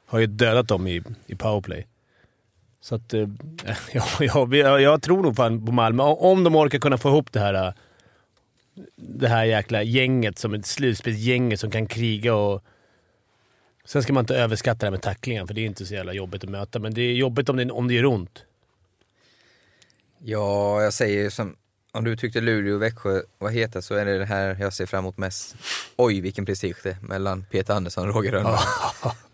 har 0.05 0.19
ju 0.19 0.27
dödat 0.27 0.67
dem 0.67 0.87
i, 0.87 1.03
i 1.25 1.35
powerplay. 1.35 1.87
Så 2.81 2.95
att, 2.95 3.13
eh, 3.13 3.27
jag, 4.19 4.53
jag, 4.53 4.81
jag 4.81 5.01
tror 5.01 5.23
nog 5.23 5.35
fan 5.35 5.65
på 5.65 5.71
Malmö. 5.71 6.03
Om 6.03 6.43
de 6.43 6.55
orkar 6.55 6.79
kunna 6.79 6.97
få 6.97 7.09
ihop 7.09 7.31
det 7.31 7.39
här, 7.39 7.53
eh, 7.53 7.73
det 8.95 9.27
här 9.27 9.45
jäkla 9.45 9.83
gänget, 9.83 10.37
som 10.37 10.53
ett 10.53 10.65
slutspelsgänget 10.65 11.59
som 11.59 11.71
kan 11.71 11.87
kriga 11.87 12.35
och 12.35 12.63
Sen 13.89 14.03
ska 14.03 14.13
man 14.13 14.23
inte 14.23 14.35
överskatta 14.35 14.79
det 14.79 14.85
här 14.85 14.91
med 14.91 15.01
tacklingen, 15.01 15.47
för 15.47 15.53
det 15.53 15.61
är 15.61 15.65
inte 15.65 15.85
så 15.85 15.93
jävla 15.93 16.13
jobbigt 16.13 16.43
att 16.43 16.49
möta. 16.49 16.79
Men 16.79 16.93
det 16.93 17.01
är 17.01 17.13
jobbigt 17.13 17.49
om 17.49 17.57
det, 17.57 17.71
om 17.71 17.87
det 17.87 17.93
gör 17.93 18.05
ont. 18.05 18.43
Ja, 20.19 20.81
jag 20.83 20.93
säger 20.93 21.29
som, 21.29 21.55
om 21.91 22.03
du 22.03 22.17
tyckte 22.17 22.41
Luleå 22.41 22.75
och 22.75 22.81
Växjö 22.81 23.21
var 23.37 23.49
heta 23.49 23.81
så 23.81 23.95
är 23.95 24.05
det 24.05 24.17
det 24.17 24.25
här 24.25 24.57
jag 24.59 24.73
ser 24.73 24.85
fram 24.85 24.99
emot 24.99 25.17
mest. 25.17 25.55
Oj, 25.95 26.21
vilken 26.21 26.45
prestige 26.45 26.75
det 26.83 26.89
är 26.89 26.97
mellan 27.01 27.45
Peter 27.51 27.73
Andersson 27.73 28.09
och 28.09 28.15
Roger 28.15 28.31
Rönnberg. 28.31 28.59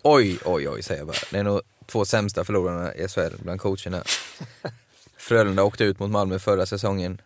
oj, 0.01 0.39
oj, 0.45 0.69
oj, 0.69 0.83
säger 0.83 0.99
jag 0.99 1.07
bara. 1.07 1.17
Det 1.31 1.39
är 1.39 1.43
nog 1.43 1.61
två 1.85 2.05
sämsta 2.05 2.43
förlorarna 2.43 2.95
i 2.95 3.07
SHL 3.07 3.35
bland 3.43 3.61
coacherna. 3.61 4.03
Frölunda 5.17 5.63
åkte 5.63 5.83
ut 5.83 5.99
mot 5.99 6.11
Malmö 6.11 6.39
förra 6.39 6.65
säsongen. 6.65 7.21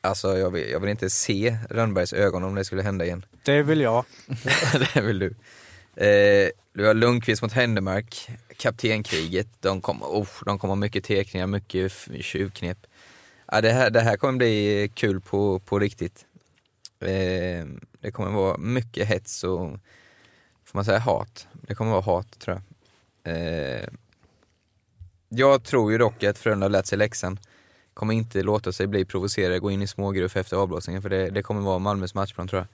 Alltså, 0.00 0.38
jag 0.38 0.50
vill, 0.50 0.70
jag 0.70 0.80
vill 0.80 0.90
inte 0.90 1.10
se 1.10 1.56
Rönnbergs 1.70 2.12
ögon 2.12 2.44
om 2.44 2.54
det 2.54 2.64
skulle 2.64 2.82
hända 2.82 3.04
igen. 3.04 3.24
Det 3.44 3.62
vill 3.62 3.80
jag. 3.80 4.04
det 4.94 5.00
vill 5.00 5.18
du. 5.18 5.34
Eh, 5.96 6.50
du 6.74 6.86
har 6.86 6.94
Lundqvist 6.94 7.42
mot 7.42 7.52
Händemark, 7.52 8.30
kaptenkriget. 8.56 9.48
De 9.60 9.80
kommer, 9.80 10.06
oh, 10.06 10.28
de 10.46 10.58
kommer 10.58 10.70
ha 10.70 10.76
mycket 10.76 11.04
tekningar, 11.04 11.46
mycket 11.46 11.92
tjuvknep. 12.20 12.86
Ja, 13.46 13.60
det, 13.60 13.72
här, 13.72 13.90
det 13.90 14.00
här 14.00 14.16
kommer 14.16 14.38
bli 14.38 14.90
kul 14.94 15.20
på, 15.20 15.58
på 15.58 15.78
riktigt. 15.78 16.26
Eh, 17.00 17.66
det 18.00 18.10
kommer 18.12 18.30
vara 18.30 18.56
mycket 18.58 19.08
hets 19.08 19.44
och, 19.44 19.70
får 20.64 20.78
man 20.78 20.84
säga 20.84 20.98
hat? 20.98 21.46
Det 21.52 21.74
kommer 21.74 21.90
vara 21.90 22.00
hat 22.00 22.38
tror 22.38 22.60
jag. 23.22 23.34
Eh, 23.34 23.88
jag 25.28 25.64
tror 25.64 25.92
ju 25.92 25.98
dock 25.98 26.22
att 26.22 26.38
Frölunda 26.38 26.68
lärt 26.68 26.86
sig 26.86 26.98
läxan. 26.98 27.38
Kommer 27.94 28.14
inte 28.14 28.42
låta 28.42 28.72
sig 28.72 28.86
bli 28.86 29.04
provocerade, 29.04 29.58
gå 29.58 29.70
in 29.70 29.82
i 29.82 29.86
smågruff 29.86 30.36
efter 30.36 30.56
avblåsningen, 30.56 31.02
för 31.02 31.08
det, 31.08 31.30
det 31.30 31.42
kommer 31.42 31.60
vara 31.60 31.78
Malmös 31.78 32.14
matchplan 32.14 32.48
tror 32.48 32.60
jag. 32.60 32.66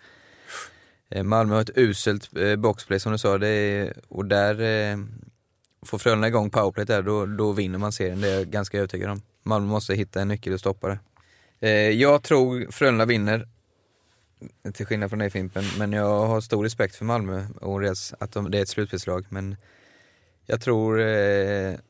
Eh, 1.11 1.23
Malmö 1.23 1.55
har 1.55 1.63
ett 1.63 1.79
uselt 1.79 2.37
eh, 2.37 2.57
boxplay 2.57 3.01
som 3.01 3.13
du 3.13 3.19
sa, 3.19 3.39
är, 3.39 3.93
och 4.09 4.25
där 4.25 4.61
eh, 4.61 4.99
får 5.83 5.99
Frölunda 5.99 6.29
igång 6.29 6.51
powerplay 6.51 6.87
där, 6.87 7.03
då, 7.03 7.27
då 7.27 7.53
vinner 7.53 7.79
man 7.79 7.93
serien. 7.93 8.21
Det 8.21 8.29
är 8.29 8.39
jag 8.39 8.47
ganska 8.47 8.79
övertygad 8.79 9.11
om. 9.11 9.23
Malmö 9.43 9.69
måste 9.69 9.95
hitta 9.95 10.21
en 10.21 10.29
nyckel 10.29 10.53
och 10.53 10.61
stoppa 10.61 10.89
det. 10.89 10.99
Eh, 11.69 11.91
jag 11.91 12.23
tror 12.23 12.71
Frölunda 12.71 13.05
vinner, 13.05 13.49
till 14.73 14.87
skillnad 14.87 15.11
från 15.11 15.19
dig 15.19 15.31
Fimpen, 15.31 15.65
men 15.79 15.93
jag 15.93 16.27
har 16.27 16.41
stor 16.41 16.65
respekt 16.65 16.97
för 16.97 17.05
Malmö 17.05 17.47
och 17.61 17.81
att 18.19 18.33
de, 18.33 18.51
det 18.51 18.59
är 18.59 18.63
ett 18.63 18.69
slutspelslag. 18.69 19.27
Men 19.29 19.57
jag 20.47 20.61
tror 20.61 21.01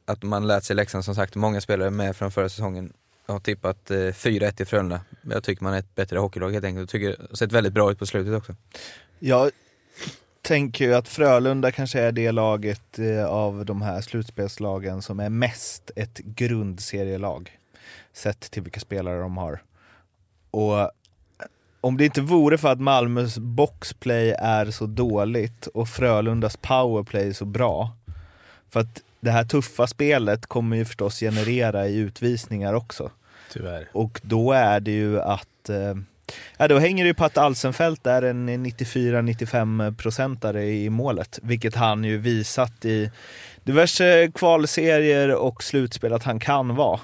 att 0.04 0.22
man 0.22 0.46
lärt 0.46 0.64
sig 0.64 0.76
läxan 0.76 1.02
som 1.02 1.14
sagt, 1.14 1.34
många 1.34 1.60
spelare 1.60 1.90
med 1.90 2.16
från 2.16 2.30
förra 2.30 2.48
säsongen 2.48 2.92
Jag 3.26 3.34
har 3.34 3.40
tippat 3.40 3.90
eh, 3.90 3.96
4-1 3.96 4.52
till 4.52 4.66
Frölunda. 4.66 5.00
Jag 5.22 5.44
tycker 5.44 5.64
man 5.64 5.74
är 5.74 5.78
ett 5.78 5.94
bättre 5.94 6.18
hockeylag 6.18 6.50
helt 6.50 6.64
enkelt. 6.64 6.80
Jag 6.80 6.88
tycker 6.88 7.08
det 7.08 7.26
har 7.30 7.36
sett 7.36 7.52
väldigt 7.52 7.72
bra 7.72 7.92
ut 7.92 7.98
på 7.98 8.06
slutet 8.06 8.34
också. 8.34 8.54
Jag 9.22 9.50
tänker 10.42 10.84
ju 10.84 10.94
att 10.94 11.08
Frölunda 11.08 11.72
kanske 11.72 12.00
är 12.00 12.12
det 12.12 12.32
laget 12.32 12.98
eh, 12.98 13.24
av 13.24 13.64
de 13.64 13.82
här 13.82 14.00
slutspelslagen 14.00 15.02
som 15.02 15.20
är 15.20 15.28
mest 15.28 15.90
ett 15.96 16.18
grundserielag. 16.18 17.58
Sett 18.12 18.40
till 18.40 18.62
vilka 18.62 18.80
spelare 18.80 19.20
de 19.20 19.36
har. 19.36 19.62
Och 20.50 20.90
om 21.80 21.96
det 21.96 22.04
inte 22.04 22.20
vore 22.20 22.58
för 22.58 22.68
att 22.68 22.80
Malmös 22.80 23.38
boxplay 23.38 24.30
är 24.38 24.70
så 24.70 24.86
dåligt 24.86 25.66
och 25.66 25.88
Frölundas 25.88 26.56
powerplay 26.56 27.34
så 27.34 27.44
bra. 27.44 27.90
För 28.70 28.80
att 28.80 29.02
det 29.20 29.30
här 29.30 29.44
tuffa 29.44 29.86
spelet 29.86 30.46
kommer 30.46 30.76
ju 30.76 30.84
förstås 30.84 31.20
generera 31.20 31.88
i 31.88 31.96
utvisningar 31.96 32.74
också. 32.74 33.10
Tyvärr. 33.52 33.88
Och 33.92 34.20
då 34.22 34.52
är 34.52 34.80
det 34.80 34.90
ju 34.90 35.20
att 35.20 35.68
eh, 35.68 35.94
Ja, 36.58 36.68
då 36.68 36.78
hänger 36.78 37.04
det 37.04 37.08
ju 37.08 37.14
på 37.14 37.24
att 37.24 37.38
Alsenfelt 37.38 38.06
är 38.06 38.22
en 38.22 38.66
94-95 38.66 39.96
procentare 39.96 40.64
i 40.66 40.90
målet, 40.90 41.38
vilket 41.42 41.74
han 41.74 42.04
ju 42.04 42.18
visat 42.18 42.84
i 42.84 43.10
diverse 43.64 44.30
kvalserier 44.34 45.34
och 45.34 45.62
slutspel 45.62 46.12
att 46.12 46.22
han 46.24 46.40
kan 46.40 46.74
vara. 46.76 47.00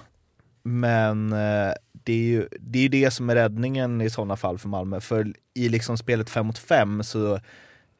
Men 0.63 1.33
eh, 1.33 1.73
det 1.93 2.13
är 2.13 2.17
ju 2.17 2.49
det, 2.61 2.79
är 2.85 2.89
det 2.89 3.11
som 3.11 3.31
är 3.31 3.35
räddningen 3.35 4.01
i 4.01 4.11
sådana 4.11 4.37
fall 4.37 4.59
för 4.59 4.69
Malmö. 4.69 5.01
För 5.01 5.33
i 5.55 5.69
liksom 5.69 5.99
spelet 5.99 6.31
5 6.31 6.47
mot 6.47 6.59
5 6.59 7.03
så 7.05 7.41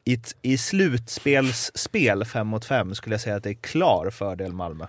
i, 0.05 0.17
i 0.41 0.57
slutspelsspel 0.57 2.25
5 2.25 2.47
mot 2.47 2.65
5 2.65 2.95
skulle 2.95 3.13
jag 3.13 3.21
säga 3.21 3.35
att 3.35 3.43
det 3.43 3.49
är 3.49 3.53
klar 3.53 4.09
fördel 4.09 4.53
Malmö. 4.53 4.85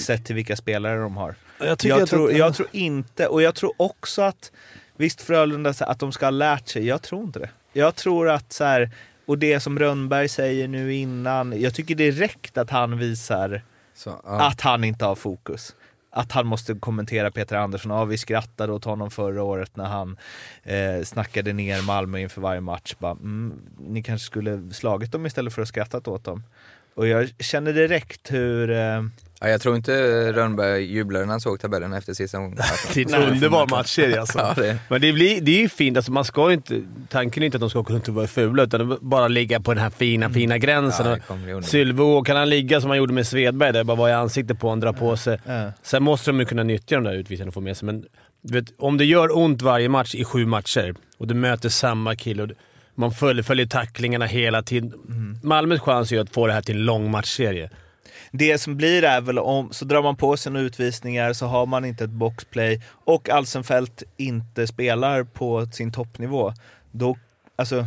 Sett 0.00 0.24
till 0.24 0.34
vilka 0.34 0.56
spelare 0.56 0.98
de 1.00 1.16
har. 1.16 1.34
Jag 1.58 1.76
Jag, 1.84 2.02
att- 2.02 2.10
tror, 2.10 2.32
jag 2.32 2.54
tror 2.54 2.68
inte, 2.72 3.26
och 3.26 3.42
jag 3.42 3.54
tror 3.54 3.72
också 3.76 4.22
att 4.22 4.52
Visst 4.96 5.22
Frölunda, 5.22 5.74
att 5.80 5.98
de 5.98 6.12
ska 6.12 6.26
ha 6.26 6.30
lärt 6.30 6.68
sig, 6.68 6.86
jag 6.86 7.02
tror 7.02 7.24
inte 7.24 7.38
det. 7.38 7.50
Jag 7.72 7.94
tror 7.94 8.28
att 8.28 8.52
så 8.52 8.64
här, 8.64 8.90
och 9.26 9.38
det 9.38 9.60
som 9.60 9.78
Rönnberg 9.78 10.28
säger 10.28 10.68
nu 10.68 10.94
innan, 10.94 11.60
jag 11.60 11.74
tycker 11.74 11.94
direkt 11.94 12.58
att 12.58 12.70
han 12.70 12.98
visar 12.98 13.62
Så, 13.94 14.20
ja. 14.24 14.46
att 14.46 14.60
han 14.60 14.84
inte 14.84 15.04
har 15.04 15.14
fokus. 15.14 15.74
Att 16.10 16.32
han 16.32 16.46
måste 16.46 16.74
kommentera 16.74 17.30
Peter 17.30 17.56
Andersson. 17.56 17.92
Ja, 17.92 18.04
vi 18.04 18.18
skrattade 18.18 18.72
åt 18.72 18.84
honom 18.84 19.10
förra 19.10 19.42
året 19.42 19.76
när 19.76 19.84
han 19.84 20.16
eh, 20.62 21.02
snackade 21.04 21.52
ner 21.52 21.82
Malmö 21.82 22.18
inför 22.18 22.40
varje 22.40 22.60
match. 22.60 22.94
Bara, 22.98 23.12
mm, 23.12 23.60
ni 23.78 24.02
kanske 24.02 24.26
skulle 24.26 24.70
slagit 24.72 25.12
dem 25.12 25.26
istället 25.26 25.54
för 25.54 25.62
att 25.62 25.68
skrattat 25.68 26.08
åt 26.08 26.24
dem. 26.24 26.42
Och 26.94 27.06
jag 27.06 27.30
känner 27.38 27.72
direkt 27.72 28.32
hur... 28.32 28.70
Eh, 28.70 29.02
Ja, 29.44 29.50
jag 29.50 29.60
tror 29.60 29.76
inte 29.76 29.92
Rönnberg 30.32 30.82
jublade 30.84 31.24
när 31.24 31.30
han 31.32 31.40
såg 31.40 31.60
tabellen 31.60 31.92
efter 31.92 32.14
sista 32.14 32.38
omgången. 32.38 32.58
Det 32.94 33.00
är 33.00 33.14
en 33.16 33.32
underbar 33.32 33.66
matchserie 33.70 34.20
alltså. 34.20 34.38
Ja, 34.42 34.52
det- 34.56 34.78
Men 34.88 35.00
det, 35.00 35.12
blir, 35.12 35.40
det 35.40 35.50
är 35.56 35.60
ju 35.60 35.68
fint, 35.68 35.96
alltså 35.96 36.12
man 36.12 36.24
ska 36.24 36.48
ju 36.48 36.54
inte, 36.54 36.82
tanken 37.08 37.42
är 37.42 37.44
inte 37.46 37.56
att 37.56 37.60
de 37.60 37.70
ska 37.70 37.80
gå 37.80 37.94
runt 37.94 38.08
och 38.08 38.14
vara 38.14 38.26
fula, 38.26 38.62
utan 38.62 38.98
bara 39.00 39.28
ligga 39.28 39.60
på 39.60 39.74
den 39.74 39.82
här 39.82 39.90
fina, 39.90 40.30
fina 40.30 40.58
gränsen. 40.58 41.06
Ja. 41.28 41.62
Sylvå, 41.62 42.22
kan 42.22 42.36
han 42.36 42.48
ligga 42.50 42.80
som 42.80 42.90
han 42.90 42.98
gjorde 42.98 43.12
med 43.12 43.26
Svedberg, 43.26 43.72
där 43.72 43.84
bara 43.84 43.96
vara 43.96 44.10
i 44.10 44.12
ansiktet 44.12 44.58
på 44.60 44.66
honom, 44.68 44.80
dra 44.80 44.92
på 44.92 45.16
sig. 45.16 45.38
Ja. 45.46 45.72
Sen 45.82 46.02
måste 46.02 46.30
de 46.30 46.40
ju 46.40 46.46
kunna 46.46 46.62
nyttja 46.62 46.94
de 46.96 47.04
där 47.04 47.14
utvisningarna 47.14 47.48
och 47.48 47.54
få 47.54 47.60
med 47.60 47.76
sig, 47.76 47.86
men 47.86 48.04
du 48.42 48.60
vet, 48.60 48.72
om 48.78 48.96
det 48.98 49.04
gör 49.04 49.36
ont 49.38 49.62
varje 49.62 49.88
match 49.88 50.14
i 50.14 50.24
sju 50.24 50.46
matcher 50.46 50.94
och 51.18 51.26
du 51.26 51.34
möter 51.34 51.68
samma 51.68 52.16
kille 52.16 52.42
och 52.42 52.48
man 52.94 53.12
fullföljer 53.12 53.66
tacklingarna 53.66 54.26
hela 54.26 54.62
tiden. 54.62 54.92
Malmös 55.42 55.80
chans 55.80 56.10
är 56.12 56.16
ju 56.16 56.22
att 56.22 56.30
få 56.34 56.46
det 56.46 56.52
här 56.52 56.62
till 56.62 56.76
en 56.76 56.84
lång 56.84 57.10
matchserie. 57.10 57.70
Det 58.36 58.58
som 58.58 58.76
blir 58.76 59.04
är 59.04 59.20
väl 59.20 59.38
om, 59.38 59.72
så 59.72 59.84
drar 59.84 60.02
man 60.02 60.16
på 60.16 60.36
sig 60.36 60.52
några 60.52 60.66
utvisningar 60.66 61.32
så 61.32 61.46
har 61.46 61.66
man 61.66 61.84
inte 61.84 62.04
ett 62.04 62.10
boxplay 62.10 62.82
och 62.88 63.28
Alsenfelt 63.28 64.02
inte 64.16 64.66
spelar 64.66 65.24
på 65.24 65.66
sin 65.66 65.92
toppnivå. 65.92 66.52
Då, 66.90 67.16
alltså, 67.56 67.86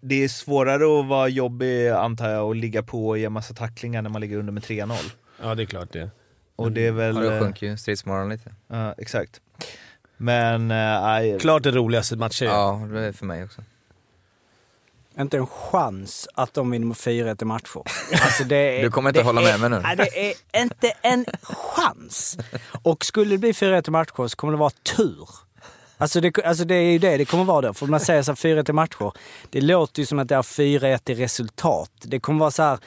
det 0.00 0.24
är 0.24 0.28
svårare 0.28 1.00
att 1.00 1.06
vara 1.06 1.28
jobbig 1.28 1.88
antar 1.88 2.28
jag 2.28 2.46
och 2.46 2.56
ligga 2.56 2.82
på 2.82 3.08
och 3.08 3.18
ge 3.18 3.28
massa 3.28 3.54
tacklingar 3.54 4.02
när 4.02 4.10
man 4.10 4.20
ligger 4.20 4.36
under 4.36 4.52
med 4.52 4.62
3-0. 4.62 4.94
Ja, 5.42 5.54
det 5.54 5.62
är 5.62 5.66
klart 5.66 5.92
det. 5.92 6.10
Och 6.56 6.72
det 6.72 6.86
är 6.86 6.92
väl... 6.92 7.16
Ja, 7.16 7.22
då 7.22 7.30
eh, 7.30 7.40
sjunker 7.40 7.66
ju 7.66 7.76
stridsmoralen 7.76 8.28
lite. 8.28 8.54
Ja, 8.68 8.94
exakt. 8.98 9.40
Men, 10.16 10.68
nej, 10.68 11.38
Klart 11.40 11.62
det 11.62 11.70
roligaste 11.70 12.16
matchserien. 12.16 12.54
Ja, 12.54 12.88
det 12.92 13.00
är 13.00 13.12
för 13.12 13.26
mig 13.26 13.44
också. 13.44 13.62
Inte 15.20 15.36
en 15.36 15.46
chans 15.46 16.28
att 16.34 16.54
de 16.54 16.70
vinner 16.70 16.86
med 16.86 16.96
4-1 16.96 17.42
i 17.42 17.44
matcher. 17.44 17.82
Alltså 18.22 18.44
det 18.44 18.56
är, 18.56 18.82
Du 18.82 18.90
kommer 18.90 19.10
inte 19.10 19.20
det 19.20 19.24
hålla 19.24 19.40
med 19.40 19.54
är, 19.54 19.58
mig 19.58 19.70
nu. 19.70 19.80
Nej, 19.80 19.96
det 19.96 20.30
är 20.30 20.62
inte 20.62 20.92
en 21.02 21.26
chans. 21.42 22.38
Och 22.82 23.04
skulle 23.04 23.30
det 23.30 23.38
bli 23.38 23.52
4-1 23.52 23.88
i 23.88 23.90
matcher 23.90 24.28
så 24.28 24.36
kommer 24.36 24.52
det 24.52 24.58
vara 24.58 24.70
tur. 24.96 25.28
Alltså 25.98 26.20
det, 26.20 26.44
alltså 26.44 26.64
det 26.64 26.74
är 26.74 26.92
ju 26.92 26.98
det 26.98 27.16
det 27.16 27.24
kommer 27.24 27.44
vara 27.44 27.60
då. 27.60 27.74
För 27.74 27.86
man 27.86 28.00
säger 28.00 28.22
så 28.22 28.30
här 28.30 28.36
4-1 28.36 28.70
i 28.70 28.72
matcher. 28.72 29.12
Det 29.50 29.60
låter 29.60 30.00
ju 30.00 30.06
som 30.06 30.18
att 30.18 30.28
det 30.28 30.34
är 30.34 30.42
4-1 30.42 31.10
i 31.10 31.14
resultat. 31.14 31.90
Det 32.02 32.20
kommer 32.20 32.40
vara 32.40 32.50
så 32.50 32.62
här... 32.62 32.78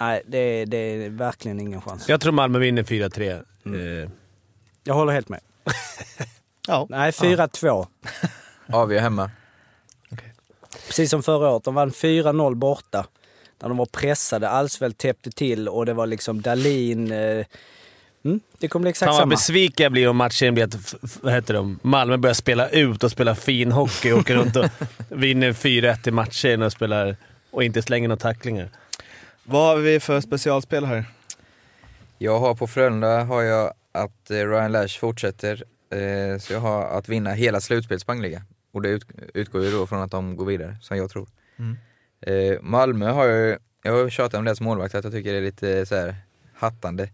Nej, 0.00 0.22
det, 0.26 0.64
det 0.64 0.76
är 0.76 1.08
verkligen 1.10 1.60
ingen 1.60 1.82
chans. 1.82 2.08
Jag 2.08 2.20
tror 2.20 2.32
Malmö 2.32 2.58
vinner 2.58 2.82
4-3. 2.82 3.32
Eh, 4.02 4.10
Jag 4.84 4.94
håller 4.94 5.12
helt 5.12 5.28
med. 5.28 5.40
ja. 6.68 6.86
Nej, 6.90 7.10
4-2. 7.10 7.86
Avgör 8.72 9.00
hemma. 9.00 9.30
Precis 10.86 11.10
som 11.10 11.22
förra 11.22 11.50
året. 11.50 11.64
De 11.64 11.74
vann 11.74 11.90
4-0 11.90 12.54
borta. 12.54 13.06
När 13.60 13.68
de 13.68 13.78
var 13.78 13.86
pressade. 13.86 14.48
Alsveld 14.48 14.98
täppte 14.98 15.30
till 15.30 15.68
och 15.68 15.86
det 15.86 15.92
var 15.94 16.06
liksom 16.06 16.42
Dalin. 16.42 17.12
Eh, 17.12 17.46
mm, 18.24 18.40
det 18.58 18.68
kommer 18.68 18.82
bli 18.82 18.90
exakt 18.90 19.08
Fan 19.08 19.14
vad 19.14 19.20
samma. 19.22 19.30
besviken 19.30 19.84
jag 19.84 19.92
blir 19.92 20.08
om 20.08 20.16
matchen 20.16 20.54
blir 20.54 20.64
att 20.64 20.94
vad 21.20 21.32
heter 21.32 21.54
de? 21.54 21.78
Malmö 21.82 22.16
börjar 22.16 22.34
spela 22.34 22.68
ut 22.68 23.04
och 23.04 23.10
spela 23.10 23.34
fin 23.34 23.72
hockey 23.72 24.12
och 24.12 24.18
åker 24.18 24.34
runt 24.34 24.56
och 24.56 24.66
vinner 25.08 25.52
4-1 25.52 26.08
i 26.08 26.10
matchen 26.10 26.62
och, 26.62 26.72
spelar, 26.72 27.16
och 27.50 27.64
inte 27.64 27.82
slänger 27.82 28.08
några 28.08 28.20
tacklingar. 28.20 28.68
Vad 29.44 29.66
har 29.66 29.76
vi 29.76 30.00
för 30.00 30.20
specialspel 30.20 30.84
här? 30.84 31.04
Jag 32.18 32.38
har 32.38 32.54
på 32.54 32.66
Frölunda 32.66 33.24
har 33.24 33.42
jag 33.42 33.72
att 33.92 34.30
eh, 34.30 34.36
Ryan 34.36 34.72
Lash 34.72 34.98
fortsätter, 35.00 35.64
eh, 35.90 36.38
så 36.38 36.52
jag 36.52 36.60
har 36.60 36.98
att 36.98 37.08
vinna 37.08 37.30
hela 37.32 37.60
slutspelets 37.60 38.04
poängliga. 38.04 38.42
Och 38.72 38.82
det 38.82 38.88
ut, 38.88 39.06
utgår 39.34 39.64
ju 39.64 39.70
då 39.70 39.86
från 39.86 40.02
att 40.02 40.10
de 40.10 40.36
går 40.36 40.46
vidare, 40.46 40.76
som 40.80 40.96
jag 40.96 41.10
tror. 41.10 41.28
Mm. 41.56 41.76
Eh, 42.20 42.60
Malmö 42.62 43.10
har 43.10 43.26
jag, 43.26 43.58
jag 43.82 43.92
har 43.92 44.10
tjatat 44.10 44.34
om 44.48 44.56
som 44.56 44.64
målvakt, 44.64 44.94
att 44.94 45.04
jag 45.04 45.12
tycker 45.12 45.32
det 45.32 45.38
är 45.38 45.42
lite 45.42 45.86
så 45.86 45.94
här 45.94 46.16
hattande. 46.54 47.08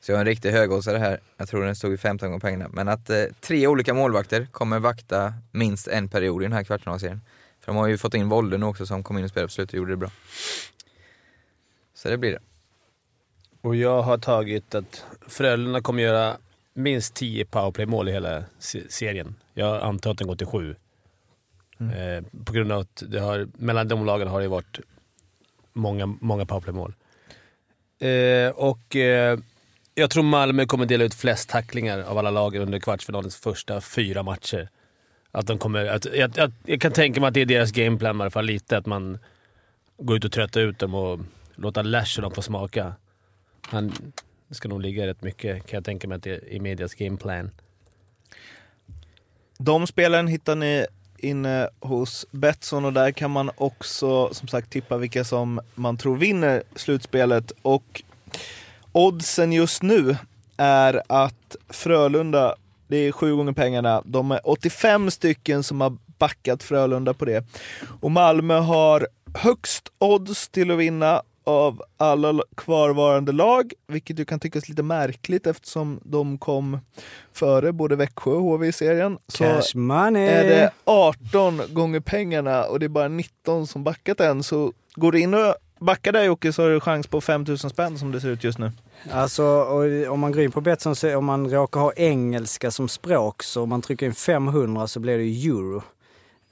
Så 0.00 0.12
jag 0.12 0.16
har 0.16 0.20
en 0.20 0.26
riktig 0.26 0.50
högoddsare 0.50 0.98
här, 0.98 1.20
jag 1.36 1.48
tror 1.48 1.64
den 1.64 1.76
stod 1.76 1.92
i 1.92 1.96
15 1.96 2.28
gånger 2.28 2.40
pengarna. 2.40 2.68
Men 2.72 2.88
att 2.88 3.10
eh, 3.10 3.24
tre 3.40 3.66
olika 3.66 3.94
målvakter 3.94 4.46
kommer 4.46 4.78
vakta 4.78 5.34
minst 5.50 5.88
en 5.88 6.08
period 6.08 6.42
i 6.42 6.44
den 6.44 6.52
här 6.52 6.64
kvartsfinalserien. 6.64 7.20
För 7.60 7.66
de 7.72 7.76
har 7.76 7.86
ju 7.88 7.98
fått 7.98 8.14
in 8.14 8.28
Wolde 8.28 8.58
nu 8.58 8.66
också 8.66 8.86
som 8.86 9.02
kom 9.02 9.18
in 9.18 9.24
och 9.24 9.30
spelade 9.30 9.48
på 9.48 9.52
slutet 9.52 9.72
och 9.72 9.78
gjorde 9.78 9.92
det 9.92 9.96
bra. 9.96 10.10
Så 11.94 12.08
det 12.08 12.18
blir 12.18 12.32
det. 12.32 12.38
Och 13.60 13.76
jag 13.76 14.02
har 14.02 14.18
tagit 14.18 14.74
att 14.74 15.04
Frölunda 15.28 15.80
kommer 15.80 16.02
göra 16.02 16.36
minst 16.74 17.14
10 17.14 17.44
powerplay-mål 17.44 18.08
i 18.08 18.12
hela 18.12 18.44
se- 18.58 18.88
serien. 18.88 19.34
Jag 19.54 19.82
antar 19.82 20.10
att 20.10 20.18
den 20.18 20.28
går 20.28 20.36
till 20.36 20.46
sju. 20.46 20.76
Eh, 21.80 22.24
på 22.44 22.52
grund 22.52 22.72
av 22.72 22.80
att 22.80 23.02
det 23.06 23.20
har, 23.20 23.48
mellan 23.52 23.88
de 23.88 24.06
lagen 24.06 24.28
har 24.28 24.40
det 24.40 24.48
varit 24.48 24.80
många, 25.72 26.06
många 26.06 26.46
powerplay-mål. 26.46 26.94
Eh, 27.98 28.50
och 28.50 28.96
eh, 28.96 29.38
jag 29.94 30.10
tror 30.10 30.22
Malmö 30.22 30.66
kommer 30.66 30.86
dela 30.86 31.04
ut 31.04 31.14
flest 31.14 31.48
tacklingar 31.48 32.00
av 32.00 32.18
alla 32.18 32.30
lagen 32.30 32.62
under 32.62 32.78
kvartsfinalens 32.78 33.36
första 33.36 33.80
fyra 33.80 34.22
matcher. 34.22 34.68
Att 35.30 35.46
de 35.46 35.58
kommer, 35.58 35.86
att, 35.86 36.04
jag, 36.14 36.32
jag, 36.36 36.52
jag 36.64 36.80
kan 36.80 36.92
tänka 36.92 37.20
mig 37.20 37.28
att 37.28 37.34
det 37.34 37.40
är 37.40 37.46
deras 37.46 37.72
gameplan 37.72 38.16
i 38.16 38.20
alla 38.20 38.30
fall 38.30 38.44
lite, 38.44 38.78
att 38.78 38.86
man 38.86 39.18
går 39.98 40.16
ut 40.16 40.24
och 40.24 40.32
tröttar 40.32 40.60
ut 40.60 40.78
dem 40.78 40.94
och 40.94 41.20
låter 41.54 41.82
Lash 41.82 42.18
och 42.18 42.22
dem 42.22 42.32
få 42.32 42.42
smaka. 42.42 42.94
Han 43.60 43.92
ska 44.50 44.68
nog 44.68 44.80
ligga 44.80 45.06
rätt 45.06 45.22
mycket, 45.22 45.66
kan 45.66 45.76
jag 45.76 45.84
tänka 45.84 46.08
mig 46.08 46.16
att 46.16 46.22
det 46.22 46.30
är 46.30 46.48
i 46.48 46.60
medias 46.60 46.94
gameplan. 46.94 47.50
De 49.58 49.86
spelen 49.86 50.28
hittar 50.28 50.56
ni 50.56 50.86
inne 51.18 51.68
hos 51.80 52.26
Betsson 52.30 52.84
och 52.84 52.92
där 52.92 53.10
kan 53.10 53.30
man 53.30 53.50
också 53.56 54.34
som 54.34 54.48
sagt 54.48 54.70
tippa 54.70 54.96
vilka 54.96 55.24
som 55.24 55.60
man 55.74 55.96
tror 55.96 56.16
vinner 56.16 56.62
slutspelet. 56.76 57.52
Och 57.62 58.02
oddsen 58.92 59.52
just 59.52 59.82
nu 59.82 60.16
är 60.56 61.02
att 61.08 61.56
Frölunda, 61.68 62.54
det 62.88 62.96
är 62.96 63.12
sju 63.12 63.36
gånger 63.36 63.52
pengarna, 63.52 64.02
de 64.04 64.30
är 64.30 64.40
85 64.44 65.10
stycken 65.10 65.62
som 65.62 65.80
har 65.80 65.96
backat 66.18 66.62
Frölunda 66.62 67.14
på 67.14 67.24
det. 67.24 67.44
Och 68.00 68.10
Malmö 68.10 68.58
har 68.58 69.06
högst 69.34 69.92
odds 69.98 70.48
till 70.48 70.70
att 70.70 70.78
vinna 70.78 71.22
av 71.46 71.82
alla 71.96 72.42
kvarvarande 72.56 73.32
lag, 73.32 73.72
vilket 73.86 74.18
ju 74.18 74.24
kan 74.24 74.40
tyckas 74.40 74.68
lite 74.68 74.82
märkligt 74.82 75.46
eftersom 75.46 76.00
de 76.04 76.38
kom 76.38 76.78
före 77.32 77.72
både 77.72 77.96
Växjö 77.96 78.30
och 78.30 78.42
HV 78.42 78.66
i 78.66 78.72
serien. 78.72 79.18
Så 79.28 79.44
är 79.44 80.44
det 80.44 80.70
18 80.84 81.60
gånger 81.68 82.00
pengarna 82.00 82.64
och 82.64 82.80
det 82.80 82.86
är 82.86 82.88
bara 82.88 83.08
19 83.08 83.66
som 83.66 83.84
backat 83.84 84.20
än 84.20 84.42
så 84.42 84.72
går 84.94 85.12
du 85.12 85.20
in 85.20 85.34
och 85.34 85.54
Backa 85.80 86.12
där 86.12 86.24
Jocke 86.24 86.52
så 86.52 86.62
har 86.62 86.70
du 86.70 86.80
chans 86.80 87.06
på 87.06 87.20
5000 87.20 87.70
spänn 87.70 87.98
som 87.98 88.12
det 88.12 88.20
ser 88.20 88.28
ut 88.28 88.44
just 88.44 88.58
nu. 88.58 88.72
Alltså 89.10 89.44
och 89.44 90.12
om 90.12 90.20
man 90.20 90.32
går 90.32 90.42
in 90.42 90.52
på 90.52 90.60
Betsson 90.60 90.96
så 90.96 91.16
om 91.16 91.24
man 91.24 91.50
råkar 91.50 91.80
ha 91.80 91.92
engelska 91.92 92.70
som 92.70 92.88
språk 92.88 93.42
så 93.42 93.62
om 93.62 93.68
man 93.68 93.82
trycker 93.82 94.06
in 94.06 94.14
500 94.14 94.86
så 94.86 95.00
blir 95.00 95.18
det 95.18 95.24
ju 95.24 95.50
euro. 95.50 95.82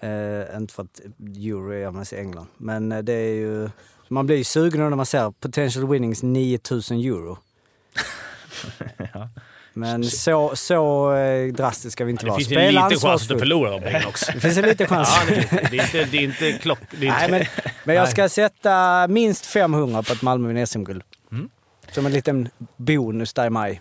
Eh, 0.00 0.56
inte 0.56 0.74
för 0.74 0.82
att 0.82 1.00
euro 1.36 1.72
är 1.72 1.90
mest 1.90 2.12
i 2.12 2.16
England, 2.16 2.46
men 2.56 2.92
eh, 2.92 2.98
det 2.98 3.12
är 3.12 3.34
ju... 3.34 3.68
Man 4.08 4.26
blir 4.26 4.36
ju 4.36 4.44
sugen 4.44 4.80
när 4.80 4.96
man 4.96 5.06
ser 5.06 5.30
potential 5.30 5.88
winnings 5.88 6.22
9000 6.22 6.98
euro. 6.98 7.38
Men 9.76 10.04
så, 10.04 10.56
så 10.56 11.14
eh, 11.14 11.52
drastiska 11.52 11.90
ska 11.90 12.04
vi 12.04 12.10
inte 12.10 12.24
Det 12.24 12.28
vara. 12.30 12.38
finns 12.38 12.50
ju 12.50 12.54
Spela 12.54 12.88
lite 12.88 13.00
chans 13.00 13.22
att 13.22 13.28
du 13.28 13.38
förlorar 13.38 13.70
de 13.70 13.80
pengarna 13.80 14.08
också. 14.08 14.32
Det 14.32 14.40
finns 14.40 14.56
en 14.56 14.64
liten 14.64 14.86
chans. 14.86 15.08
Ja, 15.28 15.34
det, 15.34 15.42
finns 15.42 15.50
det. 15.50 15.68
Det, 15.70 15.78
är 15.78 15.82
inte, 15.84 16.04
det 16.04 16.16
är 16.18 16.22
inte 16.22 16.52
klock... 16.52 16.78
Det 16.90 17.06
är 17.06 17.24
inte, 17.24 17.28
Nej, 17.28 17.30
men, 17.30 17.66
men 17.84 17.96
jag 17.96 18.08
ska 18.08 18.28
sätta 18.28 19.06
minst 19.08 19.46
500 19.46 20.02
på 20.02 20.12
att 20.12 20.22
Malmö 20.22 20.48
vinner 20.48 20.66
SM-guld. 20.66 21.02
Mm. 21.32 21.48
Som 21.92 22.06
en 22.06 22.12
liten 22.12 22.48
bonus 22.76 23.32
där 23.32 23.46
i 23.46 23.50
maj. 23.50 23.80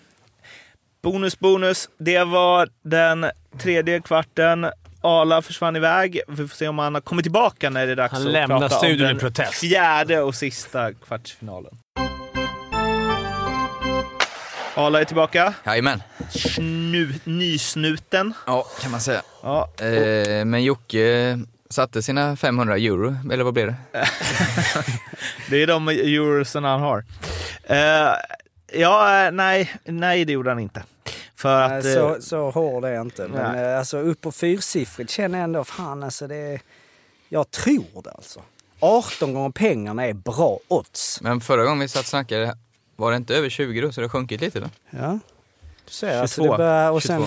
Bonus, 1.01 1.39
bonus. 1.39 1.89
Det 1.97 2.23
var 2.23 2.69
den 2.83 3.25
tredje 3.57 3.99
kvarten. 4.01 4.65
Ala 5.03 5.41
försvann 5.41 5.75
iväg. 5.75 6.21
Vi 6.27 6.47
får 6.47 6.55
se 6.55 6.67
om 6.67 6.79
han 6.79 6.93
har 6.93 7.01
kommit 7.01 7.23
tillbaka 7.23 7.69
när 7.69 7.85
det 7.85 7.91
är 7.91 7.95
dags 7.95 8.13
Han 8.13 8.21
att 8.21 8.27
lämnar 8.33 8.59
prata 8.59 8.75
studion 8.77 8.99
om 9.01 9.05
i 9.05 9.07
den 9.07 9.19
protest. 9.19 9.53
fjärde 9.53 10.21
och 10.21 10.35
sista 10.35 10.93
kvartsfinalen. 10.93 11.71
Ala 14.75 15.01
är 15.01 15.05
tillbaka. 15.05 15.53
Jajamän. 15.65 16.03
Snu, 16.29 17.13
nysnuten. 17.23 18.33
Ja, 18.47 18.65
kan 18.81 18.91
man 18.91 19.01
säga. 19.01 19.21
Ja. 19.43 19.69
Eh, 19.79 20.45
men 20.45 20.63
Jocke 20.63 21.39
satte 21.69 22.01
sina 22.01 22.35
500 22.35 22.77
euro, 22.77 23.15
eller 23.31 23.43
vad 23.43 23.53
blev 23.53 23.67
det? 23.67 23.75
Det 25.49 25.63
är 25.63 25.67
de 25.67 25.87
eurosen 25.89 26.63
han 26.63 26.81
har. 26.81 27.03
Eh, 27.63 27.77
ja, 28.73 29.25
eh, 29.25 29.31
nej, 29.31 29.71
nej, 29.85 30.25
det 30.25 30.33
gjorde 30.33 30.49
han 30.49 30.59
inte. 30.59 30.83
För 31.43 31.61
att... 31.61 31.83
Nej, 31.83 31.97
eh, 31.97 32.15
så, 32.15 32.21
så 32.21 32.49
hård 32.49 32.85
är 32.85 32.89
jag 32.89 33.01
inte. 33.01 33.27
Men 33.27 33.55
Nej. 33.55 33.65
eh, 33.65 33.79
alltså 33.79 33.97
upp 33.97 34.21
på 34.21 34.31
fyrsiffrigt 34.31 35.11
känner 35.11 35.37
jag 35.37 35.43
ändå, 35.43 35.63
fan 35.63 36.03
alltså 36.03 36.27
det 36.27 36.35
är... 36.35 36.61
Jag 37.29 37.51
tror 37.51 38.03
det 38.03 38.11
alltså. 38.11 38.41
18 38.79 39.33
gånger 39.33 39.49
pengarna 39.49 40.05
är 40.05 40.13
bra 40.13 40.59
odds. 40.67 41.21
Men 41.21 41.41
förra 41.41 41.63
gången 41.63 41.79
vi 41.79 41.87
satt 41.87 42.01
och 42.01 42.07
snackade, 42.07 42.57
var 42.95 43.11
det 43.11 43.17
inte 43.17 43.35
över 43.35 43.49
20 43.49 43.81
då? 43.81 43.91
Så 43.91 44.01
det 44.01 44.07
har 44.07 44.09
sjunkit 44.09 44.41
lite 44.41 44.59
då? 44.59 44.69
Ja. 44.89 45.19
Du 45.85 45.91
ser, 45.91 46.21
alltså 46.21 46.41
22. 46.41 46.51
det 46.51 46.57
börjar, 46.57 46.91
och 46.91 47.03
sen, 47.03 47.25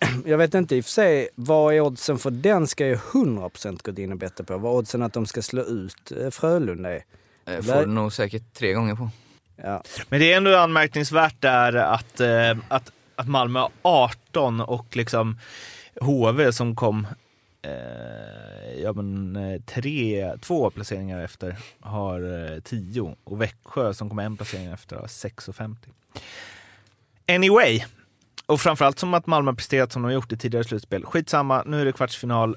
22. 0.00 0.28
jag 0.30 0.38
vet 0.38 0.54
inte 0.54 0.76
i 0.76 0.80
och 0.80 0.84
för 0.84 0.92
sig, 0.92 1.28
vad 1.34 1.74
är 1.74 1.80
oddsen 1.80 2.18
för 2.18 2.30
den 2.30 2.66
ska 2.66 2.86
ju 2.86 2.96
100% 2.96 3.82
gått 3.82 3.98
in 3.98 4.12
och 4.12 4.18
betta 4.18 4.44
på. 4.44 4.58
Vad 4.58 4.76
oddsen 4.76 5.02
att 5.02 5.12
de 5.12 5.26
ska 5.26 5.42
slå 5.42 5.62
ut 5.62 6.12
eh, 6.12 6.30
Frölunda 6.30 6.90
är. 6.90 7.04
Eh, 7.46 7.62
får 7.62 7.80
du 7.80 7.86
nog 7.86 8.12
säkert 8.12 8.54
tre 8.54 8.72
gånger 8.72 8.94
på. 8.94 9.10
Ja. 9.56 9.82
Men 10.08 10.20
det 10.20 10.32
är 10.32 10.36
ändå 10.36 10.56
anmärkningsvärt 10.56 11.40
där 11.40 11.74
att, 11.74 12.20
att, 12.68 12.92
att 13.16 13.28
Malmö 13.28 13.60
har 13.60 13.70
18 13.82 14.60
och 14.60 14.96
liksom 14.96 15.38
HV 16.00 16.52
som 16.52 16.76
kom 16.76 17.06
eh, 17.62 18.82
ja, 18.82 18.92
men, 18.92 19.36
eh, 19.36 19.60
tre, 19.60 20.32
två 20.40 20.70
placeringar 20.70 21.20
efter 21.20 21.56
har 21.80 22.52
eh, 22.52 22.60
10 22.60 23.16
och 23.24 23.40
Växjö 23.40 23.94
som 23.94 24.08
kom 24.08 24.18
en 24.18 24.36
placering 24.36 24.66
efter 24.66 24.96
har 24.96 25.06
6,50. 25.06 25.76
Anyway, 27.28 27.84
och 28.46 28.60
framförallt 28.60 28.98
som 28.98 29.14
att 29.14 29.26
Malmö 29.26 29.54
presterat 29.54 29.92
som 29.92 30.02
de 30.02 30.12
gjort 30.12 30.32
i 30.32 30.36
tidigare 30.36 30.64
slutspel. 30.64 31.04
Skitsamma, 31.04 31.62
nu 31.66 31.80
är 31.80 31.84
det 31.84 31.92
kvartsfinal 31.92 32.56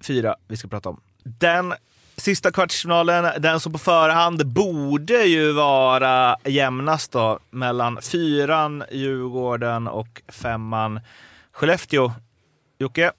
fyra 0.00 0.36
vi 0.46 0.56
ska 0.56 0.68
prata 0.68 0.88
om. 0.88 1.00
Den 1.22 1.74
sista 2.20 2.52
kvartsfinalen, 2.52 3.42
den 3.42 3.60
som 3.60 3.72
på 3.72 3.78
förhand 3.78 4.46
borde 4.46 5.24
ju 5.24 5.52
vara 5.52 6.36
jämnast 6.44 7.12
då, 7.12 7.38
mellan 7.50 8.02
fyran 8.02 8.84
Djurgården 8.90 9.88
och 9.88 10.22
femman 10.28 11.00
Skellefteå. 11.52 12.12
Jocke? 12.78 13.12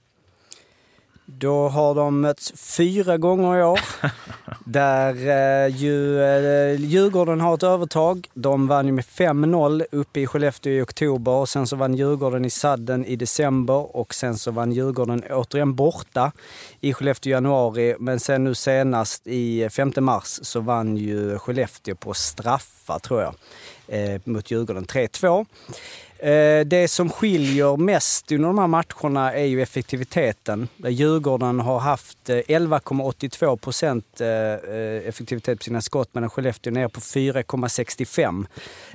Då 1.37 1.67
har 1.67 1.95
de 1.95 2.21
mötts 2.21 2.53
fyra 2.55 3.17
gånger 3.17 3.57
i 3.57 3.63
år. 3.63 3.79
där 4.65 5.13
eh, 5.13 5.75
ju, 5.75 6.21
eh, 6.21 6.79
Djurgården 6.81 7.41
har 7.41 7.53
ett 7.53 7.63
övertag. 7.63 8.27
De 8.33 8.67
vann 8.67 8.85
ju 8.85 8.91
med 8.91 9.05
5-0 9.05 9.85
uppe 9.91 10.19
i 10.19 10.27
Skellefteå 10.27 10.73
i 10.73 10.81
oktober. 10.81 11.31
Och 11.31 11.49
sen 11.49 11.67
så 11.67 11.75
vann 11.75 11.93
Djurgården 11.93 12.45
i 12.45 12.49
sadden 12.49 13.05
i 13.05 13.15
december 13.15 13.95
och 13.95 14.13
sen 14.13 14.37
så 14.37 14.51
vann 14.51 14.71
Djurgården 14.71 15.23
återigen 15.29 15.75
borta 15.75 16.31
i 16.81 16.93
Skellefteå 16.93 17.29
i 17.29 17.33
januari. 17.33 17.95
Men 17.99 18.19
sen 18.19 18.43
nu 18.43 18.55
senast 18.55 19.27
i 19.27 19.69
5 19.69 19.91
mars 19.97 20.39
så 20.41 20.59
vann 20.59 20.97
ju 20.97 21.37
Skellefteå 21.39 21.95
på 21.95 22.13
straffar 22.13 22.99
tror 22.99 23.21
jag 23.21 23.33
eh, 23.87 24.21
mot 24.23 24.51
Djurgården 24.51 24.85
3-2. 24.85 25.45
Eh, 26.21 26.65
Det 26.65 26.87
som 26.87 27.09
skiljer 27.09 27.77
mest 27.77 28.31
under 28.31 28.47
de 28.47 28.57
här 28.57 28.67
matcherna 28.67 29.33
är 29.33 29.45
ju 29.45 29.61
effektiviteten. 29.61 30.67
Eh, 30.83 30.89
Djurgården 30.89 31.59
har 31.59 31.79
haft 31.79 32.29
eh, 32.29 32.35
11,82 32.35 33.57
procent 33.57 34.21
eh, 34.21 35.07
effektivitet 35.07 35.57
på 35.57 35.63
sina 35.63 35.81
skott 35.81 36.09
medan 36.13 36.29
Skellefteå 36.29 36.71
är 36.71 36.73
nere 36.73 36.89
på 36.89 36.99
4,65. 36.99 38.45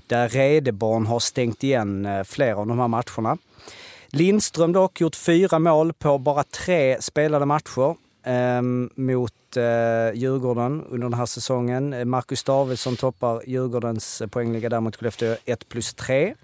Där 0.06 0.28
Redeborn 0.28 1.06
har 1.06 1.20
stängt 1.20 1.64
igen 1.64 2.08
flera 2.24 2.56
av 2.56 2.66
de 2.66 2.78
här 2.78 2.88
matcherna. 2.88 3.38
Lindström 4.08 4.72
dock 4.72 5.00
gjort 5.00 5.16
fyra 5.16 5.58
mål 5.58 5.92
på 5.92 6.18
bara 6.18 6.44
tre 6.44 7.02
spelade 7.02 7.46
matcher 7.46 7.96
ehm, 8.24 8.90
mot 8.94 9.56
eh, 9.56 10.14
Djurgården 10.14 10.84
under 10.88 11.08
den 11.08 11.18
här 11.18 11.26
säsongen. 11.26 12.10
Marcus 12.10 12.44
Davidsson 12.44 12.96
toppar 12.96 13.42
Djurgårdens 13.46 14.22
poängliga 14.30 14.68
där 14.68 14.80
mot 14.80 14.96
Skellefteå 14.96 15.36
1 15.44 15.68
plus 15.68 15.94
3. 15.94 16.34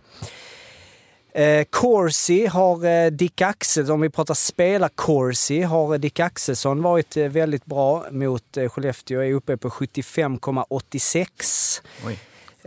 Eh, 1.34 1.64
Corsi 1.70 2.46
har 2.46 2.84
eh, 2.84 3.10
Dick 3.10 3.40
Axelsson, 3.40 3.94
om 3.94 4.00
vi 4.00 4.10
pratar 4.10 4.34
spela 4.34 4.88
Corsi, 4.88 5.62
har 5.62 5.94
eh, 5.94 6.00
Dick 6.00 6.20
Axelsson 6.20 6.82
varit 6.82 7.16
eh, 7.16 7.28
väldigt 7.28 7.64
bra 7.64 8.06
mot 8.10 8.56
eh, 8.56 8.68
Skellefteå. 8.68 9.20
Är 9.20 9.32
uppe 9.32 9.56
på 9.56 9.68
75,86. 9.68 11.82
Oj. 12.06 12.18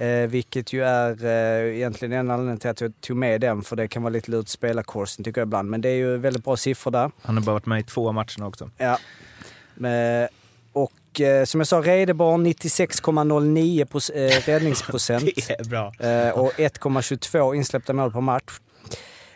Eh, 0.05 0.27
vilket 0.27 0.73
ju 0.73 0.83
är 0.83 1.25
eh, 1.25 1.75
egentligen 1.75 2.13
en 2.13 2.31
anledning 2.31 2.57
till 2.57 2.69
att 2.69 2.81
jag 2.81 3.01
tog 3.01 3.17
med 3.17 3.41
den, 3.41 3.61
för 3.61 3.75
det 3.75 3.87
kan 3.87 4.03
vara 4.03 4.13
lite 4.13 4.31
lurt 4.31 4.43
att 4.43 4.49
spela 4.49 4.83
Corsi 4.83 5.23
tycker 5.23 5.41
jag 5.41 5.47
ibland. 5.47 5.69
Men 5.69 5.81
det 5.81 5.89
är 5.89 5.95
ju 5.95 6.17
väldigt 6.17 6.43
bra 6.43 6.57
siffror 6.57 6.91
där. 6.91 7.11
Han 7.21 7.37
har 7.37 7.43
bara 7.43 7.53
varit 7.53 7.65
med 7.65 7.79
i 7.79 7.83
två 7.83 8.11
matcher 8.11 8.43
också. 8.43 8.69
Ja. 8.77 8.99
Eh, 9.89 10.27
och 11.15 11.21
eh, 11.21 11.45
som 11.45 11.59
jag 11.59 11.67
sa, 11.67 11.81
Redeborn 11.81 12.47
96,09 12.47 13.85
pros- 13.85 14.09
eh, 14.09 14.41
räddningsprocent. 14.45 15.25
Det 15.47 15.59
är 15.59 15.63
bra. 15.63 15.93
Eh, 15.99 16.29
och 16.39 16.51
1,22 16.53 17.55
insläppta 17.55 17.93
mål 17.93 18.11
per 18.11 18.21
match. 18.21 18.59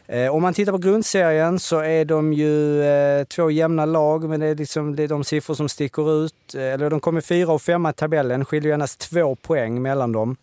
Eh, 0.07 0.35
om 0.35 0.41
man 0.41 0.53
tittar 0.53 0.71
på 0.71 0.77
grundserien 0.77 1.59
så 1.59 1.79
är 1.79 2.05
de 2.05 2.33
ju 2.33 2.83
eh, 2.83 3.23
två 3.23 3.51
jämna 3.51 3.85
lag, 3.85 4.29
men 4.29 4.39
det 4.39 4.45
är, 4.45 4.55
liksom, 4.55 4.95
det 4.95 5.03
är 5.03 5.07
de 5.07 5.23
siffror 5.23 5.55
som 5.55 5.69
sticker 5.69 6.25
ut. 6.25 6.55
Eh, 6.55 6.61
eller 6.61 6.89
de 6.89 6.99
kommer 6.99 7.21
fyra 7.21 7.51
och 7.51 7.61
femma 7.61 7.89
i 7.89 7.93
tabellen, 7.93 8.45
skiljer 8.45 8.73
endast 8.73 8.99
två 8.99 9.35
poäng 9.35 9.81
mellan 9.81 10.11
dem. 10.11 10.35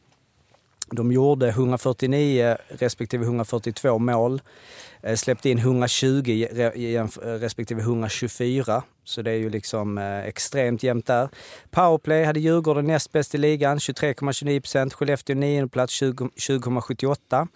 De 0.90 1.12
gjorde 1.12 1.48
149 1.48 2.56
respektive 2.68 3.24
142 3.24 3.98
mål. 3.98 4.40
Eh, 5.02 5.16
släppte 5.16 5.50
in 5.50 5.58
120 5.58 6.46
respektive 7.22 7.80
124. 7.80 8.82
Så 9.04 9.22
det 9.22 9.30
är 9.30 9.36
ju 9.36 9.50
liksom 9.50 9.98
eh, 9.98 10.18
extremt 10.18 10.82
jämnt 10.82 11.06
där. 11.06 11.28
Powerplay 11.70 12.24
hade 12.24 12.40
Djurgården 12.40 12.86
näst 12.86 13.12
bäst 13.12 13.34
i 13.34 13.38
ligan, 13.38 13.78
23,29 13.78 14.60
procent. 14.60 14.94
Skellefteå 14.94 15.36
9 15.36 15.68
plats, 15.68 15.92
20 15.92 16.30
20,78. 16.36 17.48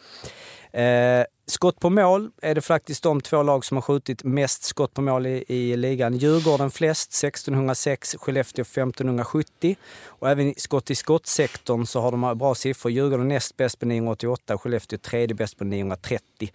Eh, 0.72 1.24
skott 1.46 1.80
på 1.80 1.90
mål 1.90 2.30
är 2.42 2.54
det 2.54 2.60
faktiskt 2.60 3.02
de 3.02 3.20
två 3.20 3.42
lag 3.42 3.64
som 3.64 3.76
har 3.76 3.82
skjutit 3.82 4.24
mest 4.24 4.62
skott 4.62 4.94
på 4.94 5.02
mål 5.02 5.26
i, 5.26 5.44
i 5.48 5.76
ligan. 5.76 6.16
Djurgården 6.16 6.70
flest, 6.70 7.24
1606, 7.24 8.16
Skellefteå 8.18 8.62
1570. 8.62 9.76
Och 10.06 10.30
även 10.30 10.46
i 10.46 10.54
skott 10.56 10.90
i 10.90 10.94
skottsektorn 10.94 11.86
så 11.86 12.00
har 12.00 12.10
de 12.10 12.38
bra 12.38 12.54
siffror. 12.54 12.92
Djurgården 12.92 13.28
näst 13.28 13.56
bäst 13.56 13.78
på 13.78 13.86
988, 13.86 14.58
Skellefteå 14.58 14.98
tredje 14.98 15.34
bäst 15.34 15.58
på 15.58 15.64
930. 15.64 16.52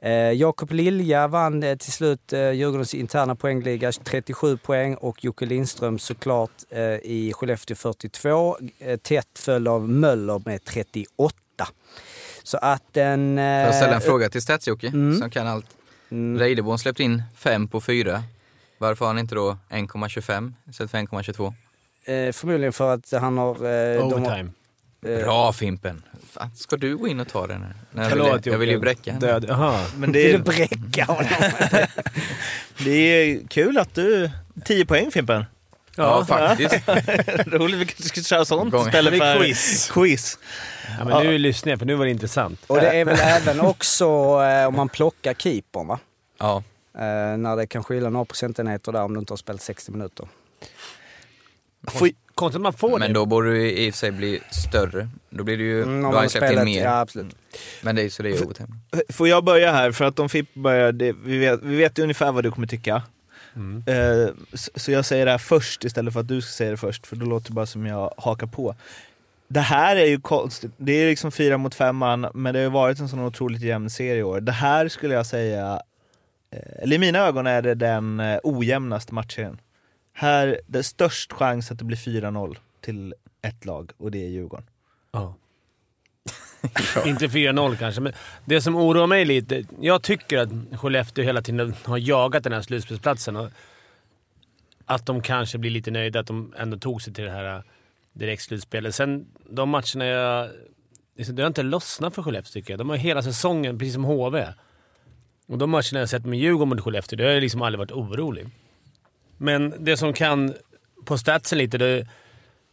Eh, 0.00 0.12
Jakob 0.12 0.72
Lilja 0.72 1.28
vann 1.28 1.62
eh, 1.62 1.76
till 1.76 1.92
slut 1.92 2.32
eh, 2.32 2.50
Djurgårdens 2.50 2.94
interna 2.94 3.34
poängliga, 3.34 3.92
37 3.92 4.56
poäng 4.56 4.94
och 4.94 5.24
Jocke 5.24 5.46
Lindström 5.46 5.98
såklart 5.98 6.50
eh, 6.70 6.82
i 6.82 7.32
Skellefteå 7.34 7.76
42. 7.76 8.58
Eh, 8.78 8.96
tätt 8.96 9.38
följd 9.38 9.68
av 9.68 9.88
Möller 9.88 10.42
med 10.44 10.64
38. 10.64 11.34
Så 12.46 12.58
att 12.58 12.96
en... 12.96 13.36
Får 13.36 13.42
jag 13.44 13.74
ställa 13.74 13.92
en 13.96 14.02
eh, 14.02 14.06
fråga 14.06 14.28
till 14.30 14.40
Stats-Jocke, 14.40 14.86
Mm. 14.88 15.18
som 15.18 15.30
kan 15.30 15.46
allt. 15.46 15.66
Mm. 16.10 16.38
Reideborn 16.38 16.78
släppte 16.78 17.02
in 17.02 17.22
5 17.36 17.68
på 17.68 17.80
4. 17.80 18.22
Varför 18.78 19.04
har 19.04 19.12
han 19.12 19.18
inte 19.18 19.34
då 19.34 19.56
1,25 19.70 20.52
istället 20.70 20.90
för 20.90 20.98
1,22? 20.98 21.46
Eh, 22.04 22.32
förmodligen 22.32 22.72
för 22.72 22.94
att 22.94 23.12
han 23.12 23.38
har... 23.38 23.54
Eh, 23.54 24.02
har 24.02 24.12
Overtime. 24.14 24.50
eh, 25.06 25.24
Bra 25.24 25.52
Fimpen! 25.52 26.02
Fan, 26.32 26.50
ska 26.56 26.76
du 26.76 26.96
gå 26.96 27.08
in 27.08 27.20
och 27.20 27.28
ta 27.28 27.46
den 27.46 27.62
här? 27.62 27.74
Nej, 27.90 28.08
jag, 28.10 28.32
vill, 28.34 28.52
jag 28.52 28.58
vill 28.58 28.70
ju 28.70 28.78
bräcka 28.78 29.12
henne. 29.12 29.26
Död. 29.26 29.50
Aha. 29.50 29.84
Men 29.96 30.12
det 30.12 30.18
Vill 30.22 30.34
är, 30.34 30.38
du 30.38 30.44
bräcka 30.44 31.04
honom? 31.04 31.24
det 32.84 32.90
är 32.90 33.46
kul 33.48 33.78
att 33.78 33.94
du... 33.94 34.30
10 34.64 34.86
poäng 34.86 35.10
Fimpen. 35.10 35.44
Ja, 35.96 36.24
faktiskt. 36.24 36.74
Roligt, 37.46 37.80
vi 37.80 37.84
kanske 37.86 38.02
skulle 38.02 38.24
köra 38.24 38.44
sånt 38.44 38.74
istället 38.74 39.18
för 39.18 39.38
quiz. 39.38 39.90
quiz. 39.92 40.38
Ja, 40.98 41.04
men 41.04 41.26
nu 41.26 41.38
lyssnar 41.38 41.70
jag, 41.72 41.78
för 41.78 41.86
nu 41.86 41.94
var 41.94 42.04
det 42.04 42.10
intressant. 42.10 42.60
Och 42.66 42.76
det 42.76 42.90
är 43.00 43.04
väl 43.04 43.18
även 43.20 43.60
också 43.60 44.04
eh, 44.42 44.66
om 44.66 44.76
man 44.76 44.88
plockar 44.88 45.34
keepern 45.34 45.86
va? 45.86 45.98
Ja. 46.38 46.62
Eh, 46.94 47.36
när 47.38 47.56
det 47.56 47.66
kan 47.66 47.84
skilja 47.84 48.10
några 48.10 48.24
procentenheter 48.24 48.92
där 48.92 49.02
om 49.02 49.14
du 49.14 49.20
inte 49.20 49.32
har 49.32 49.36
spelat 49.36 49.62
60 49.62 49.92
minuter. 49.92 50.28
Får, 51.88 52.08
Konstigt 52.34 52.56
att 52.56 52.62
man 52.62 52.72
får 52.72 52.98
Men 52.98 53.08
det. 53.12 53.14
då 53.14 53.26
borde 53.26 53.52
det 53.52 53.78
i 53.82 53.90
och 53.90 53.94
för 53.94 53.98
sig 53.98 54.10
bli 54.10 54.40
större. 54.50 55.08
Då 55.30 55.44
blir 55.44 55.56
det 55.56 55.62
ju, 55.62 55.82
Mm, 55.82 55.94
om 55.94 56.00
då 56.02 56.06
man 56.08 56.14
har 56.14 56.22
in 56.22 56.30
spelat, 56.30 56.64
mer. 56.64 56.84
ja 56.84 57.00
absolut. 57.00 57.36
Men 57.82 57.96
det 57.96 58.02
är 58.02 58.08
så 58.08 58.22
det 58.22 58.30
är 58.30 58.44
overtime. 58.44 58.68
får 59.08 59.28
jag 59.28 59.44
börja 59.44 59.72
här? 59.72 59.92
För 59.92 60.04
att 60.04 60.18
om 60.18 60.28
Fipp 60.28 60.54
börjar, 60.54 60.92
det, 60.92 61.12
vi, 61.24 61.38
vet, 61.38 61.62
vi 61.62 61.76
vet 61.76 61.98
ju 61.98 62.02
ungefär 62.02 62.32
vad 62.32 62.44
du 62.44 62.50
kommer 62.50 62.66
tycka. 62.66 63.02
Eh, 63.86 64.34
så, 64.52 64.70
så 64.74 64.92
jag 64.92 65.04
säger 65.04 65.24
det 65.24 65.30
här 65.30 65.38
först 65.38 65.84
istället 65.84 66.12
för 66.12 66.20
att 66.20 66.28
du 66.28 66.40
ska 66.40 66.50
säga 66.52 66.70
det 66.70 66.76
först, 66.76 67.06
för 67.06 67.16
då 67.16 67.26
låter 67.26 67.48
det 67.50 67.54
bara 67.54 67.66
som 67.66 67.86
jag 67.86 68.14
hakar 68.16 68.46
på. 68.46 68.74
Det 69.48 69.60
här 69.60 69.96
är 69.96 70.06
ju 70.06 70.20
konstigt, 70.20 70.72
det 70.76 70.92
är 70.92 71.08
liksom 71.08 71.32
fyra 71.32 71.58
mot 71.58 71.74
fem 71.74 71.96
man, 71.96 72.26
men 72.34 72.54
det 72.54 72.58
har 72.58 72.64
ju 72.64 72.70
varit 72.70 72.98
en 72.98 73.08
sån 73.08 73.20
otroligt 73.20 73.62
jämn 73.62 73.90
serie 73.90 74.16
i 74.16 74.22
år. 74.22 74.40
Det 74.40 74.52
här 74.52 74.88
skulle 74.88 75.14
jag 75.14 75.26
säga, 75.26 75.82
eh, 76.50 76.82
eller 76.82 76.96
i 76.96 76.98
mina 76.98 77.18
ögon 77.18 77.46
är 77.46 77.62
det 77.62 77.74
den 77.74 78.20
eh, 78.20 78.38
ojämnaste 78.42 79.14
matchserien. 79.14 79.60
Här, 80.12 80.60
det 80.66 80.78
är 80.78 80.82
störst 80.82 81.32
chans 81.32 81.70
att 81.70 81.78
det 81.78 81.84
blir 81.84 81.96
4-0 81.96 82.56
till 82.80 83.14
ett 83.42 83.64
lag, 83.64 83.90
och 83.98 84.10
det 84.10 84.24
är 84.24 84.28
Djurgården. 84.28 84.66
Ja. 85.12 85.34
Inte 87.06 87.26
4-0 87.26 87.76
kanske, 87.76 88.00
men 88.00 88.12
det 88.44 88.60
som 88.60 88.76
oroar 88.76 89.06
mig 89.06 89.24
lite... 89.24 89.64
Jag 89.80 90.02
tycker 90.02 90.38
att 90.38 90.80
Skellefteå 90.80 91.24
hela 91.24 91.42
tiden 91.42 91.74
har 91.84 91.98
jagat 91.98 92.44
den 92.44 92.52
här 92.52 92.62
slutspelsplatsen 92.62 93.36
och 93.36 93.48
att 94.84 95.06
de 95.06 95.22
kanske 95.22 95.58
blir 95.58 95.70
lite 95.70 95.90
nöjda 95.90 96.20
att 96.20 96.26
de 96.26 96.54
ändå 96.58 96.78
tog 96.78 97.02
sig 97.02 97.14
till 97.14 97.24
det 97.24 97.30
här 97.30 97.62
direktslutspelet. 98.18 98.94
Sen 98.94 99.26
de 99.50 99.68
matcherna 99.68 100.04
jag... 100.06 100.50
Liksom, 101.16 101.36
det 101.36 101.42
har 101.42 101.46
inte 101.46 101.62
lossnat 101.62 102.14
för 102.14 102.22
Skellefteå 102.22 102.52
tycker 102.52 102.72
jag. 102.72 102.78
De 102.78 102.90
har 102.90 102.96
hela 102.96 103.22
säsongen, 103.22 103.78
precis 103.78 103.94
som 103.94 104.04
HV. 104.04 104.46
Och 105.48 105.58
de 105.58 105.70
matcherna 105.70 105.98
jag 105.98 106.08
sett 106.08 106.26
med 106.26 106.38
Djurgården 106.38 106.68
mot 106.68 106.80
Skellefteå, 106.80 107.16
det 107.16 107.24
har 107.24 107.30
jag 107.30 107.40
liksom 107.40 107.62
aldrig 107.62 107.78
varit 107.78 107.92
orolig. 107.92 108.46
Men 109.36 109.74
det 109.78 109.96
som 109.96 110.12
kan, 110.12 110.54
på 111.04 111.18
statsen 111.18 111.58
lite, 111.58 111.78
det, 111.78 112.08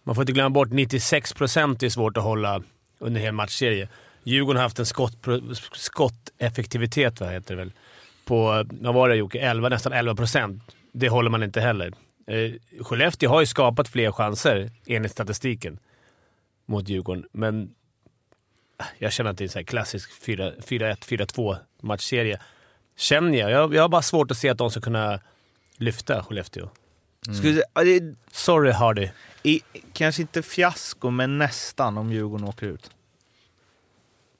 man 0.04 0.16
får 0.16 0.22
inte 0.22 0.34
glömma 0.34 0.50
bort 0.50 0.70
96% 0.70 1.86
är 1.86 1.90
svårt 1.90 2.18
att 2.18 2.24
hålla 2.24 2.64
under 3.00 3.20
en 3.20 3.26
hel 3.26 3.34
matchserie. 3.34 3.90
Djurgården 4.24 4.58
har 4.58 4.64
haft 4.64 4.80
en 4.80 4.86
skott, 4.86 5.18
skotteffektivitet, 5.72 7.20
vad 7.20 7.32
heter 7.32 7.56
det 7.56 7.62
väl, 7.62 7.72
på, 8.26 8.66
vad 8.70 8.94
var 8.94 9.10
det 9.10 9.16
Jocke? 9.16 9.40
11, 9.40 9.70
nästan 9.70 9.94
11%. 9.94 10.60
Det 10.92 11.10
håller 11.10 11.30
man 11.30 11.44
inte 11.44 11.62
heller. 11.62 11.94
Eh, 12.28 12.52
Skellefteå 12.82 13.30
har 13.30 13.40
ju 13.40 13.46
skapat 13.46 13.88
fler 13.88 14.12
chanser 14.12 14.72
enligt 14.86 15.12
statistiken 15.12 15.80
mot 16.66 16.90
Djurgården, 16.90 17.26
men 17.32 17.76
ah, 18.78 18.86
jag 18.98 19.14
känner 19.14 19.32
att 19.32 19.38
det 19.38 19.44
är 19.44 19.46
en 19.46 19.50
så 19.50 19.60
här 19.60 19.64
klassisk 19.64 20.12
4-1, 20.26 20.58
4-2 21.06 21.58
matchserie. 21.82 22.40
Känner 22.96 23.38
jag. 23.38 23.52
jag. 23.52 23.74
Jag 23.74 23.82
har 23.82 23.90
bara 23.90 24.02
svårt 24.02 24.32
att 24.32 24.38
se 24.38 24.50
att 24.50 24.58
de 24.58 24.72
ska 24.72 24.82
kunna 24.82 25.20
lyfta 25.78 26.24
Skellefteå. 26.24 26.70
Skulle, 27.38 27.64
ja, 27.74 27.84
det 27.84 27.96
är, 27.96 28.16
Sorry 28.32 28.72
Hardy. 28.72 29.10
i, 29.44 29.62
kanske 29.94 30.22
inte 30.22 30.42
fiasko, 30.42 31.10
men 31.10 31.38
nästan 31.38 31.98
om 31.98 32.12
Djurgården 32.12 32.48
åker 32.48 32.68
ut. 32.68 32.92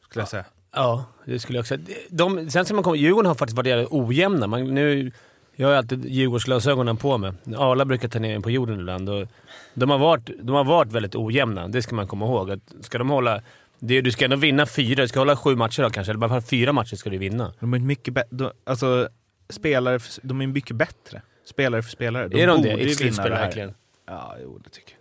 Skulle 0.04 0.22
jag 0.22 0.30
säga. 0.30 0.46
Ja, 0.72 1.06
det 1.26 1.40
skulle 1.40 1.58
jag 1.58 1.64
också 1.64 1.78
säga. 1.78 1.98
De, 2.10 2.50
sen 2.50 2.66
ska 2.66 2.74
man 2.74 2.84
komma, 2.84 2.96
Djurgården 2.96 3.28
har 3.28 3.36
faktiskt 3.36 3.58
varit 3.58 3.88
ojämna. 3.92 4.48
Man, 4.48 4.74
nu, 4.74 5.12
jag 5.56 5.68
har 5.68 5.76
alltid 5.76 6.06
Djurgårdsglasögonen 6.06 6.98
på 6.98 7.18
mig. 7.18 7.34
Arla 7.58 7.86
brukar 7.86 8.08
ta 8.08 8.20
ner 8.20 8.36
en 8.36 8.42
på 8.42 8.52
jorden 8.52 8.80
ibland. 8.80 9.10
Och 9.10 9.28
de, 9.74 9.90
har 9.90 9.98
varit, 9.98 10.30
de 10.40 10.56
har 10.56 10.64
varit 10.64 10.92
väldigt 10.92 11.16
ojämna, 11.16 11.68
det 11.68 11.82
ska 11.82 11.96
man 11.96 12.08
komma 12.08 12.26
ihåg. 12.26 12.52
Att 12.52 12.74
ska 12.82 12.98
de 12.98 13.10
hålla, 13.10 13.42
det, 13.80 14.02
du 14.02 14.12
ska 14.12 14.26
ändå 14.26 14.38
vinna 14.38 14.66
fyra, 14.66 15.02
du 15.02 15.08
ska 15.08 15.20
hålla 15.20 15.36
sju 15.36 15.56
matcher 15.56 15.82
då 15.82 15.90
kanske, 15.90 16.12
eller 16.12 16.22
i 16.22 16.24
alla 16.24 16.42
fall 16.42 16.50
fyra 16.50 16.74
matcher 16.74 16.96
ska 16.96 17.10
du 17.10 17.18
vinna. 17.18 17.54
De 17.60 17.74
är 17.74 17.80
mycket 17.80 18.14
bättre, 18.14 18.52
alltså 18.64 19.10
spelare, 19.50 20.00
för, 20.00 20.28
de 20.28 20.42
är 20.42 20.48
mycket 20.48 20.76
bättre. 20.76 21.22
Spelare 21.46 21.82
för 21.82 21.90
spelare. 21.90 22.24
är 22.26 22.48
de 22.48 22.62
det 22.62 22.70
borde 22.70 22.70
i 22.70 22.74
ett 22.74 22.80
vinna 22.80 22.94
slutspel 22.96 23.32
det 23.32 23.38
verkligen? 23.38 23.74
Ja, 24.06 24.36
jo 24.42 24.60
det 24.64 24.70
tycker 24.70 24.96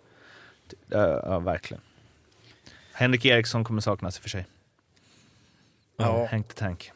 jag. 0.89 1.01
Ja, 1.01 1.23
ja, 1.25 1.39
verkligen. 1.39 1.83
Henrik 2.93 3.25
Eriksson 3.25 3.65
kommer 3.65 3.81
saknas 3.81 4.17
i 4.17 4.19
och 4.19 4.23
för 4.23 4.31
sig. 4.31 4.47
Ja. 5.97 6.29
Hank 6.31 6.49
the 6.49 6.55
Tank. 6.55 6.93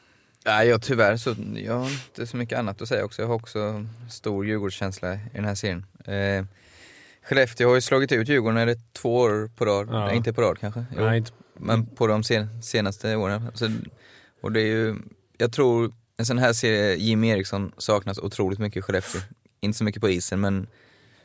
Nej, 0.47 0.69
jag 0.69 0.83
tyvärr 0.83 1.17
så 1.17 1.35
jag 1.55 1.79
har 1.79 1.91
inte 1.91 2.27
så 2.27 2.37
mycket 2.37 2.59
annat 2.59 2.83
att 2.83 2.89
säga 2.89 3.05
också. 3.05 3.23
Jag 3.23 3.29
har 3.29 3.35
också 3.35 3.87
stor 4.11 4.47
Djurgårdskänsla 4.47 5.15
i 5.15 5.19
den 5.33 5.45
här 5.45 5.55
serien. 5.55 5.87
Eh, 6.05 6.45
Skellefteå 7.23 7.69
har 7.69 7.75
ju 7.75 7.81
slagit 7.81 8.13
ut 8.13 8.29
Djurgården, 8.29 8.59
är 8.59 8.67
det 8.67 8.93
två 8.93 9.17
år 9.17 9.51
på 9.57 9.65
rad? 9.65 9.89
Ja. 9.91 10.07
Nej, 10.07 10.17
inte 10.17 10.33
på 10.33 10.43
rad 10.43 10.59
kanske? 10.59 10.85
Jo. 10.97 11.05
Nej, 11.05 11.19
inte, 11.19 11.31
Men 11.55 11.87
på 11.87 12.07
de 12.07 12.25
sen, 12.25 12.63
senaste 12.63 13.17
åren. 13.17 13.51
Så, 13.55 13.71
och 14.43 14.53
det 14.53 14.61
är 14.61 14.67
ju, 14.67 14.97
jag 15.39 15.53
tror 15.53 15.93
en 16.17 16.27
sån 16.27 16.39
här 16.39 16.53
serie, 16.53 16.95
Jimmy 16.95 17.29
Eriksson 17.29 17.73
saknas 17.79 18.19
otroligt 18.19 18.59
mycket 18.59 18.77
i 18.77 18.83
Skellefteå. 18.83 19.21
Inte 19.61 19.79
så 19.79 19.85
mycket 19.85 20.03
på 20.03 20.09
isen 20.09 20.41
men 20.41 20.67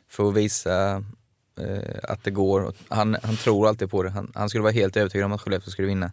för 0.09 0.29
att 0.29 0.35
visa 0.35 1.03
eh, 1.59 1.99
att 2.03 2.23
det 2.23 2.31
går. 2.31 2.73
Han, 2.87 3.17
han 3.23 3.35
tror 3.35 3.67
alltid 3.67 3.91
på 3.91 4.03
det. 4.03 4.09
Han, 4.09 4.31
han 4.35 4.49
skulle 4.49 4.63
vara 4.63 4.73
helt 4.73 4.97
övertygad 4.97 5.25
om 5.25 5.31
att 5.31 5.41
Skellefteå 5.41 5.71
skulle 5.71 5.87
vinna. 5.87 6.11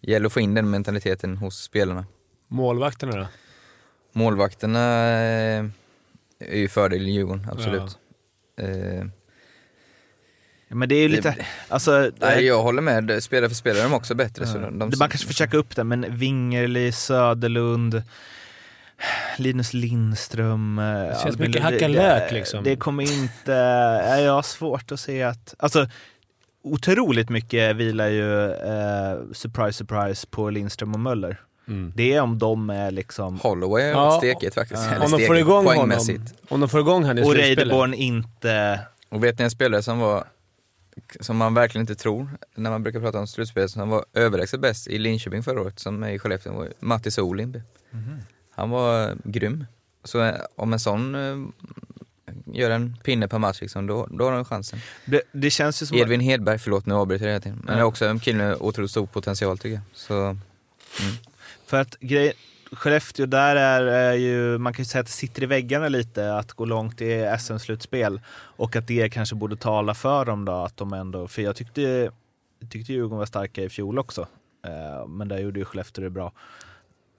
Det 0.00 0.10
gäller 0.10 0.26
att 0.26 0.32
få 0.32 0.40
in 0.40 0.54
den 0.54 0.70
mentaliteten 0.70 1.36
hos 1.36 1.62
spelarna. 1.62 2.06
Målvakterna 2.48 3.16
då? 3.16 3.26
Målvakterna 4.12 4.78
eh, 5.18 5.64
är 6.38 6.56
ju 6.58 6.68
fördel 6.68 7.08
i 7.08 7.10
Djurgården, 7.10 7.46
absolut. 7.52 7.98
Eh, 8.60 9.04
Ja, 10.70 10.74
men 10.76 10.88
det 10.88 10.94
är 10.94 11.02
ju 11.02 11.08
lite, 11.08 11.36
alltså... 11.68 12.10
nej, 12.20 12.44
jag 12.44 12.62
håller 12.62 12.82
med. 12.82 13.22
Spelare 13.22 13.48
för 13.48 13.56
spelare 13.56 13.80
är 13.80 13.84
de 13.88 13.94
också 13.94 14.14
bättre. 14.14 14.46
Så 14.46 14.56
Ja. 14.58 14.60
de, 14.62 14.78
de, 14.78 14.90
det, 14.90 14.96
man 14.98 15.08
kanske 15.08 15.26
får 15.26 15.34
checka 15.34 15.56
upp 15.56 15.76
det, 15.76 15.84
men 15.84 16.16
Wingerli, 16.16 16.92
Söderlund, 16.92 18.02
Linus 19.36 19.74
Lindström. 19.74 20.78
eh, 20.78 20.84
Det 20.84 21.12
känns 21.22 21.24
Albin 21.24 21.46
mycket 21.46 21.62
hacka 21.62 21.88
lök, 21.88 22.32
liksom. 22.32 22.64
Det 22.64 22.76
kommer 22.76 23.02
inte... 23.12 23.52
ja, 24.08 24.20
Jag 24.20 24.32
har 24.32 24.42
svårt 24.42 24.92
att 24.92 25.00
se 25.00 25.22
att... 25.22 25.54
Alltså, 25.58 25.88
otroligt 26.62 27.28
mycket 27.30 27.76
vilar 27.76 28.08
ju, 28.08 28.44
eh, 28.52 29.18
surprise 29.32 29.72
surprise, 29.72 30.26
på 30.30 30.50
Lindström 30.50 30.94
och 30.94 31.00
Möller. 31.00 31.40
Mm. 31.68 31.92
Det 31.96 32.12
är 32.14 32.20
om 32.20 32.38
de 32.38 32.70
är 32.70 32.90
liksom... 32.90 33.38
Holloway 33.40 33.92
har 33.92 34.04
Ja, 34.04 34.18
stekigt 34.18 34.54
faktiskt. 34.54 34.82
ja. 34.82 34.90
Eller 34.94 35.04
Om 35.04 35.10
de 35.10 35.26
får 35.26 35.38
igång 35.38 35.66
honom, 35.66 35.98
om 36.48 36.60
de 36.60 36.68
får 36.68 36.80
igång 36.80 37.04
han 37.04 37.18
i 37.18 37.22
Och. 37.22 37.34
Reideborn 37.34 37.94
inte... 37.94 38.80
Och 39.08 39.24
vet 39.24 39.38
ni 39.38 39.44
en 39.44 39.50
spelare 39.50 39.82
som 39.82 39.98
var, 39.98 40.24
som 41.20 41.36
man 41.36 41.54
verkligen 41.54 41.82
inte 41.82 41.94
tror, 41.94 42.28
när 42.54 42.70
man 42.70 42.82
brukar 42.82 43.00
prata 43.00 43.18
om 43.18 43.26
slutspel, 43.26 43.68
som 43.68 43.88
var 43.88 44.04
överlägset 44.14 44.60
bäst 44.60 44.88
i 44.88 44.98
Linköping 44.98 45.42
förra 45.42 45.60
året, 45.60 45.78
som 45.78 46.02
är 46.02 46.10
i 46.10 46.18
Skellefteå, 46.18 46.52
var 46.52 46.68
Mattis 46.80 47.18
Olimb. 47.18 47.62
Han 48.50 48.70
var 48.70 49.16
grym. 49.24 49.64
Så 50.04 50.22
eh, 50.22 50.34
om 50.56 50.72
en 50.72 50.80
sån 50.80 51.14
eh, 51.14 51.36
gör 52.44 52.70
en 52.70 52.96
pinne 53.04 53.28
per 53.28 53.38
match, 53.38 53.60
liksom, 53.60 53.86
då, 53.86 54.06
då 54.10 54.24
har 54.24 54.32
de 54.32 54.44
chansen. 54.44 54.78
Det, 55.04 55.22
det 55.32 55.50
känns 55.50 55.82
ju 55.82 55.86
som... 55.86 55.96
Edvin 55.96 56.20
Hedberg, 56.20 56.58
förlåt 56.58 56.86
nu 56.86 56.94
avbryter 56.94 57.24
jag 57.24 57.32
hela 57.32 57.42
tiden, 57.42 57.62
men 57.64 57.74
det 57.74 57.80
är 57.80 57.84
också 57.84 58.06
en 58.06 58.20
kille 58.20 58.38
med 58.38 58.56
otroligt 58.60 58.90
stor 58.90 59.06
potential 59.06 59.58
tycker 59.58 59.74
jag. 59.74 59.82
Så, 59.92 60.36
För 61.68 61.80
att 61.80 61.98
grej, 62.00 62.32
Skellefteå, 62.72 63.26
där 63.26 63.56
är, 63.56 63.82
är 63.82 64.12
ju, 64.12 64.58
man 64.58 64.72
kan 64.72 64.82
ju 64.82 64.86
säga 64.86 65.00
att 65.00 65.06
det 65.06 65.12
sitter 65.12 65.42
i 65.42 65.46
väggarna 65.46 65.88
lite 65.88 66.34
att 66.34 66.52
gå 66.52 66.64
långt 66.64 67.00
i 67.00 67.36
SM-slutspel. 67.38 68.20
Och 68.30 68.76
att 68.76 68.86
det 68.86 69.08
kanske 69.08 69.34
borde 69.34 69.56
tala 69.56 69.94
för 69.94 70.24
dem 70.24 70.44
då, 70.44 70.52
att 70.52 70.76
de 70.76 70.92
ändå, 70.92 71.28
för 71.28 71.42
jag 71.42 71.56
tyckte, 71.56 71.80
jag 72.60 72.70
tyckte 72.70 72.92
Djurgården 72.92 73.18
var 73.18 73.26
starka 73.26 73.62
i 73.62 73.68
fjol 73.68 73.98
också. 73.98 74.26
Eh, 74.66 75.06
men 75.06 75.28
där 75.28 75.38
gjorde 75.38 75.58
ju 75.58 75.64
Skellefteå 75.64 76.04
det 76.04 76.10
bra. 76.10 76.32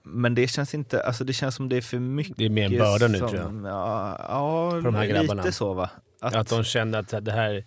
Men 0.02 0.34
det 0.34 0.48
känns 0.48 0.74
inte, 0.74 1.02
alltså 1.02 1.24
det 1.24 1.32
känns 1.32 1.54
som 1.54 1.68
det 1.68 1.76
är 1.76 1.80
för 1.80 1.98
mycket 1.98 2.36
Det 2.36 2.44
är 2.44 2.50
mer 2.50 2.64
en 2.64 2.78
börda 2.78 3.08
nu 3.08 3.18
som, 3.18 3.28
tror 3.28 3.40
jag. 3.40 3.72
Ja, 3.72 4.16
ja 4.28 4.80
de 4.84 4.94
här 4.94 5.06
lite 5.06 5.14
grabbarna. 5.14 5.52
så 5.52 5.72
va. 5.72 5.90
Att, 6.20 6.34
Att 6.34 6.48
de 6.48 6.64
känner 6.64 6.98
att 6.98 7.24
det 7.24 7.32
här... 7.32 7.64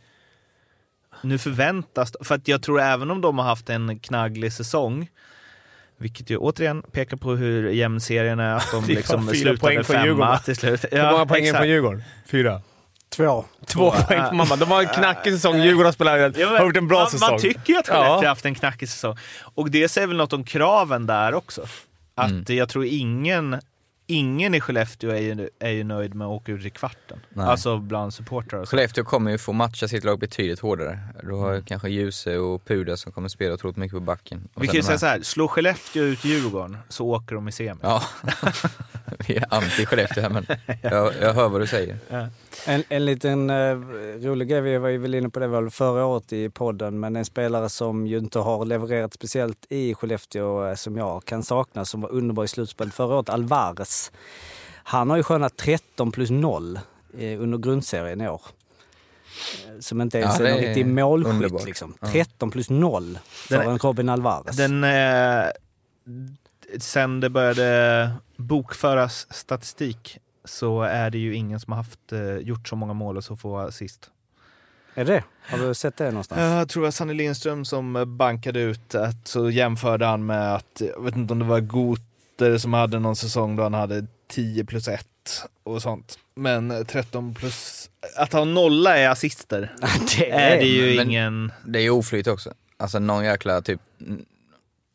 nu 1.21 1.37
förväntas, 1.37 2.11
för 2.21 2.35
att 2.35 2.47
jag 2.47 2.61
tror 2.61 2.81
även 2.81 3.11
om 3.11 3.21
de 3.21 3.37
har 3.37 3.45
haft 3.45 3.69
en 3.69 3.99
knagglig 3.99 4.53
säsong, 4.53 5.09
vilket 5.97 6.29
ju 6.29 6.37
återigen 6.37 6.81
pekar 6.91 7.17
på 7.17 7.31
hur 7.35 7.69
jämn 7.69 8.01
serien 8.01 8.39
är, 8.39 8.55
att 8.55 8.71
de 8.71 8.85
liksom 8.87 9.27
slutar 9.27 9.55
poäng 9.57 9.75
med 9.77 9.85
femma 9.85 10.05
Djurgården. 10.05 10.39
till 10.45 10.55
slut. 10.55 10.85
Hur 10.91 11.11
många 11.11 11.25
poäng 11.25 11.45
är 11.47 11.53
från 11.53 11.67
Djurgården? 11.69 12.03
Fyra? 12.27 12.61
Två. 13.09 13.45
Två 13.65 13.91
poäng 13.91 14.29
på 14.29 14.35
mamma. 14.35 14.55
De 14.55 14.71
har 14.71 14.81
en 14.81 14.87
knackig 14.89 15.33
säsong. 15.33 15.61
Djurgården 15.61 15.85
har 15.85 15.91
spelat, 15.91 16.37
Ja, 16.37 16.49
men 16.49 16.57
har 16.57 16.65
gjort 16.65 16.77
en 16.77 16.87
bra 16.87 16.99
man, 16.99 17.11
säsong. 17.11 17.29
Man 17.31 17.39
tycker 17.39 17.73
ju 17.73 17.79
att 17.79 17.87
Skellefteå 17.87 18.13
Ja. 18.13 18.15
har 18.15 18.25
haft 18.25 18.45
en 18.45 18.55
knackig 18.55 18.89
säsong. 18.89 19.17
Och 19.55 19.71
det 19.71 19.89
säger 19.89 20.07
väl 20.07 20.17
något 20.17 20.33
om 20.33 20.43
kraven 20.43 21.05
där 21.05 21.33
också. 21.33 21.61
Att 22.15 22.29
Mm. 22.29 22.43
jag 22.47 22.69
tror 22.69 22.85
ingen, 22.85 23.59
ingen 24.13 24.55
i 24.55 24.61
Skellefteå 24.61 25.09
är 25.11 25.17
ju, 25.21 25.49
är 25.59 25.69
ju 25.69 25.83
nöjd 25.83 26.13
med 26.15 26.27
att 26.27 26.31
åka 26.31 26.51
ut 26.51 26.65
i 26.65 26.69
kvarten. 26.69 27.19
Nej. 27.29 27.45
Alltså 27.47 27.77
bland 27.77 28.13
supportrar. 28.13 28.65
Skellefteå 28.65 29.03
kommer 29.03 29.31
ju 29.31 29.37
få 29.37 29.53
matcha 29.53 29.87
sitt 29.87 30.03
lag 30.03 30.19
betydligt 30.19 30.59
hårdare. 30.59 30.99
Du 31.23 31.31
har 31.33 31.51
Mm. 31.51 31.63
kanske 31.65 31.89
Ljuse 31.89 32.37
och 32.37 32.65
Puda 32.65 32.97
som 32.97 33.11
kommer 33.11 33.27
spela 33.29 33.53
otroligt 33.53 33.77
mycket 33.77 33.93
på 33.97 33.99
backen. 33.99 34.47
Och 34.53 34.63
Vi 34.63 34.67
kan 34.67 34.75
ju 34.75 34.81
säga 34.83 34.91
här- 34.91 34.97
så 34.97 35.05
här, 35.05 35.21
slår 35.21 35.47
Skellefteå 35.47 36.03
ut 36.03 36.25
Djurgården 36.25 36.77
så 36.89 37.07
åker 37.07 37.35
de 37.35 37.47
i 37.47 37.51
semi. 37.51 37.79
Ja, 37.81 38.03
är 39.27 39.45
anti-Skellefteå 39.49 40.21
här 40.21 40.29
men 40.29 40.45
jag, 40.81 41.13
jag 41.21 41.33
hör 41.33 41.49
vad 41.49 41.61
du 41.61 41.67
säger. 41.67 41.97
En, 42.67 42.83
en 42.89 43.05
liten 43.05 43.49
uh, 43.49 43.79
rolig 44.25 44.47
grej, 44.49 44.61
vi 44.61 44.77
var 44.77 44.89
ju 44.89 44.97
väl 44.97 45.15
inne 45.15 45.29
på 45.29 45.39
det 45.39 45.47
väl 45.47 45.69
förra 45.69 46.05
året 46.05 46.33
i 46.33 46.49
podden, 46.49 46.99
men 46.99 47.15
en 47.15 47.25
spelare 47.25 47.69
som 47.69 48.07
ju 48.07 48.17
inte 48.17 48.39
har 48.39 48.65
levererat 48.65 49.13
speciellt 49.13 49.65
i 49.69 49.93
Skellefteå 49.95 50.69
uh, 50.69 50.75
som 50.75 50.97
jag 50.97 51.25
kan 51.25 51.43
sakna, 51.43 51.85
som 51.85 52.01
var 52.01 52.11
underbar 52.11 52.43
i 52.43 52.47
slutspelet 52.47 52.93
förra 52.93 53.15
året, 53.15 53.29
Alvarez. 53.29 54.11
Han 54.83 55.09
har 55.09 55.17
ju 55.17 55.23
skönat 55.23 55.57
13 55.57 56.11
plus 56.11 56.29
0 56.29 56.79
uh, 57.21 57.41
under 57.41 57.57
grundserien 57.57 58.21
i 58.21 58.29
år. 58.29 58.41
Eh, 59.67 59.79
Som 59.79 60.01
inte 60.01 60.17
ens 60.19 60.39
Ja, 60.39 60.45
är 60.45 60.49
en 60.51 60.57
är 60.57 60.67
riktig 60.67 60.85
målskytt 60.87 61.65
liksom. 61.65 61.93
Ja. 62.01 62.07
13 62.11 62.51
plus 62.51 62.69
0 62.69 63.19
för 63.25 63.57
Den- 63.57 63.69
en 63.69 63.77
Robin 63.77 64.09
Alvarez. 64.09 64.57
Den, 64.57 64.83
eh, 64.83 65.45
sen 66.79 67.19
det 67.19 67.29
började 67.29 68.11
bokföras 68.37 69.27
statistik 69.33 70.17
så 70.45 70.81
är 70.81 71.09
det 71.09 71.17
ju 71.17 71.35
ingen 71.35 71.59
som 71.59 71.73
har 71.73 71.77
haft, 71.77 72.11
eh, 72.11 72.37
gjort 72.37 72.67
så 72.67 72.75
många 72.75 72.93
mål 72.93 73.17
och 73.17 73.23
så 73.23 73.35
få 73.35 73.57
assist. 73.57 74.09
Är 74.95 75.05
det? 75.05 75.23
Har 75.41 75.57
du 75.57 75.73
sett 75.73 75.97
det 75.97 76.11
någonstans? 76.11 76.39
Jag 76.41 76.69
tror 76.69 76.83
det 76.83 76.87
var 76.87 76.91
Sanny 76.91 77.13
Lindström 77.13 77.65
som 77.65 78.17
bankade 78.17 78.59
ut 78.59 78.95
att 78.95 79.27
så 79.27 79.49
jämförde 79.49 80.05
han 80.05 80.25
med 80.25 80.55
att, 80.55 80.81
jag 80.95 81.03
vet 81.03 81.15
inte 81.15 81.33
om 81.33 81.39
det 81.39 81.45
var 81.45 81.59
Goter 81.59 82.57
som 82.57 82.73
hade 82.73 82.99
någon 82.99 83.15
säsong 83.15 83.55
då 83.55 83.63
han 83.63 83.73
hade 83.73 84.05
10 84.27 84.65
plus 84.65 84.87
1 84.87 85.07
och 85.63 85.81
sånt. 85.81 86.19
Men 86.35 86.85
13 86.85 87.33
plus, 87.33 87.89
att 88.17 88.33
ha 88.33 88.45
nolla 88.45 88.97
är 88.97 89.09
assister. 89.09 89.75
det 90.17 90.31
Är 90.31 90.57
det 90.57 90.65
ju 90.65 90.95
men- 90.97 91.07
ingen... 91.07 91.51
Det 91.65 91.79
är 91.79 91.89
oflyt 91.89 92.27
också. 92.27 92.53
Alltså 92.77 92.99
någon 92.99 93.25
jäkla 93.25 93.61
typ... 93.61 93.81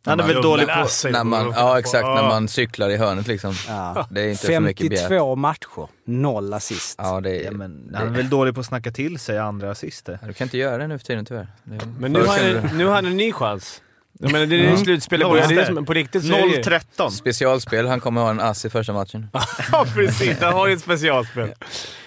Han 0.05 0.21
är 0.21 0.27
väl 0.27 0.43
dålig 0.43 0.67
på... 0.67 1.09
När 1.11 1.25
man, 1.25 1.53
ja 1.57 1.79
exakt, 1.79 2.07
när 2.07 2.23
man 2.23 2.49
cyklar 2.49 2.91
i 2.91 2.97
hörnet 2.97 3.27
liksom. 3.27 3.55
Ja. 3.69 4.07
Det 4.11 4.21
är 4.21 4.29
inte 4.31 4.47
för 4.47 4.61
mycket 4.61 4.91
begärt. 4.91 5.09
52 5.09 5.37
matcher, 5.37 5.89
noll 6.05 6.55
assist. 6.55 6.99
Ja, 7.03 7.21
det 7.21 7.41
är, 7.41 7.45
Ja, 7.45 7.51
men 7.51 7.95
han 7.95 8.07
är 8.07 8.11
väl 8.11 8.31
dålig 8.31 8.55
på 8.55 8.61
att 8.61 8.67
snacka 8.67 8.91
till 8.93 9.19
sig 9.19 9.39
andra 9.39 9.71
assister. 9.71 10.19
Ja, 10.23 10.27
Du 10.27 10.33
kan 10.33 10.45
inte 10.45 10.59
göra 10.59 10.79
det 10.79 10.87
nu 10.87 10.99
för 10.99 11.07
tiden 11.07 11.25
tyvärr. 11.25 11.49
Det, 11.65 11.81
Men 11.99 12.13
nu 12.13 12.25
har, 12.25 12.39
ni, 12.39 12.75
nu 12.75 12.87
har 12.87 13.03
ni 13.03 13.09
en 13.09 13.17
ny 13.17 13.33
chans. 13.33 13.83
Jag 14.21 14.33
menar, 14.33 14.47
det 14.47 14.57
är 14.57 14.65
mm. 14.67 14.79
slutspelet. 14.79 15.49
Det 15.49 15.55
är 15.55 15.65
som, 15.65 15.85
på 15.85 15.95
riktigt 15.95 16.27
så 16.27 16.35
är 16.35 16.43
det 16.43 16.57
ju- 16.57 16.63
0-13. 16.63 17.11
Specialspel, 17.11 17.87
han 17.87 18.01
kommer 18.01 18.21
ha 18.21 18.31
en 18.31 18.41
ass 18.41 18.65
i 18.65 18.71
första 18.71 18.93
matchen. 18.93 19.29
Ja, 19.73 19.87
precis. 19.95 20.41
Han 20.41 20.53
har 20.53 20.67
ju 20.67 20.75
ett 20.75 20.81
specialspel. 20.81 21.49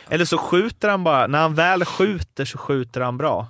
Eller 0.09 0.25
så 0.25 0.37
skjuter 0.37 0.89
han 0.89 1.03
bara, 1.03 1.27
när 1.27 1.39
han 1.39 1.55
väl 1.55 1.85
skjuter 1.85 2.45
så 2.45 2.57
skjuter 2.57 3.01
han 3.01 3.17
bra. 3.17 3.47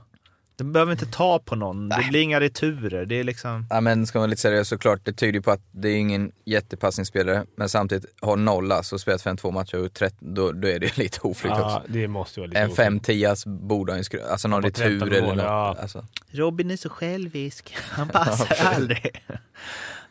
Du 0.64 0.72
behöver 0.72 0.92
inte 0.92 1.06
ta 1.06 1.40
på 1.40 1.56
någon, 1.56 1.90
det 1.90 2.06
blir 2.10 2.22
inga 2.22 2.40
returer. 2.40 3.06
Det 3.06 3.16
är 3.20 3.24
liksom... 3.24 3.66
Ja 3.70 3.82
men 3.82 4.08
ska 4.08 4.20
man 4.20 4.22
vara 4.22 4.30
lite 4.30 4.42
seriös 4.42 4.68
såklart, 4.68 5.00
det 5.04 5.14
tyder 5.14 5.34
ju 5.34 5.42
på 5.42 5.52
att 5.52 5.62
det 5.72 5.90
är 5.90 5.96
ingen 5.98 6.32
jättepassningsspelare, 6.46 7.46
men 7.58 7.70
samtidigt 7.70 8.06
har 8.22 8.36
nolla, 8.38 8.84
så 8.84 9.00
spelat 9.00 9.24
5-2 9.26 9.52
matcher 9.52 9.78
och 9.86 9.94
13, 9.94 10.34
då, 10.34 10.52
då 10.52 10.68
är 10.68 10.80
det 10.80 10.98
lite 10.98 11.20
oflyt 11.22 11.52
Ja, 11.56 11.76
också. 11.78 11.92
det 11.94 12.08
måste 12.08 12.40
vara 12.40 12.48
lite 12.48 12.60
En 12.60 12.72
oflyt. 12.72 12.88
5-10 13.08 13.48
borde 13.68 13.92
han 13.92 14.00
ju 14.00 14.04
skru- 14.04 14.28
alltså 14.32 14.48
någon 14.48 14.64
retur 14.64 15.00
13 15.00 15.08
eller 15.14 15.22
något. 15.28 15.38
ja. 15.38 15.78
Alltså. 15.82 16.06
Robin 16.32 16.72
är 16.72 16.78
så 16.78 16.90
självisk, 16.90 17.76
han 17.92 18.08
passar 18.10 18.66
aldrig. 18.76 19.24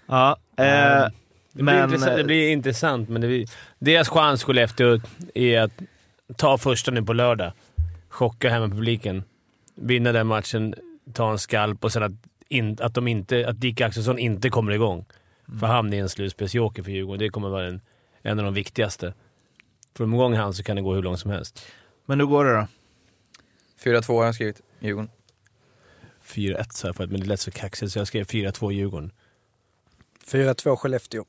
Ja, 0.06 0.36
Nej, 0.58 0.68
eh, 1.02 1.08
Det 1.52 1.62
blir, 1.62 1.64
men... 1.64 1.84
intressant, 1.84 2.16
det 2.16 2.24
blir 2.24 2.48
intressant, 2.50 3.08
men 3.08 3.20
det 3.20 3.26
blir, 3.28 3.48
deras 3.78 4.08
chans 4.08 4.44
Skellefteå 4.44 5.00
är 5.34 5.60
att 5.60 5.72
ta 6.36 6.58
första 6.58 6.90
nu 6.90 7.02
på 7.02 7.12
lördag. 7.12 7.52
Chocka 8.08 8.50
hemma 8.50 8.68
publiken. 8.68 9.24
Vinna 9.80 10.12
den 10.12 10.26
matchen, 10.26 10.74
ta 11.12 11.30
en 11.30 11.38
skalp 11.38 11.84
och 11.84 11.92
sen 11.92 12.02
att, 12.02 12.12
in, 12.48 12.76
att, 12.80 12.94
de 12.94 13.08
inte, 13.08 13.48
att 13.48 13.60
Dick 13.60 13.80
Axelsson 13.80 14.18
inte 14.18 14.50
kommer 14.50 14.72
igång. 14.72 15.06
För 15.60 15.66
han 15.66 15.92
är 15.92 16.00
en 16.00 16.08
slutspelsjoker 16.08 16.82
för 16.82 16.90
Djurgården. 16.90 17.18
Det 17.18 17.28
kommer 17.28 17.48
vara 17.48 17.66
en, 17.66 17.80
en 18.22 18.38
av 18.38 18.44
de 18.44 18.54
viktigaste. 18.54 19.14
Får 19.96 20.04
de 20.04 20.14
igång 20.14 20.34
han 20.34 20.54
så 20.54 20.62
kan 20.62 20.76
det 20.76 20.82
gå 20.82 20.94
hur 20.94 21.02
långt 21.02 21.20
som 21.20 21.30
helst. 21.30 21.66
men 22.06 22.20
hur 22.20 22.26
går 22.26 22.44
det 22.44 22.52
då? 22.52 22.66
4-2 23.84 24.16
har 24.18 24.24
jag 24.24 24.34
skrivit, 24.34 24.60
Djurgården. 24.80 25.10
4-1 26.24 26.64
sa 26.70 26.88
jag 26.88 26.96
förut, 26.96 27.10
men 27.10 27.20
det 27.20 27.26
lät 27.26 27.40
så 27.40 27.50
kaxigt 27.50 27.92
så 27.92 27.98
jag 27.98 28.06
skrev 28.06 28.26
4-2 28.26 28.72
Djurgården. 28.72 29.12
4-2 30.26 30.76
Skellefteå. 30.76 31.24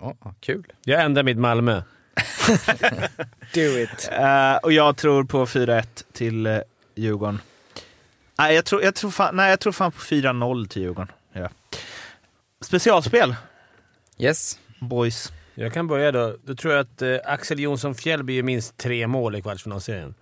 Ja, 0.00 0.34
kul. 0.40 0.72
Jag 0.84 1.02
ändrar 1.02 1.22
mitt 1.22 1.38
Malmö. 1.38 1.82
Do 3.54 3.60
it. 3.60 4.08
Eh, 4.12 4.56
och 4.56 4.72
jag 4.72 4.96
tror 4.96 5.24
på 5.24 5.46
4-1 5.46 6.04
till 6.12 6.46
uh, 6.46 6.60
Djurgården. 7.00 7.40
Nej, 8.38 8.54
jag 8.54 8.64
tror, 8.64 8.82
jag 8.82 8.94
tror, 8.94 9.10
fan, 9.10 9.36
nej, 9.36 9.50
jag 9.50 9.60
tror 9.60 9.72
fan 9.72 9.92
på 9.92 9.98
4-0 9.98 10.68
till 10.68 10.82
Djurgården. 10.82 11.12
Ja. 11.32 11.48
Specialspel, 12.60 13.34
Yes. 14.18 14.58
boys. 14.80 15.32
Jag 15.54 15.72
kan 15.72 15.86
börja 15.86 16.12
då. 16.12 16.36
Då 16.44 16.54
tror 16.54 16.74
jag 16.74 16.80
att 16.80 17.02
eh, 17.02 17.16
Axel 17.24 17.60
Jonsson 17.60 17.94
Fjällby 17.94 18.32
gör 18.36 18.42
minst 18.42 18.76
tre 18.76 19.06
mål 19.06 19.36
i 19.36 19.42
kvartsfinalserien. 19.42 20.14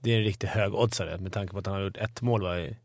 Det 0.00 0.12
är 0.12 0.16
en 0.18 0.24
riktigt 0.24 0.50
hög 0.50 0.74
oddsare 0.74 1.18
med 1.18 1.32
tanke 1.32 1.52
på 1.52 1.58
att 1.58 1.66
han 1.66 1.74
har 1.74 1.82
gjort 1.82 1.96
ett 1.96 2.22
mål 2.22 2.42
va, 2.42 2.58
i 2.58 2.76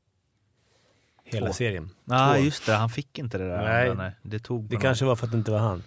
hela 1.24 1.48
Två. 1.48 1.54
serien. 1.54 1.90
Nej, 2.04 2.40
Två. 2.40 2.46
just 2.46 2.66
det. 2.66 2.74
Han 2.76 2.90
fick 2.90 3.20
inte 3.20 3.38
det 3.38 3.48
där. 3.48 3.64
Nej. 3.64 3.96
Nej. 3.96 4.12
Det 4.22 4.40
tog 4.40 4.64
Det 4.70 4.78
kanske 4.78 5.06
var 5.06 5.16
för 5.16 5.26
att 5.26 5.32
det 5.32 5.38
inte 5.38 5.52
var 5.52 5.60
han. 5.60 5.84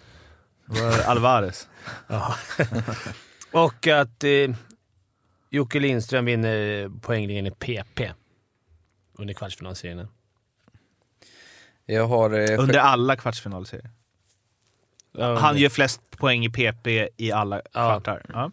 Det 0.65 0.81
var 0.81 0.99
Alvarez. 0.99 1.67
Ja. 2.07 2.35
Och 3.51 3.87
att 3.87 4.23
eh, 4.23 4.55
Jocke 5.55 5.79
Lindström 5.79 6.25
vinner 6.25 6.89
poängligan 7.01 7.47
i 7.47 7.51
PP 7.51 8.11
under 9.13 9.33
kvartsfinalserien. 9.33 10.07
Jag 11.85 12.07
har... 12.07 12.39
Eh, 12.39 12.59
Under 12.59 12.79
alla 12.79 13.15
kvartsfinalserier. 13.15 13.89
Ja, 15.11 15.35
Han 15.39 15.57
gör 15.57 15.69
flest 15.69 16.01
poäng 16.17 16.45
i 16.45 16.49
PP 16.49 17.09
i 17.17 17.31
alla 17.31 17.61
kvartar. 17.71 18.25
Ja. 18.29 18.51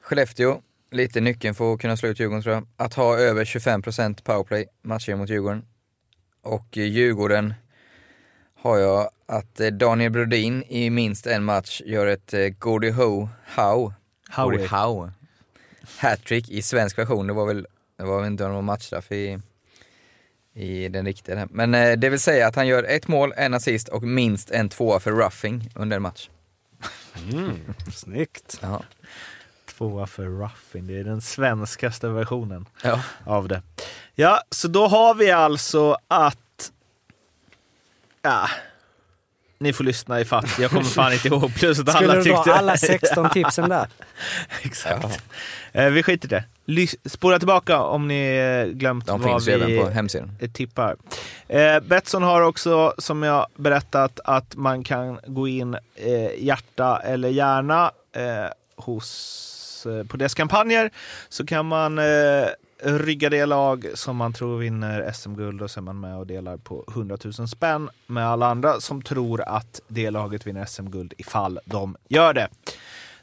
Skellefteå, 0.00 0.62
lite 0.90 1.20
nyckeln 1.20 1.54
för 1.54 1.74
att 1.74 1.80
kunna 1.80 1.96
slå 1.96 2.08
ut 2.08 2.20
Djurgården 2.20 2.42
tror 2.42 2.54
jag. 2.54 2.66
Att 2.76 2.94
ha 2.94 3.18
över 3.18 3.44
25% 3.44 4.22
powerplay 4.22 4.66
matcher 4.82 5.14
mot 5.14 5.30
Djurgården. 5.30 5.64
Och 6.42 6.76
Djurgården 6.76 7.54
har 8.54 8.78
jag 8.78 9.10
att 9.26 9.60
eh, 9.60 9.68
Daniel 9.68 10.12
Brodin 10.12 10.62
i 10.62 10.90
minst 10.90 11.26
en 11.26 11.44
match 11.44 11.82
gör 11.84 12.06
ett 12.06 12.34
eh, 12.34 12.48
Gordie 12.48 12.90
Howe, 12.90 13.28
Howe, 13.56 13.94
Gordie 14.36 14.66
Howe 14.66 15.12
hattrick 15.98 16.48
i 16.48 16.62
svensk 16.62 16.98
version. 16.98 17.26
Det 17.26 17.32
var 17.32 17.46
väl, 17.46 17.66
det 17.96 18.04
var 18.04 18.18
väl 18.20 18.26
inte 18.26 18.48
någon 18.48 18.64
matchstraff 18.64 19.12
i, 19.12 19.38
i 20.54 20.88
den 20.88 21.06
riktiga. 21.06 21.48
Men 21.50 21.74
eh, 21.74 21.98
det 21.98 22.08
vill 22.08 22.20
säga 22.20 22.46
att 22.46 22.56
han 22.56 22.66
gör 22.66 22.84
ett 22.84 23.08
mål, 23.08 23.32
en 23.36 23.54
assist 23.54 23.88
och 23.88 24.02
minst 24.02 24.50
en 24.50 24.68
tvåa 24.68 25.00
för 25.00 25.12
roughing 25.12 25.70
under 25.74 25.96
en 25.96 26.02
match. 26.02 26.28
Snyggt. 27.92 28.58
Ja. 28.62 28.82
Tvåa 29.66 30.06
för 30.06 30.24
Ruffin. 30.26 30.86
Det 30.86 30.98
är 31.00 31.04
den 31.04 31.20
svenskaste 31.20 32.08
versionen 32.08 32.66
Ja. 32.82 33.02
av 33.24 33.48
det. 33.48 33.62
Ja, 34.14 34.40
så 34.50 34.68
då 34.68 34.86
har 34.86 35.14
vi 35.14 35.30
alltså 35.30 35.96
att... 36.08 36.72
Ja, 38.22 38.48
ni 39.60 39.72
får 39.72 39.84
lyssna 39.84 40.20
i 40.20 40.24
fatt. 40.24 40.58
Jag 40.58 40.70
kommer 40.70 40.84
fan 40.84 41.12
inte 41.12 41.28
ihåg. 41.28 41.54
Plus 41.54 41.80
att 41.80 41.92
Skulle 41.92 42.12
alla 42.12 42.22
du 42.22 42.30
dra 42.30 42.36
tyckte... 42.44 42.58
alla 42.58 42.76
16 42.76 43.30
tipsen 43.32 43.68
där? 43.68 43.86
Exakt. 44.62 45.22
Eh, 45.72 45.86
vi 45.86 46.02
skiter 46.02 46.28
i 46.28 46.30
det. 46.30 46.44
Lys- 46.72 46.96
Spåra 47.08 47.38
tillbaka 47.38 47.80
om 47.80 48.08
ni 48.08 48.36
eh, 48.66 48.72
glömt 48.72 49.06
De 49.06 49.20
vad 49.22 49.42
vi 49.42 49.78
på 49.80 49.88
hemsidan. 49.88 50.32
eh, 50.40 50.50
tippar. 50.50 50.96
Eh, 51.48 51.80
Betsson 51.80 52.22
har 52.22 52.42
också, 52.42 52.94
som 52.98 53.22
jag 53.22 53.46
berättat, 53.56 54.20
att 54.24 54.56
man 54.56 54.84
kan 54.84 55.18
gå 55.26 55.48
in 55.48 55.74
eh, 55.94 56.44
hjärta 56.44 57.00
eller 57.04 57.28
hjärna 57.28 57.90
eh, 58.16 58.22
hos, 58.76 59.86
på 60.08 60.16
deras 60.16 60.34
kampanjer. 60.34 60.90
Så 61.28 61.46
kan 61.46 61.66
man 61.66 61.98
rygga 62.82 63.30
det 63.30 63.46
lag 63.46 63.86
som 63.94 64.16
man 64.16 64.32
tror 64.32 64.58
vinner 64.58 65.12
SM-guld 65.12 65.62
och 65.62 65.70
så 65.70 65.80
är 65.80 65.82
man 65.82 66.00
med 66.00 66.16
och 66.16 66.26
delar 66.26 66.56
på 66.56 66.84
100 66.88 67.18
000 67.38 67.48
spänn 67.48 67.90
med 68.06 68.26
alla 68.26 68.46
andra 68.46 68.80
som 68.80 69.02
tror 69.02 69.40
att 69.40 69.80
det 69.88 70.10
laget 70.10 70.46
vinner 70.46 70.64
SM-guld 70.64 71.14
ifall 71.18 71.60
de 71.64 71.96
gör 72.08 72.34
det. 72.34 72.48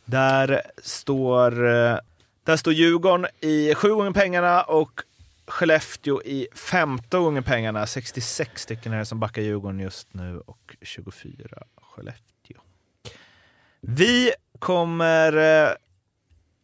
Där 0.05 0.62
står, 0.84 1.68
eh, 1.68 1.97
där 2.43 2.58
står 2.58 2.74
Djurgården 2.74 3.28
i 3.41 3.76
sju 3.76 3.89
gånger 3.89 4.12
pengarna 4.12 4.62
och 4.62 5.01
Skellefteå 5.47 6.22
i 6.22 6.47
15 6.55 7.24
gånger 7.24 7.41
pengarna. 7.41 7.88
66 7.88 8.62
stycken 8.62 8.93
är 8.93 8.97
det 8.97 9.05
som 9.05 9.20
backar 9.20 9.41
Djurgården 9.41 9.80
just 9.80 10.14
nu 10.14 10.39
och 10.39 10.76
24 10.82 11.64
Skellefteå. 11.82 12.58
Vi 13.82 14.32
kommer 14.60 15.38
eh, 15.38 15.70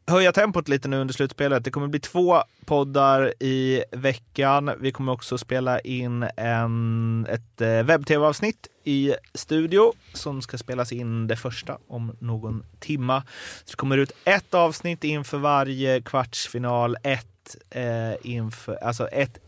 höja 0.07 0.31
tempot 0.31 0.67
lite 0.67 0.87
nu 0.87 0.97
under 1.01 1.13
slutspelet. 1.13 1.63
Det 1.63 1.71
kommer 1.71 1.87
bli 1.87 1.99
två 1.99 2.43
poddar 2.65 3.33
i 3.39 3.83
veckan. 3.91 4.71
Vi 4.79 4.91
kommer 4.91 5.11
också 5.11 5.37
spela 5.37 5.79
in 5.79 6.23
en, 6.37 7.27
ett 7.29 7.61
eh, 7.61 7.83
webb-tv-avsnitt 7.83 8.67
i 8.83 9.13
studio 9.33 9.93
som 10.13 10.41
ska 10.41 10.57
spelas 10.57 10.91
in 10.91 11.27
det 11.27 11.35
första 11.35 11.77
om 11.87 12.15
någon 12.19 12.63
timma. 12.79 13.23
Så 13.65 13.71
det 13.71 13.75
kommer 13.75 13.97
ut 13.97 14.11
ett 14.25 14.53
avsnitt 14.53 15.03
inför 15.03 15.37
varje 15.37 16.01
kvartsfinal, 16.01 16.97
ett, 17.03 17.55
eh, 17.69 18.13
inför, 18.21 18.75
alltså 18.75 19.07
ett, 19.07 19.39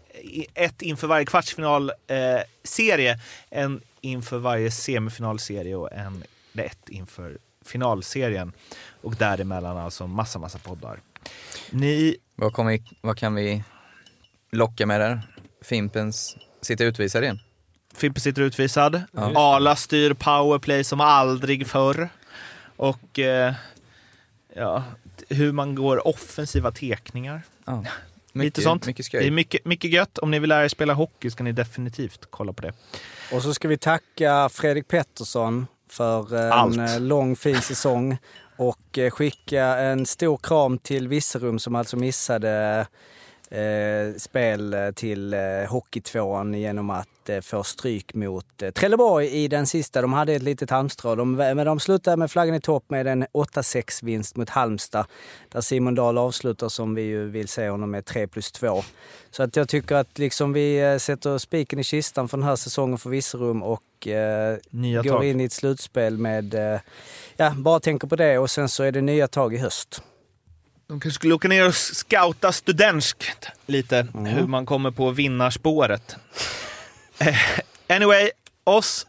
ett 0.53 0.81
inför 0.81 1.07
varje 1.07 1.25
kvartsfinalserie, 1.25 3.11
eh, 3.11 3.19
en 3.49 3.81
inför 4.01 4.37
varje 4.37 4.71
semifinalserie 4.71 5.75
och 5.75 5.93
en 5.93 6.23
ett 6.57 6.89
inför 6.89 7.37
finalserien. 7.65 8.51
Och 9.01 9.15
däremellan 9.15 9.77
alltså 9.77 10.07
massa, 10.07 10.39
massa 10.39 10.59
poddar. 10.59 10.99
Ni... 11.69 12.17
Vad, 12.35 12.53
kommer, 12.53 12.79
vad 13.01 13.17
kan 13.17 13.35
vi 13.35 13.63
locka 14.51 14.85
med 14.85 15.01
där? 15.01 15.21
Fimpens 15.61 16.37
sitter 16.61 16.85
utvisad 16.85 17.23
igen. 17.23 17.39
Fimpen 17.95 18.21
sitter 18.21 18.41
utvisad. 18.41 19.03
Ja. 19.11 19.31
Arla 19.35 19.75
styr 19.75 20.13
powerplay 20.13 20.83
som 20.83 21.01
aldrig 21.01 21.67
förr. 21.67 22.09
Och 22.75 23.19
eh, 23.19 23.53
ja, 24.55 24.83
hur 25.29 25.51
man 25.51 25.75
går 25.75 26.07
offensiva 26.07 26.71
tekningar. 26.71 27.41
Ja. 27.65 27.73
Lite 28.33 28.45
Mycket, 28.45 28.63
sånt. 28.63 28.85
mycket 28.85 29.11
Det 29.11 29.27
är 29.27 29.31
mycket, 29.31 29.65
mycket 29.65 29.91
gött. 29.91 30.17
Om 30.17 30.31
ni 30.31 30.39
vill 30.39 30.49
lära 30.49 30.63
er 30.63 30.67
spela 30.67 30.93
hockey 30.93 31.29
ska 31.29 31.43
ni 31.43 31.51
definitivt 31.51 32.27
kolla 32.29 32.53
på 32.53 32.61
det. 32.61 32.73
Och 33.31 33.41
så 33.41 33.53
ska 33.53 33.67
vi 33.67 33.77
tacka 33.77 34.49
Fredrik 34.49 34.87
Pettersson 34.87 35.67
för 35.87 36.35
en 36.35 36.51
Allt. 36.51 36.77
eh, 36.77 36.99
lång 36.99 37.35
fin 37.35 37.61
säsong 37.61 38.17
och 38.57 38.97
eh, 38.97 39.11
skicka 39.11 39.63
en 39.65 40.05
stor 40.05 40.37
kram 40.37 40.77
till 40.77 41.07
Virserum 41.07 41.59
som 41.59 41.75
alltså 41.75 41.97
missade 41.97 42.85
eh, 43.49 44.17
spel 44.17 44.75
till 44.95 45.33
eh, 45.33 45.39
Hockeytvåan 45.69 46.53
genom 46.53 46.89
att 46.89 47.07
eh, 47.29 47.41
få 47.41 47.63
stryk 47.63 48.13
mot 48.13 48.61
eh, 48.61 48.71
Trelleborg 48.71 49.27
i 49.27 49.47
den 49.47 49.67
sista. 49.67 50.01
De 50.01 50.13
hade 50.13 50.33
ett 50.33 50.43
litet 50.43 50.69
halmstrå, 50.69 51.15
de, 51.15 51.31
men 51.35 51.65
de 51.65 51.79
slutade 51.79 52.17
med 52.17 52.31
flaggan 52.31 52.55
i 52.55 52.61
topp 52.61 52.89
med 52.89 53.07
en 53.07 53.25
8-6 53.25 54.05
vinst 54.05 54.35
mot 54.35 54.49
Halmstad 54.49 55.05
där 55.49 55.61
Simon 55.61 55.95
Dahl 55.95 56.17
avslutar 56.17 56.69
som 56.69 56.95
vi 56.95 57.01
ju 57.01 57.29
vill 57.29 57.47
se 57.47 57.69
honom 57.69 57.91
med 57.91 58.05
3 58.05 58.27
plus 58.27 58.51
2. 58.51 58.83
Så 59.31 59.43
att 59.43 59.55
jag 59.55 59.69
tycker 59.69 59.95
att 59.95 60.17
liksom 60.17 60.53
vi 60.53 60.79
eh, 60.79 60.97
sätter 60.97 61.37
spiken 61.37 61.79
i 61.79 61.83
kistan 61.83 62.27
för 62.27 62.37
den 62.37 62.47
här 62.47 62.55
säsongen 62.55 62.97
för 62.97 63.09
Virserum 63.09 63.63
och 63.63 64.07
eh, 64.07 64.57
Nya 64.69 65.01
går 65.01 65.09
tag. 65.09 65.25
in 65.25 65.41
i 65.41 65.43
ett 65.43 65.53
slutspel 65.53 66.17
med, 66.17 66.53
eh, 66.53 66.79
ja, 67.37 67.53
bara 67.57 67.79
tänker 67.79 68.07
på 68.07 68.15
det 68.15 68.37
och 68.37 68.49
sen 68.51 68.69
så 68.69 68.83
är 68.83 68.91
det 68.91 69.01
nya 69.01 69.27
tag 69.27 69.53
i 69.53 69.57
höst. 69.57 70.01
De 70.87 70.99
kanske 70.99 71.15
skulle 71.15 71.33
åka 71.33 71.47
ner 71.47 71.67
och 71.67 71.75
scouta 71.75 72.51
studentskt 72.51 73.47
lite, 73.65 74.07
hur 74.13 74.47
man 74.47 74.65
kommer 74.65 74.91
på 74.91 75.11
vinnarspåret. 75.11 76.15
Anyway, 77.87 78.29
oss 78.63 79.07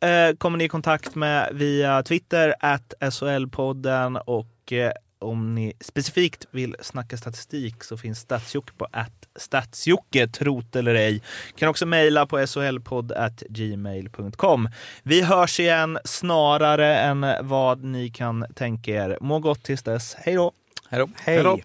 eh, 0.00 0.36
kommer 0.36 0.58
ni 0.58 0.64
i 0.64 0.68
kontakt 0.68 1.14
med 1.14 1.48
via 1.52 2.02
Twitter, 2.02 2.54
at 2.60 2.94
SHL-podden 3.00 4.16
och 4.16 4.72
eh, 4.72 4.92
om 5.18 5.54
ni 5.54 5.72
specifikt 5.80 6.46
vill 6.50 6.76
snacka 6.80 7.16
statistik 7.16 7.84
så 7.84 7.96
finns 7.96 8.18
Statsjocke 8.18 8.72
på 8.76 8.86
att 8.92 9.28
statsjocke, 9.36 10.28
trot 10.28 10.76
eller 10.76 10.94
ej. 10.94 11.22
Kan 11.54 11.68
också 11.68 11.86
mejla 11.86 12.26
på 12.26 12.46
solpodd 12.46 13.12
at 13.12 13.42
gmail.com. 13.48 14.68
Vi 15.02 15.22
hörs 15.22 15.60
igen 15.60 15.98
snarare 16.04 16.96
än 16.98 17.26
vad 17.40 17.84
ni 17.84 18.10
kan 18.10 18.46
tänka 18.54 18.90
er. 18.90 19.18
Må 19.20 19.38
gott 19.38 19.62
tills 19.62 19.82
dess. 19.82 20.14
Hej 20.14 20.34
då! 20.34 20.52
Hej 20.88 20.98
då. 21.00 21.08
Hej! 21.16 21.64